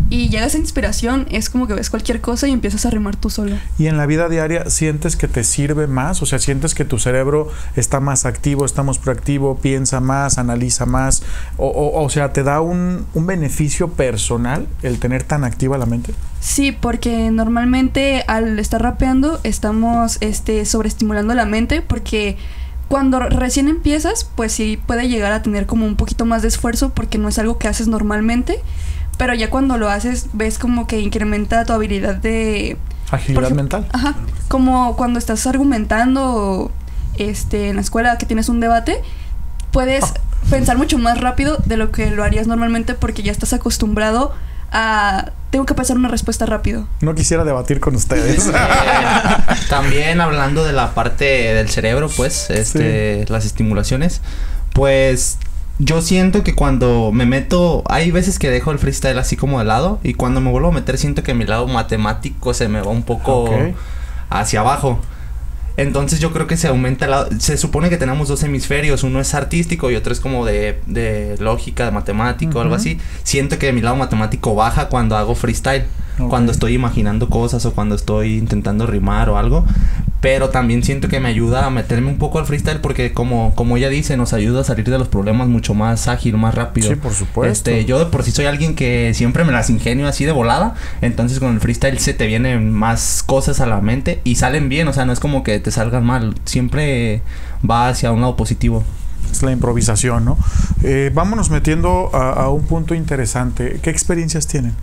y 0.09 0.29
llega 0.29 0.47
esa 0.47 0.59
inspiración, 0.59 1.27
es 1.31 1.51
como 1.51 1.67
que 1.69 1.75
ves 1.75 1.89
cualquier 1.89 2.21
cosa 2.21 2.49
y 2.49 2.53
empiezas 2.53 2.85
a 2.85 2.91
rimar 2.91 3.15
tú 3.17 3.31
solo. 3.31 3.57
Y 3.79 3.87
en 3.87 3.97
la 3.97 4.07
vida 4.07 4.29
diaria, 4.29 4.69
¿sientes 4.69 5.15
que 5.17 5.29
te 5.29 5.45
sirve 5.45 5.87
más? 5.87 6.21
O 6.23 6.27
sea, 6.27 6.39
¿sientes 6.41 6.75
que 6.75 6.85
tu 6.85 6.99
cerebro 6.99 7.49
está 7.77 8.01
más 8.01 8.27
activo, 8.27 8.65
está 8.65 8.83
más 8.83 8.99
proactivo, 8.99 9.57
piensa 9.59 10.01
más, 10.01 10.39
analiza 10.39 10.85
más? 10.87 11.23
O, 11.57 11.69
o- 11.69 12.03
o 12.05 12.11
sea, 12.11 12.33
¿te 12.33 12.43
da 12.43 12.61
un, 12.61 13.07
un 13.15 13.27
beneficio 13.27 13.89
personal 13.93 14.67
el 14.83 14.99
tener 14.99 15.23
tan 15.23 15.45
activa 15.45 15.79
la 15.79 15.87
mente? 15.87 16.13
Sí, 16.41 16.73
porque 16.73 17.31
normalmente 17.31 18.25
al 18.27 18.59
estar 18.59 18.83
rapeando 18.83 19.39
estamos 19.45 20.19
este, 20.21 20.65
sobreestimulando 20.65 21.35
la 21.35 21.45
mente 21.45 21.83
porque 21.83 22.37
cuando 22.89 23.21
recién 23.21 23.69
empiezas, 23.69 24.29
pues 24.35 24.51
sí 24.53 24.77
puede 24.85 25.09
llegar 25.09 25.31
a 25.31 25.43
tener 25.43 25.67
como 25.67 25.87
un 25.87 25.95
poquito 25.95 26.25
más 26.25 26.43
de 26.43 26.49
esfuerzo 26.49 26.91
porque 26.91 27.19
no 27.19 27.29
es 27.29 27.39
algo 27.39 27.57
que 27.59 27.69
haces 27.69 27.87
normalmente, 27.87 28.59
pero 29.21 29.35
ya 29.35 29.51
cuando 29.51 29.77
lo 29.77 29.91
haces 29.91 30.29
ves 30.33 30.59
como 30.59 30.87
que 30.87 30.99
incrementa 30.99 31.67
tu 31.67 31.75
habilidad 31.75 32.15
de... 32.15 32.79
Agilidad 33.11 33.43
ejemplo- 33.43 33.55
mental. 33.55 33.87
Ajá, 33.93 34.15
como 34.49 34.97
cuando 34.97 35.19
estás 35.19 35.47
argumentando 35.47 36.73
este, 37.19 37.69
en 37.69 37.77
la 37.77 37.83
escuela 37.83 38.17
que 38.17 38.25
tienes 38.25 38.49
un 38.49 38.61
debate, 38.61 39.03
puedes 39.73 40.07
pensar 40.49 40.79
mucho 40.79 40.97
más 40.97 41.21
rápido 41.21 41.59
de 41.67 41.77
lo 41.77 41.93
que 41.93 42.11
lo 42.11 42.25
harías 42.25 42.47
normalmente 42.47 42.95
porque 42.95 43.23
ya 43.23 43.31
estás 43.31 43.53
acostumbrado 43.53 44.33
a... 44.73 45.33
Tengo 45.51 45.67
que 45.67 45.75
pensar 45.75 45.99
una 45.99 46.09
respuesta 46.09 46.47
rápido. 46.47 46.89
No 47.03 47.15
quisiera 47.15 47.45
debatir 47.45 47.79
con 47.79 47.97
ustedes. 47.97 48.51
Eh, 48.55 49.55
también 49.69 50.23
hablando 50.23 50.65
de 50.65 50.73
la 50.73 50.95
parte 50.95 51.25
del 51.25 51.69
cerebro, 51.69 52.09
pues, 52.09 52.49
este, 52.49 53.27
las 53.29 53.45
estimulaciones, 53.45 54.23
pues 54.73 55.39
yo 55.81 56.03
siento 56.03 56.45
que 56.45 56.55
cuando 56.55 57.11
me 57.11 57.25
meto, 57.25 57.83
hay 57.89 58.11
veces 58.11 58.39
que 58.39 58.51
dejo 58.51 58.71
el 58.71 58.79
freestyle 58.79 59.19
así 59.19 59.37
como 59.37 59.59
de 59.61 59.65
lado 59.65 59.99
y 60.03 60.13
cuando 60.13 60.43
me 60.43 60.51
vuelvo 60.51 60.69
a 60.69 60.73
meter 60.73 60.99
siento 60.99 61.23
que 61.23 61.33
mi 61.33 61.47
lado 61.47 61.67
matemático 61.69 62.53
se 62.53 62.69
me 62.69 62.83
va 62.83 62.91
un 62.91 63.03
poco 63.03 63.49
hacia 64.29 64.61
abajo. 64.61 65.01
Entonces 65.79 66.21
yo 66.21 66.33
creo 66.35 66.47
que 66.47 66.59
se 66.59 66.69
aumenta 66.69 67.07
la... 67.07 67.27
Se 67.39 67.57
supone 67.57 67.89
que 67.89 67.97
tenemos 67.97 68.29
dos 68.29 68.43
hemisferios, 68.43 69.05
uno 69.05 69.21
es 69.21 69.35
artístico 69.35 69.91
y 69.91 69.97
otro 69.97 70.13
es 70.13 70.21
como 70.21 70.45
de, 70.45 70.83
de 70.87 71.37
lógica, 71.39 71.87
de 71.87 71.93
matemático, 71.93 72.61
algo 72.61 72.75
así. 72.75 73.01
Siento 73.23 73.59
que 73.59 73.73
mi 73.73 73.81
lado 73.81 73.97
matemático 73.97 74.55
baja 74.55 74.89
cuando 74.89 75.17
hago 75.17 75.35
freestyle, 75.35 75.87
Ok. 76.19 76.29
cuando 76.29 76.53
estoy 76.53 76.75
imaginando 76.75 77.31
cosas 77.31 77.65
o 77.65 77.73
cuando 77.73 77.95
estoy 77.95 78.37
intentando 78.37 78.87
rimar 78.87 79.31
o 79.31 79.39
algo. 79.39 79.65
Pero 80.21 80.51
también 80.51 80.83
siento 80.83 81.09
que 81.09 81.19
me 81.19 81.31
ayuda 81.31 81.65
a 81.65 81.71
meterme 81.71 82.09
un 82.09 82.19
poco 82.19 82.39
al 82.39 82.45
freestyle 82.45 82.81
porque 82.81 83.15
como, 83.15 83.55
como 83.55 83.79
ella 83.79 83.89
dice, 83.89 84.19
nos 84.19 84.35
ayuda 84.35 84.61
a 84.61 84.65
salir 84.65 84.91
de 84.91 84.99
los 84.99 85.09
problemas 85.09 85.49
mucho 85.49 85.73
más 85.73 86.09
ágil, 86.09 86.37
más 86.37 86.55
rápido. 86.55 86.91
Sí, 86.91 86.97
por 86.97 87.15
supuesto. 87.15 87.51
Este, 87.51 87.87
yo 87.87 87.99
de 87.99 88.05
por 88.05 88.23
sí 88.23 88.31
soy 88.31 88.45
alguien 88.45 88.75
que 88.75 89.13
siempre 89.15 89.45
me 89.45 89.53
las 89.53 89.71
ingenio 89.71 90.07
así 90.07 90.27
de 90.27 90.33
volada. 90.33 90.75
Entonces 91.01 91.39
con 91.41 91.55
el 91.55 91.61
freestyle 91.61 91.99
se 91.99 92.13
te 92.13 92.27
vienen 92.27 92.71
más 92.71 93.23
cosas 93.25 93.61
a 93.61 93.67
la 93.67 93.81
mente 93.81 94.21
y 94.25 94.35
salen 94.35 94.69
bien. 94.69 94.89
O 94.89 94.93
sea, 94.93 95.07
no 95.07 95.13
es 95.13 95.21
como 95.21 95.43
que 95.43 95.59
te 95.59 95.71
salgan 95.71 96.05
mal. 96.05 96.35
Siempre 96.45 97.23
va 97.69 97.89
hacia 97.89 98.13
un 98.13 98.21
lado 98.21 98.37
positivo. 98.37 98.85
es 99.33 99.43
la 99.43 99.53
improvisación, 99.53 100.27
¿no? 100.27 100.37
Eh, 100.83 101.11
vámonos 101.15 101.49
metiendo 101.49 102.11
a, 102.13 102.33
a 102.33 102.49
un 102.51 102.65
punto 102.67 102.95
interesante. 102.95 103.81
¿Qué 103.83 103.89
experiencias 103.89 104.47
tienen? 104.47 104.75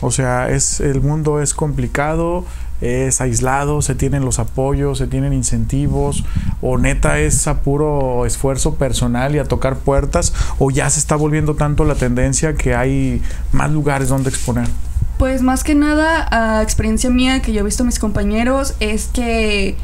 O 0.00 0.10
sea, 0.10 0.50
es 0.50 0.80
el 0.80 1.00
mundo 1.00 1.40
es 1.40 1.54
complicado, 1.54 2.44
es 2.80 3.20
aislado, 3.20 3.82
se 3.82 3.94
tienen 3.94 4.24
los 4.24 4.38
apoyos, 4.38 4.98
se 4.98 5.06
tienen 5.06 5.32
incentivos, 5.32 6.24
o 6.62 6.78
neta 6.78 7.18
es 7.18 7.46
a 7.46 7.60
puro 7.60 8.24
esfuerzo 8.26 8.74
personal 8.74 9.34
y 9.34 9.38
a 9.38 9.44
tocar 9.44 9.76
puertas, 9.76 10.32
o 10.58 10.70
ya 10.70 10.88
se 10.88 11.00
está 11.00 11.16
volviendo 11.16 11.54
tanto 11.54 11.84
la 11.84 11.94
tendencia 11.94 12.54
que 12.54 12.74
hay 12.74 13.22
más 13.52 13.70
lugares 13.70 14.08
donde 14.08 14.30
exponer. 14.30 14.68
Pues 15.18 15.42
más 15.42 15.64
que 15.64 15.74
nada, 15.74 16.26
a 16.30 16.62
experiencia 16.62 17.10
mía 17.10 17.42
que 17.42 17.52
yo 17.52 17.60
he 17.60 17.62
visto 17.62 17.82
a 17.82 17.86
mis 17.86 17.98
compañeros, 17.98 18.74
es 18.80 19.08
que 19.12 19.76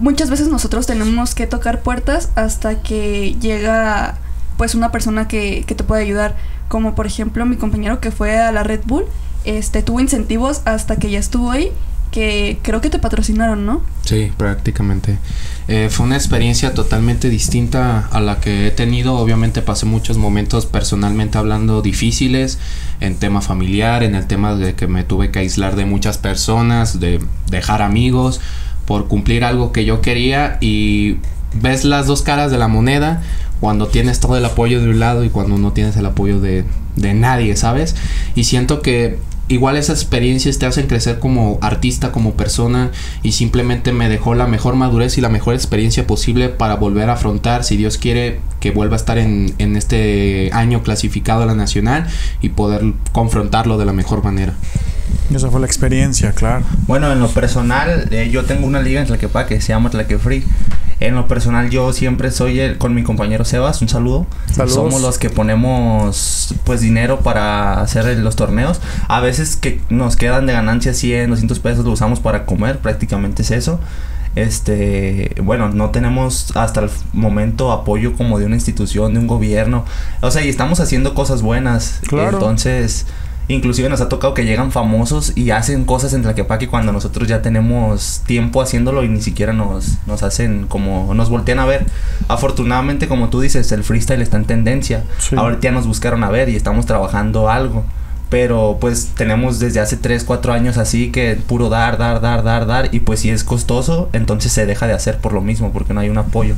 muchas 0.00 0.30
veces 0.30 0.48
nosotros 0.48 0.86
tenemos 0.86 1.36
que 1.36 1.46
tocar 1.46 1.82
puertas 1.82 2.30
hasta 2.34 2.82
que 2.82 3.36
llega 3.40 4.18
pues 4.56 4.74
una 4.74 4.90
persona 4.90 5.28
que, 5.28 5.62
que 5.64 5.76
te 5.76 5.84
puede 5.84 6.02
ayudar. 6.02 6.36
Como 6.66 6.96
por 6.96 7.06
ejemplo 7.06 7.46
mi 7.46 7.56
compañero 7.56 8.00
que 8.00 8.10
fue 8.10 8.36
a 8.36 8.50
la 8.50 8.64
Red 8.64 8.80
Bull, 8.84 9.06
este 9.48 9.82
tuvo 9.82 10.00
incentivos 10.00 10.62
hasta 10.64 10.96
que 10.96 11.10
ya 11.10 11.18
estuvo 11.18 11.50
ahí, 11.50 11.70
que 12.10 12.58
creo 12.62 12.80
que 12.80 12.90
te 12.90 12.98
patrocinaron, 12.98 13.64
¿no? 13.64 13.82
Sí, 14.04 14.32
prácticamente. 14.36 15.18
Eh, 15.68 15.88
fue 15.90 16.06
una 16.06 16.16
experiencia 16.16 16.72
totalmente 16.72 17.28
distinta 17.28 18.08
a 18.10 18.20
la 18.20 18.40
que 18.40 18.66
he 18.66 18.70
tenido. 18.70 19.16
Obviamente 19.16 19.62
pasé 19.62 19.86
muchos 19.86 20.16
momentos 20.16 20.66
personalmente 20.66 21.38
hablando 21.38 21.82
difíciles 21.82 22.58
en 23.00 23.16
tema 23.16 23.40
familiar, 23.40 24.02
en 24.02 24.14
el 24.14 24.26
tema 24.26 24.54
de 24.54 24.74
que 24.74 24.86
me 24.86 25.04
tuve 25.04 25.30
que 25.30 25.40
aislar 25.40 25.76
de 25.76 25.84
muchas 25.84 26.18
personas, 26.18 27.00
de 27.00 27.20
dejar 27.50 27.82
amigos 27.82 28.40
por 28.86 29.08
cumplir 29.08 29.44
algo 29.44 29.72
que 29.72 29.84
yo 29.84 30.00
quería 30.00 30.56
y 30.62 31.18
ves 31.60 31.84
las 31.84 32.06
dos 32.06 32.22
caras 32.22 32.50
de 32.50 32.58
la 32.58 32.68
moneda 32.68 33.22
cuando 33.60 33.88
tienes 33.88 34.20
todo 34.20 34.36
el 34.36 34.44
apoyo 34.44 34.80
de 34.80 34.88
un 34.88 35.00
lado 35.00 35.24
y 35.24 35.30
cuando 35.30 35.58
no 35.58 35.72
tienes 35.72 35.96
el 35.96 36.06
apoyo 36.06 36.40
de, 36.40 36.64
de 36.96 37.14
nadie, 37.14 37.56
¿sabes? 37.56 37.96
Y 38.34 38.44
siento 38.44 38.80
que 38.80 39.18
igual 39.48 39.76
esas 39.76 40.00
experiencias 40.00 40.58
te 40.58 40.66
hacen 40.66 40.86
crecer 40.86 41.18
como 41.18 41.58
artista, 41.60 42.12
como 42.12 42.34
persona 42.34 42.90
y 43.22 43.32
simplemente 43.32 43.92
me 43.92 44.08
dejó 44.08 44.34
la 44.34 44.46
mejor 44.46 44.76
madurez 44.76 45.18
y 45.18 45.20
la 45.20 45.28
mejor 45.28 45.54
experiencia 45.54 46.06
posible 46.06 46.48
para 46.48 46.76
volver 46.76 47.10
a 47.10 47.14
afrontar, 47.14 47.64
si 47.64 47.76
Dios 47.76 47.98
quiere, 47.98 48.40
que 48.60 48.70
vuelva 48.70 48.94
a 48.94 48.98
estar 48.98 49.18
en, 49.18 49.54
en 49.58 49.76
este 49.76 50.50
año 50.52 50.82
clasificado 50.82 51.42
a 51.42 51.46
la 51.46 51.54
nacional 51.54 52.06
y 52.40 52.50
poder 52.50 52.92
confrontarlo 53.12 53.78
de 53.78 53.86
la 53.86 53.92
mejor 53.92 54.22
manera. 54.22 54.54
Esa 55.34 55.50
fue 55.50 55.60
la 55.60 55.66
experiencia, 55.66 56.32
claro. 56.32 56.64
Bueno, 56.86 57.12
en 57.12 57.20
lo 57.20 57.28
personal, 57.28 58.08
eh, 58.10 58.30
yo 58.30 58.44
tengo 58.44 58.66
una 58.66 58.80
liga 58.80 59.00
en 59.00 59.06
Tlaquepaque 59.06 59.56
que 59.56 59.60
se 59.60 59.68
llama 59.68 59.90
Tlaque 59.90 60.18
Free. 60.18 60.42
En 61.00 61.14
lo 61.14 61.28
personal, 61.28 61.70
yo 61.70 61.92
siempre 61.92 62.30
soy 62.30 62.58
el, 62.58 62.76
con 62.76 62.94
mi 62.94 63.04
compañero 63.04 63.44
Sebas, 63.44 63.80
un 63.82 63.88
saludo. 63.88 64.26
Saludos. 64.46 64.74
Somos 64.74 65.00
los 65.00 65.18
que 65.18 65.30
ponemos 65.30 66.54
pues 66.64 66.80
dinero 66.80 67.20
para 67.20 67.80
hacer 67.80 68.04
los 68.18 68.34
torneos. 68.36 68.80
A 69.06 69.20
veces 69.20 69.56
que 69.56 69.80
nos 69.90 70.16
quedan 70.16 70.46
de 70.46 70.54
ganancia 70.54 70.94
100, 70.94 71.30
200 71.30 71.58
pesos 71.60 71.84
lo 71.84 71.92
usamos 71.92 72.20
para 72.20 72.46
comer, 72.46 72.78
prácticamente 72.78 73.42
es 73.42 73.52
eso. 73.52 73.78
Este, 74.34 75.34
bueno, 75.42 75.68
no 75.68 75.90
tenemos 75.90 76.56
hasta 76.56 76.80
el 76.80 76.90
momento 77.12 77.72
apoyo 77.72 78.14
como 78.14 78.38
de 78.38 78.46
una 78.46 78.56
institución, 78.56 79.14
de 79.14 79.20
un 79.20 79.26
gobierno. 79.26 79.84
O 80.20 80.30
sea, 80.30 80.44
y 80.44 80.48
estamos 80.48 80.80
haciendo 80.80 81.14
cosas 81.14 81.42
buenas. 81.42 82.00
Claro. 82.08 82.38
Entonces, 82.38 83.06
Inclusive 83.48 83.88
nos 83.88 84.02
ha 84.02 84.08
tocado 84.10 84.34
que 84.34 84.44
llegan 84.44 84.72
famosos 84.72 85.32
y 85.34 85.50
hacen 85.50 85.84
cosas 85.86 86.12
en 86.12 86.22
Tlaquepaque 86.22 86.68
cuando 86.68 86.92
nosotros 86.92 87.26
ya 87.28 87.40
tenemos 87.40 88.22
tiempo 88.26 88.60
haciéndolo 88.60 89.04
y 89.04 89.08
ni 89.08 89.22
siquiera 89.22 89.54
nos, 89.54 89.96
nos 90.06 90.22
hacen 90.22 90.66
como, 90.68 91.14
nos 91.14 91.30
voltean 91.30 91.58
a 91.58 91.64
ver. 91.64 91.86
Afortunadamente, 92.28 93.08
como 93.08 93.30
tú 93.30 93.40
dices, 93.40 93.72
el 93.72 93.84
freestyle 93.84 94.20
está 94.20 94.36
en 94.36 94.44
tendencia. 94.44 95.04
Sí. 95.18 95.34
Ahorita 95.36 95.62
ya 95.62 95.72
nos 95.72 95.86
buscaron 95.86 96.24
a 96.24 96.30
ver 96.30 96.50
y 96.50 96.56
estamos 96.56 96.84
trabajando 96.86 97.48
algo. 97.48 97.84
pero 98.28 98.76
pues 98.80 99.12
tenemos 99.16 99.58
desde 99.58 99.80
hace 99.80 99.96
3, 99.96 100.24
4 100.24 100.52
años 100.52 100.76
así 100.76 101.10
que 101.10 101.36
puro 101.46 101.70
dar, 101.70 101.96
dar, 101.96 102.20
dar, 102.20 102.42
dar, 102.42 102.66
dar 102.66 102.94
y 102.94 103.00
pues 103.00 103.20
si 103.20 103.30
es 103.30 103.44
costoso, 103.44 104.10
entonces 104.12 104.52
se 104.52 104.66
deja 104.66 104.86
de 104.86 104.92
hacer 104.92 105.18
por 105.18 105.32
lo 105.32 105.40
mismo, 105.40 105.72
porque 105.72 105.94
no 105.94 106.00
hay 106.00 106.10
un 106.10 106.18
apoyo. 106.18 106.54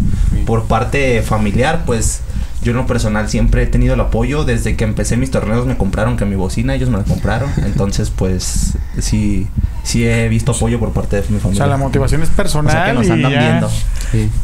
Por 0.46 0.64
parte 0.64 1.22
familiar, 1.22 1.82
pues 1.86 2.22
yo 2.62 2.72
en 2.72 2.76
lo 2.76 2.86
personal 2.86 3.28
siempre 3.28 3.62
he 3.62 3.66
tenido 3.66 3.94
el 3.94 4.00
apoyo, 4.00 4.44
desde 4.44 4.76
que 4.76 4.84
empecé 4.84 5.16
mis 5.16 5.30
torneos 5.30 5.66
me 5.66 5.76
compraron 5.76 6.16
que 6.16 6.24
mi 6.26 6.36
bocina, 6.36 6.74
ellos 6.74 6.90
me 6.90 6.98
la 6.98 7.04
compraron, 7.04 7.50
entonces 7.64 8.10
pues 8.10 8.74
sí, 8.98 9.46
sí 9.82 10.06
he 10.06 10.28
visto 10.28 10.52
apoyo 10.52 10.78
por 10.78 10.92
parte 10.92 11.16
de 11.16 11.22
mi 11.30 11.36
O 11.36 11.40
familia. 11.40 11.64
sea, 11.64 11.66
la 11.66 11.76
motivación 11.78 12.22
es 12.22 12.28
personal. 12.30 12.70
O 12.70 12.70
sea, 12.72 12.86
que 12.86 12.92
nos 12.92 13.10
andan 13.10 13.32
viendo. 13.32 13.70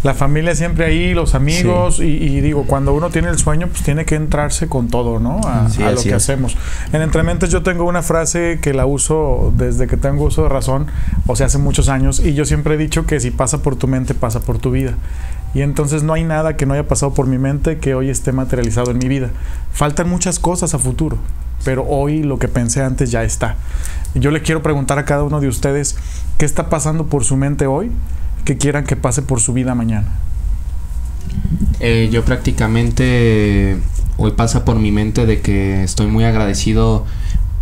La 0.04 0.14
familia 0.14 0.54
siempre 0.54 0.84
ahí, 0.86 1.12
los 1.12 1.34
amigos, 1.34 1.98
y, 2.00 2.04
y 2.04 2.40
digo, 2.40 2.64
cuando 2.66 2.92
uno 2.94 3.10
tiene 3.10 3.28
el 3.28 3.36
sueño, 3.38 3.66
pues 3.66 3.82
tiene 3.82 4.04
que 4.04 4.14
entrarse 4.14 4.68
con 4.68 4.88
todo, 4.88 5.18
¿no? 5.18 5.40
A, 5.44 5.68
Sí, 5.68 5.82
a 5.82 5.90
lo 5.90 6.00
que 6.00 6.08
es. 6.10 6.14
hacemos. 6.14 6.56
En 6.92 7.02
Entrementes 7.02 7.50
yo 7.50 7.62
tengo 7.62 7.84
una 7.84 8.02
frase 8.02 8.60
que 8.62 8.72
la 8.72 8.86
uso 8.86 9.52
desde 9.56 9.88
que 9.88 9.96
tengo 9.96 10.24
uso 10.24 10.44
de 10.44 10.48
razón, 10.48 10.86
o 11.26 11.34
sea, 11.36 11.46
hace 11.46 11.58
muchos 11.58 11.88
años, 11.88 12.20
y 12.24 12.34
yo 12.34 12.44
siempre 12.44 12.74
he 12.74 12.78
dicho 12.78 13.06
que 13.06 13.18
si 13.20 13.30
pasa 13.32 13.58
por 13.62 13.74
tu 13.76 13.88
mente, 13.88 14.14
pasa 14.14 14.40
por 14.40 14.58
tu 14.58 14.70
vida. 14.70 14.92
Y 15.56 15.62
entonces 15.62 16.02
no 16.02 16.12
hay 16.12 16.22
nada 16.22 16.54
que 16.54 16.66
no 16.66 16.74
haya 16.74 16.86
pasado 16.86 17.14
por 17.14 17.26
mi 17.26 17.38
mente 17.38 17.78
que 17.78 17.94
hoy 17.94 18.10
esté 18.10 18.30
materializado 18.30 18.90
en 18.90 18.98
mi 18.98 19.08
vida. 19.08 19.30
Faltan 19.72 20.06
muchas 20.06 20.38
cosas 20.38 20.74
a 20.74 20.78
futuro, 20.78 21.16
pero 21.64 21.86
hoy 21.88 22.22
lo 22.22 22.38
que 22.38 22.46
pensé 22.46 22.82
antes 22.82 23.10
ya 23.10 23.24
está. 23.24 23.56
Yo 24.14 24.30
le 24.32 24.42
quiero 24.42 24.62
preguntar 24.62 24.98
a 24.98 25.06
cada 25.06 25.22
uno 25.22 25.40
de 25.40 25.48
ustedes 25.48 25.96
qué 26.36 26.44
está 26.44 26.68
pasando 26.68 27.06
por 27.06 27.24
su 27.24 27.38
mente 27.38 27.66
hoy 27.66 27.90
que 28.44 28.58
quieran 28.58 28.84
que 28.84 28.96
pase 28.96 29.22
por 29.22 29.40
su 29.40 29.54
vida 29.54 29.74
mañana. 29.74 30.08
Eh, 31.80 32.10
yo 32.12 32.22
prácticamente 32.22 33.78
hoy 34.18 34.32
pasa 34.32 34.66
por 34.66 34.78
mi 34.78 34.92
mente 34.92 35.24
de 35.24 35.40
que 35.40 35.84
estoy 35.84 36.08
muy 36.08 36.24
agradecido 36.24 37.06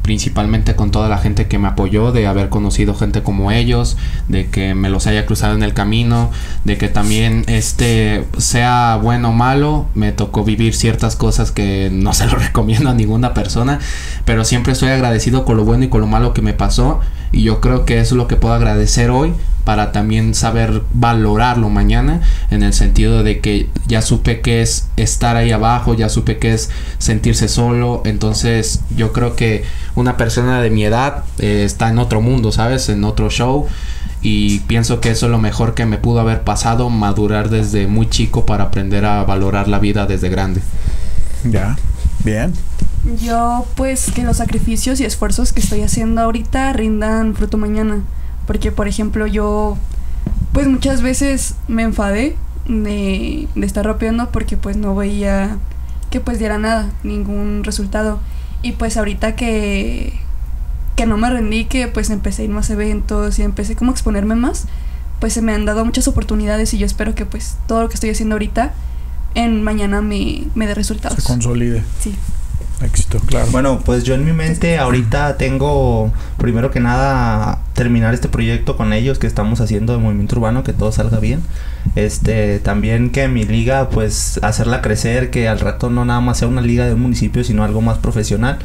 principalmente 0.04 0.76
con 0.76 0.90
toda 0.90 1.08
la 1.08 1.16
gente 1.16 1.48
que 1.48 1.58
me 1.58 1.66
apoyó, 1.66 2.12
de 2.12 2.26
haber 2.26 2.50
conocido 2.50 2.94
gente 2.94 3.22
como 3.22 3.50
ellos, 3.50 3.96
de 4.28 4.50
que 4.50 4.74
me 4.74 4.90
los 4.90 5.06
haya 5.06 5.24
cruzado 5.24 5.54
en 5.54 5.62
el 5.62 5.72
camino, 5.72 6.30
de 6.64 6.76
que 6.76 6.88
también 6.88 7.42
este 7.48 8.26
sea 8.36 8.98
bueno 9.02 9.30
o 9.30 9.32
malo, 9.32 9.86
me 9.94 10.12
tocó 10.12 10.44
vivir 10.44 10.74
ciertas 10.74 11.16
cosas 11.16 11.52
que 11.52 11.88
no 11.90 12.12
se 12.12 12.26
lo 12.26 12.34
recomiendo 12.36 12.90
a 12.90 12.94
ninguna 12.94 13.32
persona, 13.32 13.80
pero 14.26 14.44
siempre 14.44 14.74
estoy 14.74 14.90
agradecido 14.90 15.46
con 15.46 15.56
lo 15.56 15.64
bueno 15.64 15.84
y 15.84 15.88
con 15.88 16.02
lo 16.02 16.06
malo 16.06 16.34
que 16.34 16.42
me 16.42 16.52
pasó 16.52 17.00
y 17.34 17.42
yo 17.42 17.60
creo 17.60 17.84
que 17.84 18.00
eso 18.00 18.14
es 18.14 18.16
lo 18.18 18.28
que 18.28 18.36
puedo 18.36 18.54
agradecer 18.54 19.10
hoy 19.10 19.34
para 19.64 19.92
también 19.92 20.34
saber 20.34 20.82
valorarlo 20.92 21.70
mañana 21.70 22.20
en 22.50 22.62
el 22.62 22.72
sentido 22.74 23.22
de 23.22 23.40
que 23.40 23.68
ya 23.86 24.02
supe 24.02 24.40
que 24.40 24.62
es 24.62 24.88
estar 24.96 25.36
ahí 25.36 25.50
abajo, 25.50 25.94
ya 25.94 26.08
supe 26.08 26.38
que 26.38 26.52
es 26.52 26.70
sentirse 26.98 27.48
solo, 27.48 28.02
entonces 28.04 28.80
yo 28.94 29.12
creo 29.12 29.36
que 29.36 29.64
una 29.94 30.16
persona 30.16 30.60
de 30.60 30.70
mi 30.70 30.84
edad 30.84 31.24
eh, 31.38 31.64
está 31.64 31.88
en 31.88 31.98
otro 31.98 32.20
mundo, 32.20 32.52
¿sabes? 32.52 32.88
En 32.88 33.04
otro 33.04 33.30
show 33.30 33.66
y 34.20 34.60
pienso 34.60 35.00
que 35.00 35.10
eso 35.10 35.26
es 35.26 35.32
lo 35.32 35.38
mejor 35.38 35.74
que 35.74 35.86
me 35.86 35.98
pudo 35.98 36.20
haber 36.20 36.42
pasado, 36.42 36.88
madurar 36.90 37.50
desde 37.50 37.86
muy 37.86 38.08
chico 38.08 38.46
para 38.46 38.64
aprender 38.64 39.04
a 39.04 39.24
valorar 39.24 39.68
la 39.68 39.78
vida 39.78 40.06
desde 40.06 40.28
grande. 40.28 40.60
Ya, 41.44 41.76
bien. 42.24 42.52
Yo, 43.20 43.66
pues, 43.76 44.10
que 44.12 44.22
los 44.22 44.38
sacrificios 44.38 44.98
y 45.00 45.04
esfuerzos 45.04 45.52
que 45.52 45.60
estoy 45.60 45.82
haciendo 45.82 46.22
ahorita 46.22 46.72
rindan 46.72 47.34
fruto 47.34 47.58
mañana. 47.58 48.02
Porque, 48.46 48.72
por 48.72 48.88
ejemplo, 48.88 49.26
yo, 49.26 49.76
pues, 50.52 50.66
muchas 50.68 51.02
veces 51.02 51.54
me 51.68 51.82
enfadé 51.82 52.36
de, 52.66 53.46
de 53.54 53.66
estar 53.66 53.84
rapeando 53.84 54.30
porque, 54.30 54.56
pues, 54.56 54.76
no 54.76 54.94
veía 54.94 55.58
que, 56.10 56.20
pues, 56.20 56.38
diera 56.38 56.58
nada, 56.58 56.90
ningún 57.02 57.62
resultado. 57.64 58.20
Y, 58.62 58.72
pues, 58.72 58.96
ahorita 58.96 59.36
que, 59.36 60.18
que 60.96 61.04
no 61.04 61.18
me 61.18 61.28
rendí, 61.28 61.66
que, 61.66 61.88
pues, 61.88 62.08
empecé 62.08 62.42
a 62.42 62.44
ir 62.46 62.50
más 62.50 62.70
eventos 62.70 63.38
y 63.38 63.42
empecé 63.42 63.76
como 63.76 63.90
a 63.90 63.94
exponerme 63.94 64.34
más, 64.34 64.66
pues, 65.20 65.34
se 65.34 65.42
me 65.42 65.52
han 65.52 65.66
dado 65.66 65.84
muchas 65.84 66.08
oportunidades 66.08 66.72
y 66.72 66.78
yo 66.78 66.86
espero 66.86 67.14
que, 67.14 67.26
pues, 67.26 67.58
todo 67.66 67.82
lo 67.82 67.88
que 67.88 67.94
estoy 67.94 68.10
haciendo 68.10 68.34
ahorita 68.36 68.72
en 69.34 69.62
mañana 69.62 70.00
me, 70.00 70.44
me 70.54 70.66
dé 70.66 70.74
resultados. 70.74 71.18
Se 71.18 71.24
consolide. 71.24 71.82
Sí. 72.00 72.14
Éxito, 72.82 73.18
claro. 73.20 73.46
Bueno, 73.50 73.80
pues 73.84 74.04
yo 74.04 74.14
en 74.14 74.24
mi 74.24 74.32
mente 74.32 74.78
ahorita 74.78 75.36
tengo, 75.36 76.12
primero 76.38 76.70
que 76.70 76.80
nada, 76.80 77.60
terminar 77.72 78.14
este 78.14 78.28
proyecto 78.28 78.76
con 78.76 78.92
ellos 78.92 79.18
que 79.18 79.26
estamos 79.26 79.60
haciendo 79.60 79.92
de 79.92 80.00
movimiento 80.00 80.36
urbano, 80.36 80.64
que 80.64 80.72
todo 80.72 80.92
salga 80.92 81.18
bien. 81.18 81.42
Este, 81.94 82.58
también 82.58 83.10
que 83.10 83.28
mi 83.28 83.44
liga, 83.44 83.88
pues 83.90 84.40
hacerla 84.42 84.82
crecer, 84.82 85.30
que 85.30 85.48
al 85.48 85.60
rato 85.60 85.90
no 85.90 86.04
nada 86.04 86.20
más 86.20 86.38
sea 86.38 86.48
una 86.48 86.60
liga 86.60 86.86
de 86.86 86.94
un 86.94 87.02
municipio, 87.02 87.44
sino 87.44 87.64
algo 87.64 87.80
más 87.80 87.98
profesional. 87.98 88.58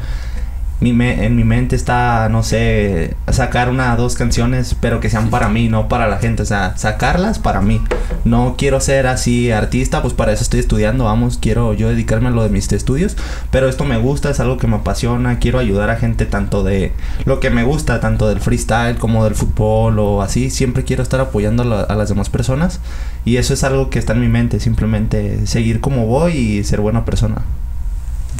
Mi 0.80 0.94
me- 0.94 1.26
en 1.26 1.36
mi 1.36 1.44
mente 1.44 1.76
está, 1.76 2.28
no 2.30 2.42
sé, 2.42 3.14
sacar 3.30 3.68
una 3.68 3.94
dos 3.96 4.14
canciones, 4.14 4.74
pero 4.80 4.98
que 5.00 5.10
sean 5.10 5.28
para 5.28 5.50
mí, 5.50 5.68
no 5.68 5.88
para 5.88 6.08
la 6.08 6.16
gente. 6.18 6.42
O 6.42 6.46
sea, 6.46 6.74
sacarlas 6.78 7.38
para 7.38 7.60
mí. 7.60 7.82
No 8.24 8.54
quiero 8.56 8.80
ser 8.80 9.06
así 9.06 9.50
artista, 9.50 10.00
pues 10.00 10.14
para 10.14 10.32
eso 10.32 10.42
estoy 10.42 10.60
estudiando, 10.60 11.04
vamos, 11.04 11.36
quiero 11.40 11.74
yo 11.74 11.88
dedicarme 11.90 12.28
a 12.28 12.30
lo 12.30 12.42
de 12.42 12.48
mis 12.48 12.72
estudios. 12.72 13.16
Pero 13.50 13.68
esto 13.68 13.84
me 13.84 13.98
gusta, 13.98 14.30
es 14.30 14.40
algo 14.40 14.56
que 14.56 14.66
me 14.68 14.76
apasiona. 14.76 15.38
Quiero 15.38 15.58
ayudar 15.58 15.90
a 15.90 15.96
gente 15.96 16.24
tanto 16.24 16.62
de 16.64 16.92
lo 17.26 17.40
que 17.40 17.50
me 17.50 17.62
gusta, 17.62 18.00
tanto 18.00 18.26
del 18.28 18.40
freestyle 18.40 18.96
como 18.96 19.24
del 19.24 19.34
fútbol 19.34 19.98
o 19.98 20.22
así. 20.22 20.48
Siempre 20.48 20.84
quiero 20.84 21.02
estar 21.02 21.20
apoyando 21.20 21.62
a, 21.62 21.66
la- 21.66 21.80
a 21.82 21.94
las 21.94 22.08
demás 22.08 22.30
personas. 22.30 22.80
Y 23.26 23.36
eso 23.36 23.52
es 23.52 23.64
algo 23.64 23.90
que 23.90 23.98
está 23.98 24.14
en 24.14 24.22
mi 24.22 24.28
mente, 24.28 24.60
simplemente 24.60 25.46
seguir 25.46 25.80
como 25.80 26.06
voy 26.06 26.32
y 26.32 26.64
ser 26.64 26.80
buena 26.80 27.04
persona. 27.04 27.42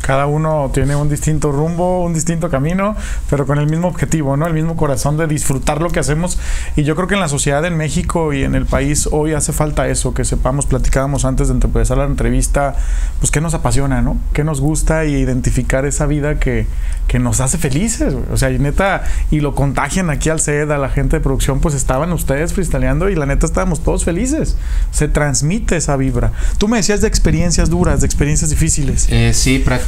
Cada 0.02 0.26
uno 0.26 0.70
tiene 0.72 0.96
un 0.96 1.08
distinto 1.08 1.52
rumbo, 1.52 2.04
un 2.04 2.14
distinto 2.14 2.48
camino, 2.48 2.96
pero 3.28 3.46
con 3.46 3.58
el 3.58 3.66
mismo 3.66 3.88
objetivo, 3.88 4.36
¿no? 4.36 4.46
El 4.46 4.54
mismo 4.54 4.76
corazón 4.76 5.16
de 5.16 5.26
disfrutar 5.26 5.82
lo 5.82 5.90
que 5.90 6.00
hacemos. 6.00 6.38
Y 6.76 6.84
yo 6.84 6.96
creo 6.96 7.06
que 7.06 7.14
en 7.14 7.20
la 7.20 7.28
sociedad 7.28 7.64
en 7.64 7.76
México 7.76 8.32
y 8.32 8.44
en 8.44 8.54
el 8.54 8.66
país 8.66 9.08
hoy 9.12 9.34
hace 9.34 9.52
falta 9.52 9.88
eso, 9.88 10.14
que 10.14 10.24
sepamos, 10.24 10.66
platicábamos 10.66 11.24
antes 11.24 11.48
de 11.48 11.54
empezar 11.54 11.98
la 11.98 12.04
entrevista, 12.04 12.76
pues 13.18 13.30
qué 13.30 13.40
nos 13.40 13.54
apasiona, 13.54 14.00
¿no? 14.00 14.16
Qué 14.32 14.42
nos 14.42 14.60
gusta 14.60 15.04
y 15.04 15.14
identificar 15.16 15.84
esa 15.84 16.06
vida 16.06 16.38
que, 16.38 16.66
que 17.06 17.18
nos 17.18 17.40
hace 17.40 17.58
felices. 17.58 18.14
O 18.32 18.36
sea, 18.36 18.50
y 18.50 18.58
neta, 18.58 19.04
y 19.30 19.40
lo 19.40 19.54
contagian 19.54 20.08
aquí 20.08 20.30
al 20.30 20.40
CED, 20.40 20.70
a 20.70 20.78
la 20.78 20.88
gente 20.88 21.16
de 21.16 21.20
producción, 21.20 21.60
pues 21.60 21.74
estaban 21.74 22.12
ustedes 22.12 22.54
freestyleando 22.54 23.10
y 23.10 23.16
la 23.16 23.26
neta 23.26 23.44
estábamos 23.44 23.82
todos 23.82 24.04
felices. 24.04 24.56
Se 24.92 25.08
transmite 25.08 25.76
esa 25.76 25.96
vibra. 25.96 26.32
Tú 26.58 26.68
me 26.68 26.78
decías 26.78 27.00
de 27.00 27.08
experiencias 27.08 27.68
duras, 27.68 28.00
de 28.00 28.06
experiencias 28.06 28.50
difíciles. 28.50 29.08
Eh, 29.10 29.32
sí, 29.34 29.58
prácticamente 29.58 29.79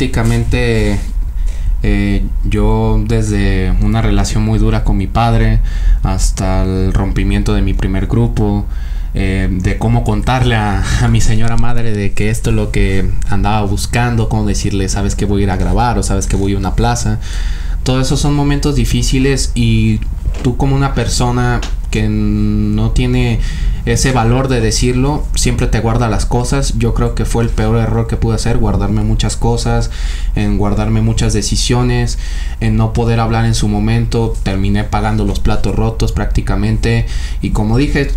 eh, 1.85 2.25
yo 2.45 3.03
desde 3.07 3.73
una 3.81 4.03
relación 4.03 4.45
muy 4.45 4.59
dura 4.59 4.85
con 4.85 4.97
mi 4.97 5.07
padre 5.07 5.61
hasta 6.03 6.63
el 6.63 6.93
rompimiento 6.93 7.55
de 7.55 7.63
mi 7.63 7.75
primer 7.75 8.07
grupo, 8.07 8.67
eh, 9.15 9.49
de 9.51 9.79
cómo 9.79 10.05
contarle 10.05 10.55
a, 10.55 10.85
a 11.03 11.09
mi 11.09 11.21
señora 11.21 11.57
madre 11.57 11.93
de 11.93 12.13
que 12.13 12.31
esto 12.31 12.51
es 12.51 12.57
lo 12.57 12.71
que 12.71 13.11
andaba 13.29 13.67
buscando, 13.67 14.29
cómo 14.29 14.47
decirle, 14.47 14.89
sabes 14.89 15.17
que 15.17 15.25
voy 15.25 15.43
a 15.43 15.45
ir 15.45 15.51
a 15.51 15.57
grabar 15.57 15.99
o 15.99 16.03
sabes 16.03 16.27
que 16.27 16.37
voy 16.37 16.55
a 16.55 16.59
una 16.59 16.75
plaza. 16.75 17.19
Todos 17.83 18.07
esos 18.07 18.21
son 18.21 18.35
momentos 18.35 18.77
difíciles 18.77 19.51
y 19.57 19.99
tú 20.43 20.57
como 20.57 20.77
una 20.77 20.95
persona 20.95 21.61
que 21.93 22.09
no 22.09 22.91
tiene 22.91 23.39
ese 23.85 24.13
valor 24.13 24.49
de 24.49 24.61
decirlo, 24.61 25.25
siempre 25.35 25.67
te 25.69 25.79
guarda 25.79 26.09
las 26.09 26.27
cosas. 26.27 26.77
Yo 26.79 26.95
creo 26.95 27.15
que 27.15 27.25
fue 27.25 27.45
el 27.45 27.51
peor 27.51 27.77
error 27.77 28.09
que 28.09 28.17
pude 28.17 28.35
hacer, 28.35 28.59
guardarme 28.59 29.03
muchas 29.03 29.37
cosas, 29.37 29.91
en 30.35 30.57
guardarme 30.59 31.03
muchas 31.03 31.33
decisiones, 31.33 32.19
en 32.61 32.77
no 32.77 32.93
poder 32.93 33.21
hablar 33.21 33.45
en 33.45 33.55
su 33.55 33.69
momento. 33.69 34.35
Terminé 34.43 34.85
pagando 34.85 35.25
los 35.25 35.39
platos 35.39 35.77
rotos 35.77 36.13
prácticamente. 36.13 37.07
Y 37.43 37.51
como 37.51 37.77
dije, 37.77 38.11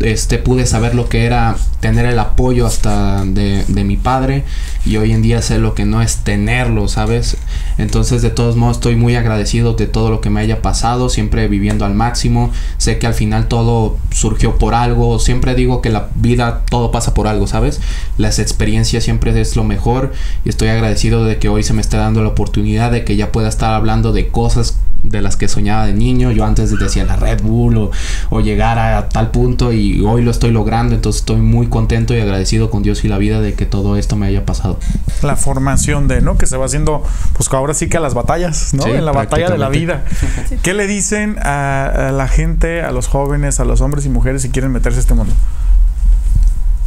este 0.00 0.38
pude 0.38 0.66
saber 0.66 0.94
lo 0.94 1.08
que 1.08 1.24
era 1.24 1.56
tener 1.80 2.06
el 2.06 2.18
apoyo 2.18 2.66
hasta 2.66 3.24
de, 3.24 3.64
de 3.68 3.84
mi 3.84 3.96
padre 3.96 4.44
y 4.84 4.96
hoy 4.96 5.12
en 5.12 5.22
día 5.22 5.42
sé 5.42 5.58
lo 5.58 5.74
que 5.74 5.84
no 5.84 6.00
es 6.02 6.18
tenerlo, 6.18 6.88
¿sabes? 6.88 7.36
Entonces 7.78 8.22
de 8.22 8.30
todos 8.30 8.56
modos 8.56 8.78
estoy 8.78 8.96
muy 8.96 9.14
agradecido 9.14 9.74
de 9.74 9.86
todo 9.86 10.10
lo 10.10 10.20
que 10.20 10.30
me 10.30 10.40
haya 10.40 10.62
pasado, 10.62 11.08
siempre 11.08 11.48
viviendo 11.48 11.84
al 11.84 11.94
máximo, 11.94 12.50
sé 12.78 12.98
que 12.98 13.06
al 13.06 13.14
final 13.14 13.48
todo 13.48 13.98
surgió 14.10 14.56
por 14.56 14.74
algo, 14.74 15.18
siempre 15.18 15.54
digo 15.54 15.82
que 15.82 15.90
la 15.90 16.08
vida 16.14 16.62
todo 16.70 16.90
pasa 16.90 17.14
por 17.14 17.26
algo, 17.26 17.46
¿sabes? 17.46 17.80
Las 18.16 18.38
experiencias 18.38 19.04
siempre 19.04 19.38
es 19.38 19.56
lo 19.56 19.64
mejor 19.64 20.12
y 20.44 20.48
estoy 20.48 20.68
agradecido 20.68 21.24
de 21.24 21.38
que 21.38 21.48
hoy 21.48 21.62
se 21.62 21.74
me 21.74 21.82
esté 21.82 21.98
dando 21.98 22.22
la 22.22 22.30
oportunidad 22.30 22.90
de 22.90 23.04
que 23.04 23.16
ya 23.16 23.32
pueda 23.32 23.48
estar 23.48 23.74
hablando 23.74 24.12
de 24.12 24.28
cosas 24.28 24.78
de 25.02 25.22
las 25.22 25.36
que 25.36 25.48
soñaba 25.48 25.86
de 25.86 25.92
niño. 25.92 26.30
Yo 26.30 26.44
antes 26.44 26.76
decía 26.78 27.04
la 27.04 27.16
Red 27.16 27.42
Bull 27.42 27.76
o, 27.76 27.90
o 28.30 28.40
llegar 28.40 28.78
a 28.78 29.08
tal 29.08 29.30
punto 29.30 29.72
y 29.72 30.00
hoy 30.00 30.22
lo 30.22 30.30
estoy 30.30 30.50
logrando. 30.50 30.94
Entonces 30.94 31.20
estoy 31.20 31.40
muy 31.40 31.68
contento 31.68 32.14
y 32.14 32.20
agradecido 32.20 32.70
con 32.70 32.82
Dios 32.82 33.04
y 33.04 33.08
la 33.08 33.18
vida 33.18 33.40
de 33.40 33.54
que 33.54 33.66
todo 33.66 33.96
esto 33.96 34.16
me 34.16 34.26
haya 34.26 34.44
pasado. 34.44 34.78
la 35.22 35.36
formación 35.36 36.08
de, 36.08 36.20
¿no? 36.20 36.36
Que 36.36 36.46
se 36.46 36.56
va 36.56 36.66
haciendo, 36.66 37.02
pues 37.34 37.48
ahora 37.52 37.74
sí 37.74 37.88
que 37.88 37.96
a 37.96 38.00
las 38.00 38.14
batallas, 38.14 38.74
¿no? 38.74 38.84
Sí, 38.84 38.90
en 38.90 39.04
la 39.04 39.12
batalla 39.12 39.50
de 39.50 39.58
la 39.58 39.68
vida. 39.68 40.04
¿Qué 40.62 40.74
le 40.74 40.86
dicen 40.86 41.36
a, 41.42 42.08
a 42.08 42.12
la 42.12 42.28
gente, 42.28 42.82
a 42.82 42.90
los 42.90 43.06
jóvenes, 43.06 43.60
a 43.60 43.64
los 43.64 43.80
hombres 43.80 44.06
y 44.06 44.08
mujeres 44.08 44.42
si 44.42 44.50
quieren 44.50 44.72
meterse 44.72 44.98
a 44.98 45.00
este 45.00 45.14
mundo? 45.14 45.32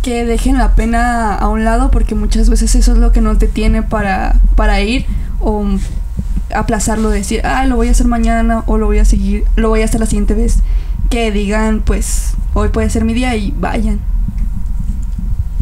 que 0.03 0.25
dejen 0.25 0.57
la 0.57 0.75
pena 0.75 1.33
a 1.33 1.47
un 1.47 1.63
lado 1.63 1.89
porque 1.89 2.13
muchas 2.13 2.49
veces 2.49 2.75
eso 2.75 2.91
es 2.91 2.97
lo 2.97 3.13
que 3.13 3.21
no 3.21 3.37
te 3.37 3.47
tiene 3.47 3.83
para, 3.83 4.35
para 4.57 4.81
ir 4.81 5.05
o 5.39 5.65
aplazarlo, 6.53 7.09
decir, 7.09 7.41
ah, 7.45 7.65
lo 7.65 7.75
voy 7.75 7.87
a 7.87 7.91
hacer 7.91 8.07
mañana 8.07 8.63
o 8.67 8.77
lo 8.77 8.87
voy 8.87 8.99
a 8.99 9.05
seguir, 9.05 9.45
lo 9.55 9.69
voy 9.69 9.81
a 9.81 9.85
hacer 9.85 9.99
la 9.99 10.05
siguiente 10.05 10.33
vez. 10.33 10.59
Que 11.09 11.31
digan, 11.31 11.81
pues, 11.81 12.33
hoy 12.53 12.69
puede 12.69 12.89
ser 12.89 13.05
mi 13.05 13.13
día 13.13 13.35
y 13.35 13.53
vayan. 13.57 13.99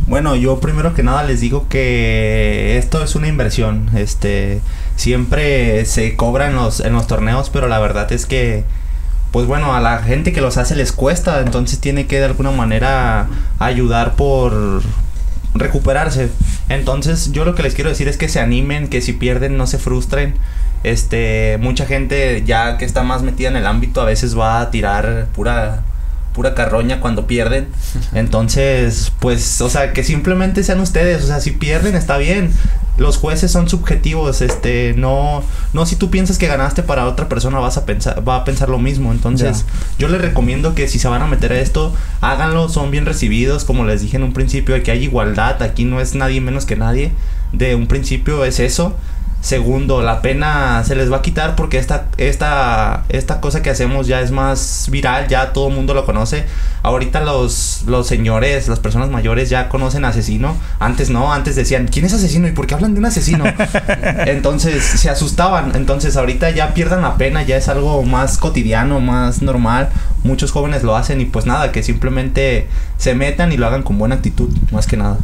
Bueno, 0.08 0.36
yo 0.36 0.60
primero 0.60 0.94
que 0.94 1.04
nada 1.04 1.24
les 1.24 1.40
digo 1.40 1.70
que 1.70 2.78
esto 2.78 3.02
es 3.02 3.16
una 3.16 3.30
inversión. 3.30 3.90
Este, 3.96 4.60
siempre 4.98 5.86
se 5.86 6.16
cobra 6.18 6.48
en 6.48 6.56
los, 6.56 6.82
en 6.82 6.94
los 6.94 7.08
torneos, 7.08 7.50
pero 7.50 7.70
la 7.70 7.80
verdad 7.80 8.12
es 8.12 8.26
que, 8.26 8.66
pues 9.32 9.48
bueno, 9.48 9.74
a 9.74 9.80
la 9.80 10.00
gente 10.00 10.34
que 10.34 10.42
los 10.42 10.58
hace 10.58 10.76
les 10.76 10.92
cuesta, 10.92 11.40
entonces 11.40 11.80
tiene 11.80 12.08
que 12.08 12.20
de 12.20 12.26
alguna 12.26 12.52
manera 12.52 13.28
ayudar 13.60 14.16
por 14.16 14.82
recuperarse. 15.54 16.30
Entonces, 16.68 17.32
yo 17.32 17.46
lo 17.46 17.56
que 17.56 17.64
les 17.64 17.74
quiero 17.74 17.90
decir 17.90 18.08
es 18.08 18.18
que 18.18 18.28
se 18.28 18.40
animen, 18.40 18.90
que 18.90 19.02
si 19.02 19.14
pierden 19.14 19.56
no 19.56 19.66
se 19.66 19.78
frustren. 19.78 20.36
Este, 20.84 21.58
mucha 21.60 21.86
gente 21.86 22.44
ya 22.46 22.78
que 22.78 22.86
está 22.86 23.04
más 23.04 23.22
metida 23.22 23.50
en 23.50 23.56
el 23.56 23.68
ámbito 23.68 24.02
a 24.02 24.06
veces 24.06 24.38
va 24.38 24.62
a 24.62 24.72
tirar 24.72 25.28
pura 25.36 25.84
pura 26.34 26.56
carroña 26.56 27.00
cuando 27.00 27.28
pierden. 27.28 27.68
Entonces, 28.14 29.12
pues, 29.20 29.62
o 29.62 29.70
sea, 29.70 29.94
que 29.94 30.04
simplemente 30.04 30.64
sean 30.64 30.80
ustedes, 30.80 31.24
o 31.24 31.28
sea, 31.28 31.40
si 31.40 31.52
pierden 31.52 31.96
está 31.96 32.18
bien. 32.18 32.52
Los 32.98 33.18
jueces 33.18 33.52
son 33.52 33.68
subjetivos, 33.68 34.42
este, 34.42 34.94
no, 34.96 35.44
no 35.74 35.86
si 35.86 35.96
tú 35.96 36.12
piensas 36.12 36.38
que 36.38 36.48
ganaste 36.48 36.84
para 36.84 37.08
otra 37.08 37.30
persona 37.30 37.58
vas 37.58 37.78
a 37.78 37.86
pensar, 37.86 38.28
va 38.28 38.36
a 38.36 38.44
pensar 38.44 38.70
lo 38.70 38.78
mismo. 38.78 39.12
Entonces, 39.12 39.66
yo 39.98 40.08
les 40.08 40.22
recomiendo 40.22 40.76
que 40.76 40.88
si 40.88 41.00
se 41.00 41.08
van 41.08 41.22
a 41.22 41.28
meter 41.28 41.54
a 41.54 41.60
esto, 41.60 41.94
háganlo, 42.20 42.70
son 42.70 42.92
bien 42.92 43.06
recibidos, 43.06 43.64
como 43.64 43.86
les 43.86 44.02
dije 44.02 44.18
en 44.18 44.24
un 44.24 44.34
principio, 44.34 44.82
que 44.84 44.92
hay 44.92 45.04
igualdad, 45.04 45.64
aquí 45.64 45.86
no 45.86 46.00
es 46.00 46.16
nadie 46.16 46.42
menos 46.42 46.66
que 46.66 46.76
nadie. 46.76 47.12
De 47.54 47.76
un 47.76 47.88
principio 47.88 48.46
es 48.46 48.60
eso. 48.60 48.96
Segundo, 49.42 50.04
la 50.04 50.22
pena 50.22 50.84
se 50.84 50.96
les 50.96 51.12
va 51.12 51.18
a 51.18 51.22
quitar 51.24 51.56
porque 51.56 51.80
esta, 51.80 52.06
esta, 52.18 53.06
esta 53.10 53.42
cosa 53.42 53.64
que 53.64 53.72
hacemos 53.72 54.06
ya 54.06 54.22
es 54.22 54.30
más 54.30 54.88
viral, 54.92 55.28
ya 55.28 55.52
todo 55.52 55.70
el 55.70 55.74
mundo 55.74 55.96
lo 55.96 56.06
conoce. 56.06 56.46
Ahorita 56.84 57.22
los, 57.22 57.84
los 57.88 58.06
señores, 58.06 58.68
las 58.68 58.78
personas 58.78 59.10
mayores 59.10 59.50
ya 59.50 59.68
conocen 59.68 60.06
asesino. 60.06 60.56
Antes 60.80 61.10
no, 61.10 61.34
antes 61.34 61.56
decían, 61.56 61.88
¿quién 61.88 62.06
es 62.06 62.14
asesino? 62.14 62.48
¿Y 62.48 62.52
por 62.52 62.68
qué 62.68 62.76
hablan 62.76 62.94
de 62.94 63.00
un 63.00 63.08
asesino? 63.08 63.46
Entonces 64.28 64.84
se 64.84 65.10
asustaban. 65.10 65.72
Entonces 65.76 66.18
ahorita 66.18 66.52
ya 66.52 66.76
pierdan 66.76 67.02
la 67.02 67.16
pena, 67.16 67.42
ya 67.42 67.58
es 67.58 67.68
algo 67.68 68.04
más 68.04 68.38
cotidiano, 68.38 69.00
más 69.00 69.42
normal. 69.42 69.90
Muchos 70.24 70.52
jóvenes 70.52 70.84
lo 70.84 70.96
hacen 70.96 71.20
y 71.20 71.26
pues 71.26 71.48
nada, 71.48 71.72
que 71.72 71.82
simplemente 71.82 72.68
se 72.98 73.16
metan 73.16 73.52
y 73.52 73.58
lo 73.58 73.66
hagan 73.66 73.82
con 73.82 73.98
buena 73.98 74.16
actitud, 74.16 74.50
más 74.72 74.86
que 74.86 74.98
nada. 74.98 75.18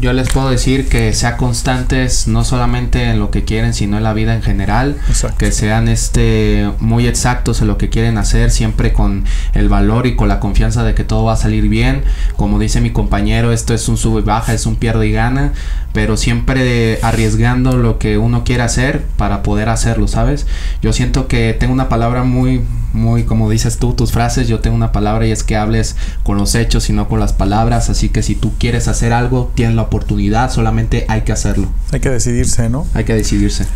Yo 0.00 0.12
les 0.12 0.28
puedo 0.28 0.50
decir 0.50 0.88
que 0.88 1.12
sean 1.12 1.36
constantes 1.36 2.28
no 2.28 2.44
solamente 2.44 3.04
en 3.04 3.18
lo 3.18 3.30
que 3.30 3.44
quieren, 3.44 3.72
sino 3.72 3.96
en 3.96 4.02
la 4.02 4.12
vida 4.12 4.34
en 4.34 4.42
general. 4.42 4.96
Exacto. 5.08 5.38
Que 5.38 5.50
sean 5.50 5.88
este 5.88 6.70
muy 6.78 7.06
exactos 7.06 7.62
en 7.62 7.68
lo 7.68 7.78
que 7.78 7.88
quieren 7.88 8.18
hacer, 8.18 8.50
siempre 8.50 8.92
con 8.92 9.24
el 9.54 9.68
valor 9.68 10.06
y 10.06 10.14
con 10.14 10.28
la 10.28 10.40
confianza 10.40 10.84
de 10.84 10.94
que 10.94 11.04
todo 11.04 11.24
va 11.24 11.32
a 11.32 11.36
salir 11.36 11.68
bien. 11.68 12.04
Como 12.36 12.58
dice 12.58 12.80
mi 12.80 12.90
compañero, 12.90 13.50
esto 13.50 13.74
es 13.74 13.88
un 13.88 13.96
sube 13.96 14.20
y 14.20 14.24
baja, 14.24 14.52
es 14.52 14.66
un 14.66 14.76
pierde 14.76 15.06
y 15.06 15.12
gana, 15.12 15.52
pero 15.92 16.16
siempre 16.16 16.98
arriesgando 17.02 17.76
lo 17.76 17.98
que 17.98 18.18
uno 18.18 18.44
quiere 18.44 18.62
hacer 18.62 19.02
para 19.16 19.42
poder 19.42 19.68
hacerlo, 19.68 20.06
¿sabes? 20.06 20.46
Yo 20.82 20.92
siento 20.92 21.28
que 21.28 21.56
tengo 21.58 21.72
una 21.72 21.88
palabra 21.88 22.24
muy 22.24 22.62
muy 22.98 23.24
como 23.24 23.48
dices 23.48 23.78
tú 23.78 23.94
tus 23.94 24.12
frases, 24.12 24.48
yo 24.48 24.60
tengo 24.60 24.76
una 24.76 24.92
palabra 24.92 25.26
y 25.26 25.30
es 25.30 25.42
que 25.42 25.56
hables 25.56 25.96
con 26.22 26.36
los 26.36 26.54
hechos 26.54 26.90
y 26.90 26.92
no 26.92 27.08
con 27.08 27.20
las 27.20 27.32
palabras, 27.32 27.88
así 27.88 28.08
que 28.10 28.22
si 28.22 28.34
tú 28.34 28.52
quieres 28.58 28.88
hacer 28.88 29.12
algo, 29.12 29.50
tienes 29.54 29.76
la 29.76 29.82
oportunidad, 29.82 30.50
solamente 30.50 31.06
hay 31.08 31.22
que 31.22 31.32
hacerlo. 31.32 31.68
Hay 31.92 32.00
que 32.00 32.10
decidirse, 32.10 32.68
¿no? 32.68 32.86
Hay 32.94 33.04
que 33.04 33.14
decidirse. 33.14 33.66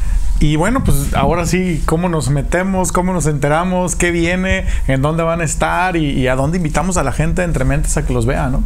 Y 0.41 0.57
bueno, 0.57 0.83
pues 0.83 1.14
ahora 1.14 1.47
sí, 1.47 1.83
¿cómo 1.87 2.09
nos 2.09 2.29
metemos? 2.29 2.91
¿Cómo 2.91 3.12
nos 3.12 3.27
enteramos? 3.27 3.95
¿Qué 3.95 4.11
viene? 4.11 4.66
¿En 4.89 5.01
dónde 5.01 5.23
van 5.23 5.41
a 5.41 5.45
estar? 5.45 5.97
Y, 5.97 6.11
y 6.11 6.27
a 6.27 6.35
dónde 6.35 6.57
invitamos 6.57 6.97
a 6.97 7.05
la 7.05 7.12
gente 7.12 7.45
entre 7.45 7.64
mentes 7.64 7.97
a 7.97 8.05
que 8.05 8.12
los 8.12 8.27
vea, 8.27 8.49
¿no? 8.49 8.64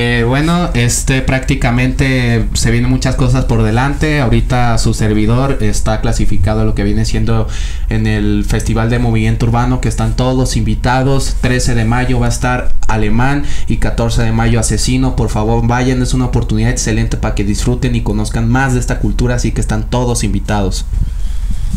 Eh, 0.00 0.22
bueno, 0.22 0.70
este 0.74 1.22
prácticamente 1.22 2.46
se 2.52 2.70
vienen 2.70 2.88
muchas 2.88 3.16
cosas 3.16 3.46
por 3.46 3.64
delante. 3.64 4.20
Ahorita 4.20 4.78
su 4.78 4.94
servidor 4.94 5.58
está 5.60 6.00
clasificado 6.00 6.60
a 6.60 6.64
lo 6.64 6.76
que 6.76 6.84
viene 6.84 7.04
siendo 7.04 7.48
en 7.88 8.06
el 8.06 8.44
Festival 8.44 8.90
de 8.90 9.00
Movimiento 9.00 9.46
Urbano, 9.46 9.80
que 9.80 9.88
están 9.88 10.14
todos 10.14 10.56
invitados. 10.56 11.34
13 11.40 11.74
de 11.74 11.84
mayo 11.84 12.20
va 12.20 12.26
a 12.26 12.28
estar 12.28 12.70
Alemán 12.86 13.42
y 13.66 13.78
14 13.78 14.22
de 14.22 14.30
mayo 14.30 14.60
Asesino. 14.60 15.16
Por 15.16 15.30
favor, 15.30 15.66
vayan, 15.66 16.00
es 16.00 16.14
una 16.14 16.26
oportunidad 16.26 16.70
excelente 16.70 17.16
para 17.16 17.34
que 17.34 17.42
disfruten 17.42 17.96
y 17.96 18.02
conozcan 18.02 18.48
más 18.48 18.74
de 18.74 18.78
esta 18.78 19.00
cultura, 19.00 19.34
así 19.34 19.50
que 19.50 19.60
están 19.60 19.90
todos 19.90 20.22
invitados. 20.22 20.84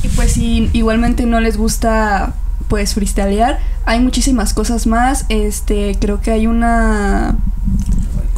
Y 0.04 0.10
pues 0.10 0.34
si 0.34 0.70
igualmente 0.74 1.26
no 1.26 1.40
les 1.40 1.58
gusta 1.58 2.36
pues 2.68 2.94
freestylear, 2.94 3.60
hay 3.86 4.00
muchísimas 4.00 4.54
cosas 4.54 4.86
más. 4.86 5.26
Este, 5.30 5.98
creo 6.00 6.22
que 6.22 6.30
hay 6.30 6.46
una 6.46 7.36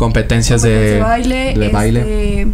Competencias 0.04 0.62
de, 0.62 1.00
baile, 1.00 1.54
de 1.58 1.70
baile. 1.70 2.42
este, 2.42 2.54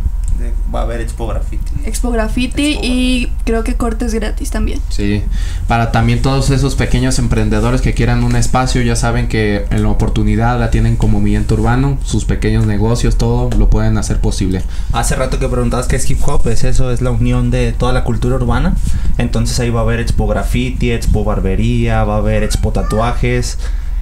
Va 0.73 0.81
a 0.81 0.83
haber 0.83 1.01
Expo 1.01 1.27
Graffiti. 1.27 1.71
Expo 1.83 2.11
Graffiti 2.11 2.67
Expo 2.73 2.85
y 2.85 3.31
creo 3.43 3.63
que 3.63 3.75
cortes 3.75 4.13
gratis 4.13 4.51
también. 4.51 4.79
Sí, 4.89 5.23
para 5.67 5.91
también 5.91 6.21
todos 6.21 6.49
esos 6.51 6.75
pequeños 6.75 7.17
emprendedores 7.19 7.81
que 7.81 7.93
quieran 7.93 8.23
un 8.23 8.35
espacio, 8.35 8.81
ya 8.81 8.95
saben 8.95 9.27
que 9.27 9.65
en 9.71 9.83
la 9.83 9.89
oportunidad 9.89 10.59
la 10.59 10.69
tienen 10.69 10.95
como 10.95 11.19
movimiento 11.19 11.55
urbano, 11.55 11.97
sus 12.05 12.25
pequeños 12.25 12.67
negocios, 12.67 13.17
todo 13.17 13.49
lo 13.57 13.69
pueden 13.69 13.97
hacer 13.97 14.19
posible. 14.21 14.61
Hace 14.93 15.15
rato 15.15 15.39
que 15.39 15.49
preguntabas 15.49 15.87
qué 15.87 15.95
es 15.95 16.09
hip 16.09 16.19
hop, 16.25 16.47
es 16.47 16.63
eso, 16.63 16.91
es 16.91 17.01
la 17.01 17.11
unión 17.11 17.49
de 17.51 17.73
toda 17.73 17.91
la 17.91 18.03
cultura 18.03 18.35
urbana. 18.35 18.75
Entonces 19.17 19.59
ahí 19.59 19.71
va 19.71 19.79
a 19.79 19.83
haber 19.83 19.99
expo 19.99 20.27
graffiti, 20.27 20.91
expo 20.91 21.23
barbería, 21.23 22.03
va 22.03 22.15
a 22.15 22.17
haber 22.19 22.43
expo 22.43 22.71
tatuajes, 22.71 23.57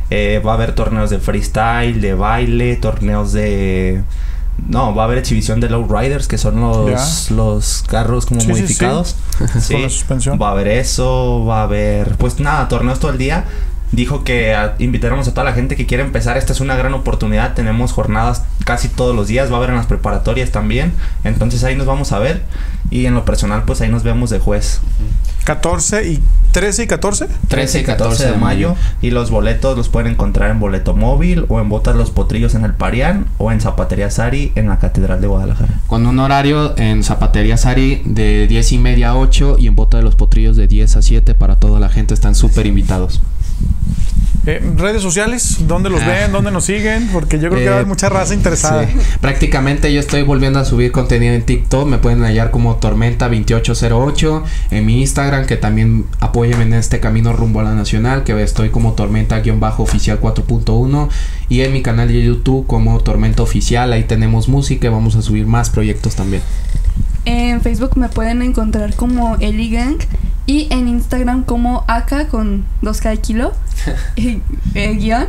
eh, 0.10 0.42
va 0.46 0.52
a 0.52 0.56
haber 0.56 0.74
torneos 0.74 1.10
de 1.10 1.20
freestyle, 1.20 2.00
de 2.02 2.14
baile, 2.14 2.76
torneos 2.78 3.34
de... 3.34 4.04
No, 4.68 4.96
va 4.96 5.04
a 5.04 5.06
haber 5.06 5.20
exhibición 5.20 5.60
de 5.60 5.70
lowriders, 5.70 6.28
que 6.28 6.38
son 6.40 6.60
los, 6.60 7.30
los 7.30 7.84
carros 7.88 8.26
como 8.26 8.42
Sí, 8.42 8.48
sí, 8.48 8.54
sí. 8.54 8.62
modificados. 8.62 9.16
Sí. 9.62 9.74
Con 9.74 9.82
la 9.84 9.90
suspensión. 9.90 10.40
Va 10.42 10.50
a 10.50 10.52
haber 10.54 10.68
eso, 10.70 11.46
va 11.46 11.60
a 11.62 11.64
haber... 11.64 12.16
Pues 12.18 12.40
nada, 12.40 12.68
torneos 12.68 13.00
todo 13.00 13.12
el 13.12 13.18
día. 13.20 13.46
Dijo 13.92 14.24
que 14.24 14.54
a- 14.54 14.76
invitáramos 14.80 15.28
a 15.28 15.32
toda 15.34 15.46
la 15.46 15.54
gente 15.54 15.76
que 15.76 15.86
quiere 15.86 16.04
empezar. 16.04 16.38
Esta 16.38 16.54
es 16.54 16.60
una 16.60 16.76
gran 16.76 16.94
oportunidad. 16.94 17.54
Tenemos 17.54 17.94
jornadas 17.94 18.44
casi 18.66 18.90
todos 18.90 19.16
los 19.16 19.28
días. 19.28 19.50
Va 19.50 19.56
a 19.56 19.58
haber 19.58 19.70
en 19.70 19.78
las 19.78 19.86
preparatorias 19.86 20.52
también. 20.52 20.92
Entonces 21.24 21.64
ahí 21.64 21.76
nos 21.76 21.88
vamos 21.88 22.12
a 22.12 22.20
ver. 22.20 22.42
Y 22.92 23.06
en 23.06 23.14
lo 23.14 23.24
personal, 23.26 23.64
pues 23.66 23.82
ahí 23.82 23.90
nos 23.90 24.04
vemos 24.04 24.30
de 24.30 24.40
juez. 24.40 24.82
14 25.46 26.08
y 26.10 26.24
13 26.52 26.84
y 26.84 26.88
14. 26.88 27.28
13 27.48 27.80
y 27.80 27.84
14 27.84 28.32
de 28.32 28.38
mayo. 28.38 28.76
Y 29.02 29.12
los 29.12 29.30
boletos 29.32 29.78
los 29.78 29.88
pueden 29.90 30.12
encontrar 30.12 30.50
en 30.52 30.60
Boleto 30.60 30.94
Móvil 30.96 31.46
o 31.48 31.60
en 31.62 31.70
Botas 31.70 31.96
Los 31.96 32.10
Potrillos 32.12 32.56
en 32.56 32.66
el 32.66 32.74
Parián 32.74 33.28
o 33.38 33.52
en 33.52 33.62
Zapatería 33.62 34.10
Sari 34.10 34.52
en 34.56 34.68
la 34.68 34.80
Catedral 34.80 35.22
de 35.22 35.28
Guadalajara. 35.28 35.74
Con 35.88 36.06
un 36.06 36.20
horario 36.20 36.78
en 36.78 37.04
Zapatería 37.04 37.56
Sari 37.58 38.02
de 38.06 38.48
10 38.48 38.72
y 38.74 38.78
media 38.80 39.10
a 39.10 39.16
8 39.18 39.56
y 39.60 39.68
en 39.68 39.76
Bota 39.76 39.98
de 39.98 40.04
los 40.04 40.16
Potrillos 40.16 40.58
de 40.58 40.68
10 40.68 40.96
a 40.98 41.02
7 41.02 41.36
para 41.36 41.56
toda 41.58 41.80
la 41.80 41.90
gente, 41.90 42.14
están 42.14 42.36
súper 42.36 42.66
invitados. 42.66 43.22
Eh, 44.50 44.62
redes 44.78 45.02
sociales, 45.02 45.58
¿dónde 45.68 45.90
los 45.90 46.02
Ah. 46.02 46.08
ven? 46.08 46.32
¿Dónde 46.32 46.52
nos 46.52 46.64
siguen? 46.64 47.10
Porque 47.12 47.38
yo 47.38 47.50
creo 47.50 47.60
que 47.60 47.66
va 47.66 47.72
a 47.72 47.74
haber 47.80 47.86
Eh, 47.86 47.90
mucha 47.90 48.08
raza 48.08 48.34
interesada. 48.34 48.88
Sí. 48.88 48.94
Prácticamente 49.20 49.92
yo 49.94 50.00
estoy 50.00 50.22
volviendo 50.22 50.58
a 50.60 50.64
subir 50.64 50.94
contenido 50.94 51.34
en 51.34 51.42
TikTok. 51.46 51.86
Me 51.86 51.98
pueden 51.98 52.22
hallar 52.24 52.50
como 52.50 52.80
Tormenta2808. 52.80 54.44
En 54.72 54.86
mi 54.86 55.02
Instagram, 55.02 55.48
que 55.48 55.58
también 55.58 56.06
apoyen 56.22 56.62
en 56.62 56.74
este 56.76 57.02
camino 57.02 57.34
rumbo 57.34 57.60
a 57.60 57.64
la 57.64 57.74
nacional. 57.76 58.24
Que 58.24 58.42
estoy 58.42 58.70
como 58.70 58.94
Tormenta-oficial 58.94 60.22
4.1. 60.22 61.10
Y 61.50 61.60
en 61.62 61.74
mi 61.74 61.82
canal 61.82 62.08
de 62.08 62.24
YouTube 62.24 62.66
como 62.68 63.02
Tormenta 63.02 63.44
Oficial. 63.44 63.92
Ahí 63.92 64.06
tenemos 64.06 64.48
música 64.48 64.88
y 64.88 64.90
vamos 64.90 65.18
a 65.18 65.22
subir 65.22 65.46
más 65.46 65.70
proyectos 65.70 66.16
también. 66.16 66.42
En 67.26 67.60
Facebook 67.60 67.98
me 67.98 68.08
pueden 68.08 68.42
encontrar 68.42 68.96
como 68.96 69.36
Eli 69.42 69.70
Gang 69.72 69.98
y 70.48 70.68
en 70.72 70.88
Instagram 70.88 71.44
como 71.44 71.84
AK 71.88 72.30
con 72.30 72.66
2K 72.82 73.10
de 73.12 73.18
kilo, 73.18 73.54
y, 74.16 74.42
eh, 74.74 74.96
guion 74.96 75.28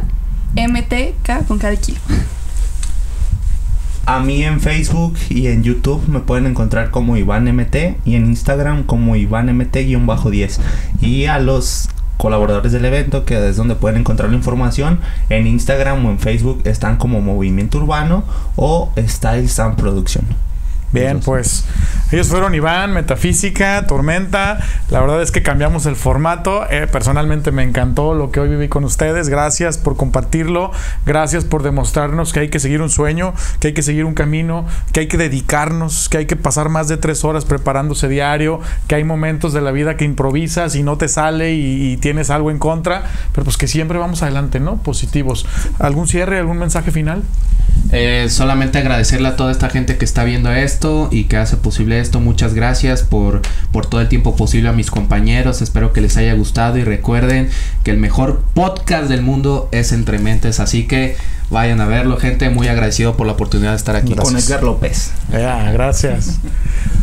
MTK 0.54 1.46
con 1.46 1.58
K 1.58 1.68
de 1.68 1.76
kilo. 1.76 1.98
A 4.06 4.20
mí 4.20 4.42
en 4.42 4.58
Facebook 4.60 5.18
y 5.28 5.48
en 5.48 5.62
YouTube 5.62 6.08
me 6.08 6.20
pueden 6.20 6.46
encontrar 6.46 6.90
como 6.90 7.18
Iván 7.18 7.44
MT 7.44 7.98
y 8.06 8.14
en 8.14 8.24
Instagram 8.24 8.84
como 8.84 9.16
Iván 9.16 9.48
MT-10. 9.48 10.60
Y 11.02 11.26
a 11.26 11.38
los 11.38 11.90
colaboradores 12.16 12.72
del 12.72 12.86
evento, 12.86 13.26
que 13.26 13.48
es 13.48 13.56
donde 13.56 13.74
pueden 13.74 14.00
encontrar 14.00 14.30
la 14.30 14.36
información, 14.36 15.00
en 15.28 15.46
Instagram 15.46 16.06
o 16.06 16.10
en 16.10 16.18
Facebook 16.18 16.62
están 16.64 16.96
como 16.96 17.20
Movimiento 17.20 17.76
Urbano 17.76 18.24
o 18.56 18.90
Style 18.96 19.46
Sound 19.46 19.76
Production. 19.76 20.24
Bien, 20.90 21.20
pues 21.20 21.66
Ellos 22.10 22.28
fueron 22.28 22.54
Iván, 22.54 22.92
Metafísica, 22.92 23.86
Tormenta. 23.86 24.58
La 24.90 25.00
verdad 25.00 25.20
es 25.20 25.30
que 25.30 25.42
cambiamos 25.42 25.84
el 25.84 25.94
formato. 25.94 26.64
Eh, 26.70 26.86
personalmente 26.90 27.52
me 27.52 27.62
encantó 27.62 28.14
lo 28.14 28.30
que 28.30 28.40
hoy 28.40 28.48
viví 28.48 28.68
con 28.68 28.84
ustedes. 28.84 29.28
Gracias 29.28 29.76
por 29.76 29.96
compartirlo. 29.96 30.70
Gracias 31.04 31.44
por 31.44 31.62
demostrarnos 31.62 32.32
que 32.32 32.40
hay 32.40 32.48
que 32.48 32.60
seguir 32.60 32.80
un 32.80 32.88
sueño, 32.88 33.34
que 33.60 33.68
hay 33.68 33.74
que 33.74 33.82
seguir 33.82 34.06
un 34.06 34.14
camino, 34.14 34.64
que 34.92 35.00
hay 35.00 35.08
que 35.08 35.18
dedicarnos, 35.18 36.08
que 36.08 36.18
hay 36.18 36.26
que 36.26 36.36
pasar 36.36 36.70
más 36.70 36.88
de 36.88 36.96
tres 36.96 37.24
horas 37.24 37.44
preparándose 37.44 38.08
diario, 38.08 38.60
que 38.86 38.94
hay 38.94 39.04
momentos 39.04 39.52
de 39.52 39.60
la 39.60 39.70
vida 39.70 39.96
que 39.96 40.04
improvisas 40.04 40.76
y 40.76 40.82
no 40.82 40.96
te 40.96 41.08
sale 41.08 41.54
y, 41.54 41.98
tienes 41.98 42.30
algo 42.30 42.50
en 42.50 42.58
contra, 42.58 43.02
pero 43.32 43.44
pues 43.44 43.56
que 43.56 43.66
siempre 43.66 43.98
vamos 43.98 44.22
adelante, 44.22 44.60
¿no? 44.60 44.76
Positivos. 44.76 45.46
¿Algún 45.78 46.06
cierre, 46.06 46.38
algún 46.38 46.58
mensaje 46.58 46.90
final? 46.92 47.22
Eh, 47.90 48.26
solamente 48.28 48.78
agradecerle 48.78 49.28
a 49.28 49.36
toda 49.36 49.50
esta 49.50 49.68
gente 49.68 49.96
que 49.96 50.04
está 50.04 50.24
viendo 50.24 50.52
esto 50.52 51.08
y 51.10 51.24
que 51.24 51.38
hace 51.38 51.56
posible 51.56 51.97
esto. 51.98 52.20
Muchas 52.20 52.54
gracias 52.54 53.02
por, 53.02 53.42
por 53.72 53.86
todo 53.86 54.00
el 54.00 54.08
tiempo 54.08 54.36
posible 54.36 54.68
a 54.68 54.72
mis 54.72 54.90
compañeros. 54.90 55.62
Espero 55.62 55.92
que 55.92 56.00
les 56.00 56.16
haya 56.16 56.34
gustado 56.34 56.78
y 56.78 56.84
recuerden 56.84 57.48
que 57.84 57.90
el 57.90 57.98
mejor 57.98 58.42
podcast 58.54 59.08
del 59.08 59.22
mundo 59.22 59.68
es 59.72 59.92
Entre 59.92 60.18
Mentes. 60.18 60.60
Así 60.60 60.86
que 60.86 61.16
vayan 61.50 61.80
a 61.80 61.86
verlo, 61.86 62.16
gente. 62.16 62.50
Muy 62.50 62.68
agradecido 62.68 63.16
por 63.16 63.26
la 63.26 63.34
oportunidad 63.34 63.70
de 63.70 63.76
estar 63.76 63.96
aquí. 63.96 64.14
Con 64.14 64.36
Edgar 64.36 64.62
López. 64.62 65.12
Ya, 65.30 65.70
gracias. 65.72 66.40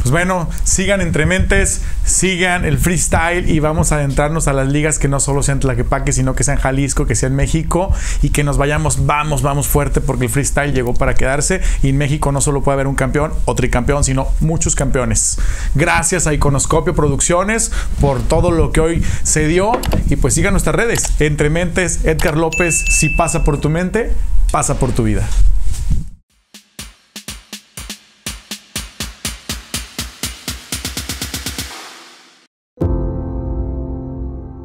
Pues 0.05 0.11
bueno, 0.11 0.47
sigan 0.63 1.01
Entre 1.01 1.25
Mentes, 1.25 1.81
sigan 2.03 2.63
el 2.63 2.77
freestyle 2.77 3.49
y 3.49 3.59
vamos 3.59 3.91
a 3.91 3.95
adentrarnos 3.95 4.47
a 4.47 4.53
las 4.53 4.67
ligas 4.67 4.99
que 4.99 5.07
no 5.07 5.19
solo 5.19 5.41
sean 5.41 5.59
Tlaquepaque, 5.59 6.11
sino 6.11 6.35
que 6.35 6.43
sean 6.43 6.59
Jalisco, 6.59 7.07
que 7.07 7.15
sean 7.15 7.35
México 7.35 7.91
y 8.21 8.29
que 8.29 8.43
nos 8.43 8.59
vayamos, 8.59 9.07
vamos, 9.07 9.41
vamos 9.41 9.67
fuerte 9.67 10.01
porque 10.01 10.25
el 10.25 10.29
freestyle 10.29 10.73
llegó 10.73 10.93
para 10.93 11.15
quedarse 11.15 11.59
y 11.81 11.89
en 11.89 11.97
México 11.97 12.31
no 12.31 12.39
solo 12.39 12.61
puede 12.61 12.75
haber 12.75 12.85
un 12.85 12.93
campeón 12.93 13.33
o 13.45 13.55
tricampeón, 13.55 14.03
sino 14.03 14.27
muchos 14.41 14.75
campeones. 14.75 15.39
Gracias 15.73 16.27
a 16.27 16.35
Iconoscopio 16.35 16.93
Producciones 16.93 17.71
por 17.99 18.21
todo 18.21 18.51
lo 18.51 18.71
que 18.71 18.81
hoy 18.81 19.03
se 19.23 19.47
dio 19.47 19.71
y 20.07 20.17
pues 20.17 20.35
sigan 20.35 20.53
nuestras 20.53 20.75
redes. 20.75 21.13
Entre 21.19 21.49
Mentes, 21.49 22.05
Edgar 22.05 22.37
López, 22.37 22.85
si 22.91 23.09
pasa 23.09 23.43
por 23.43 23.59
tu 23.59 23.71
mente, 23.71 24.13
pasa 24.51 24.77
por 24.79 24.91
tu 24.91 25.03
vida. 25.03 25.27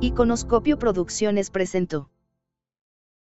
Iconoscopio 0.01 0.79
Producciones 0.79 1.51
presentó. 1.51 2.11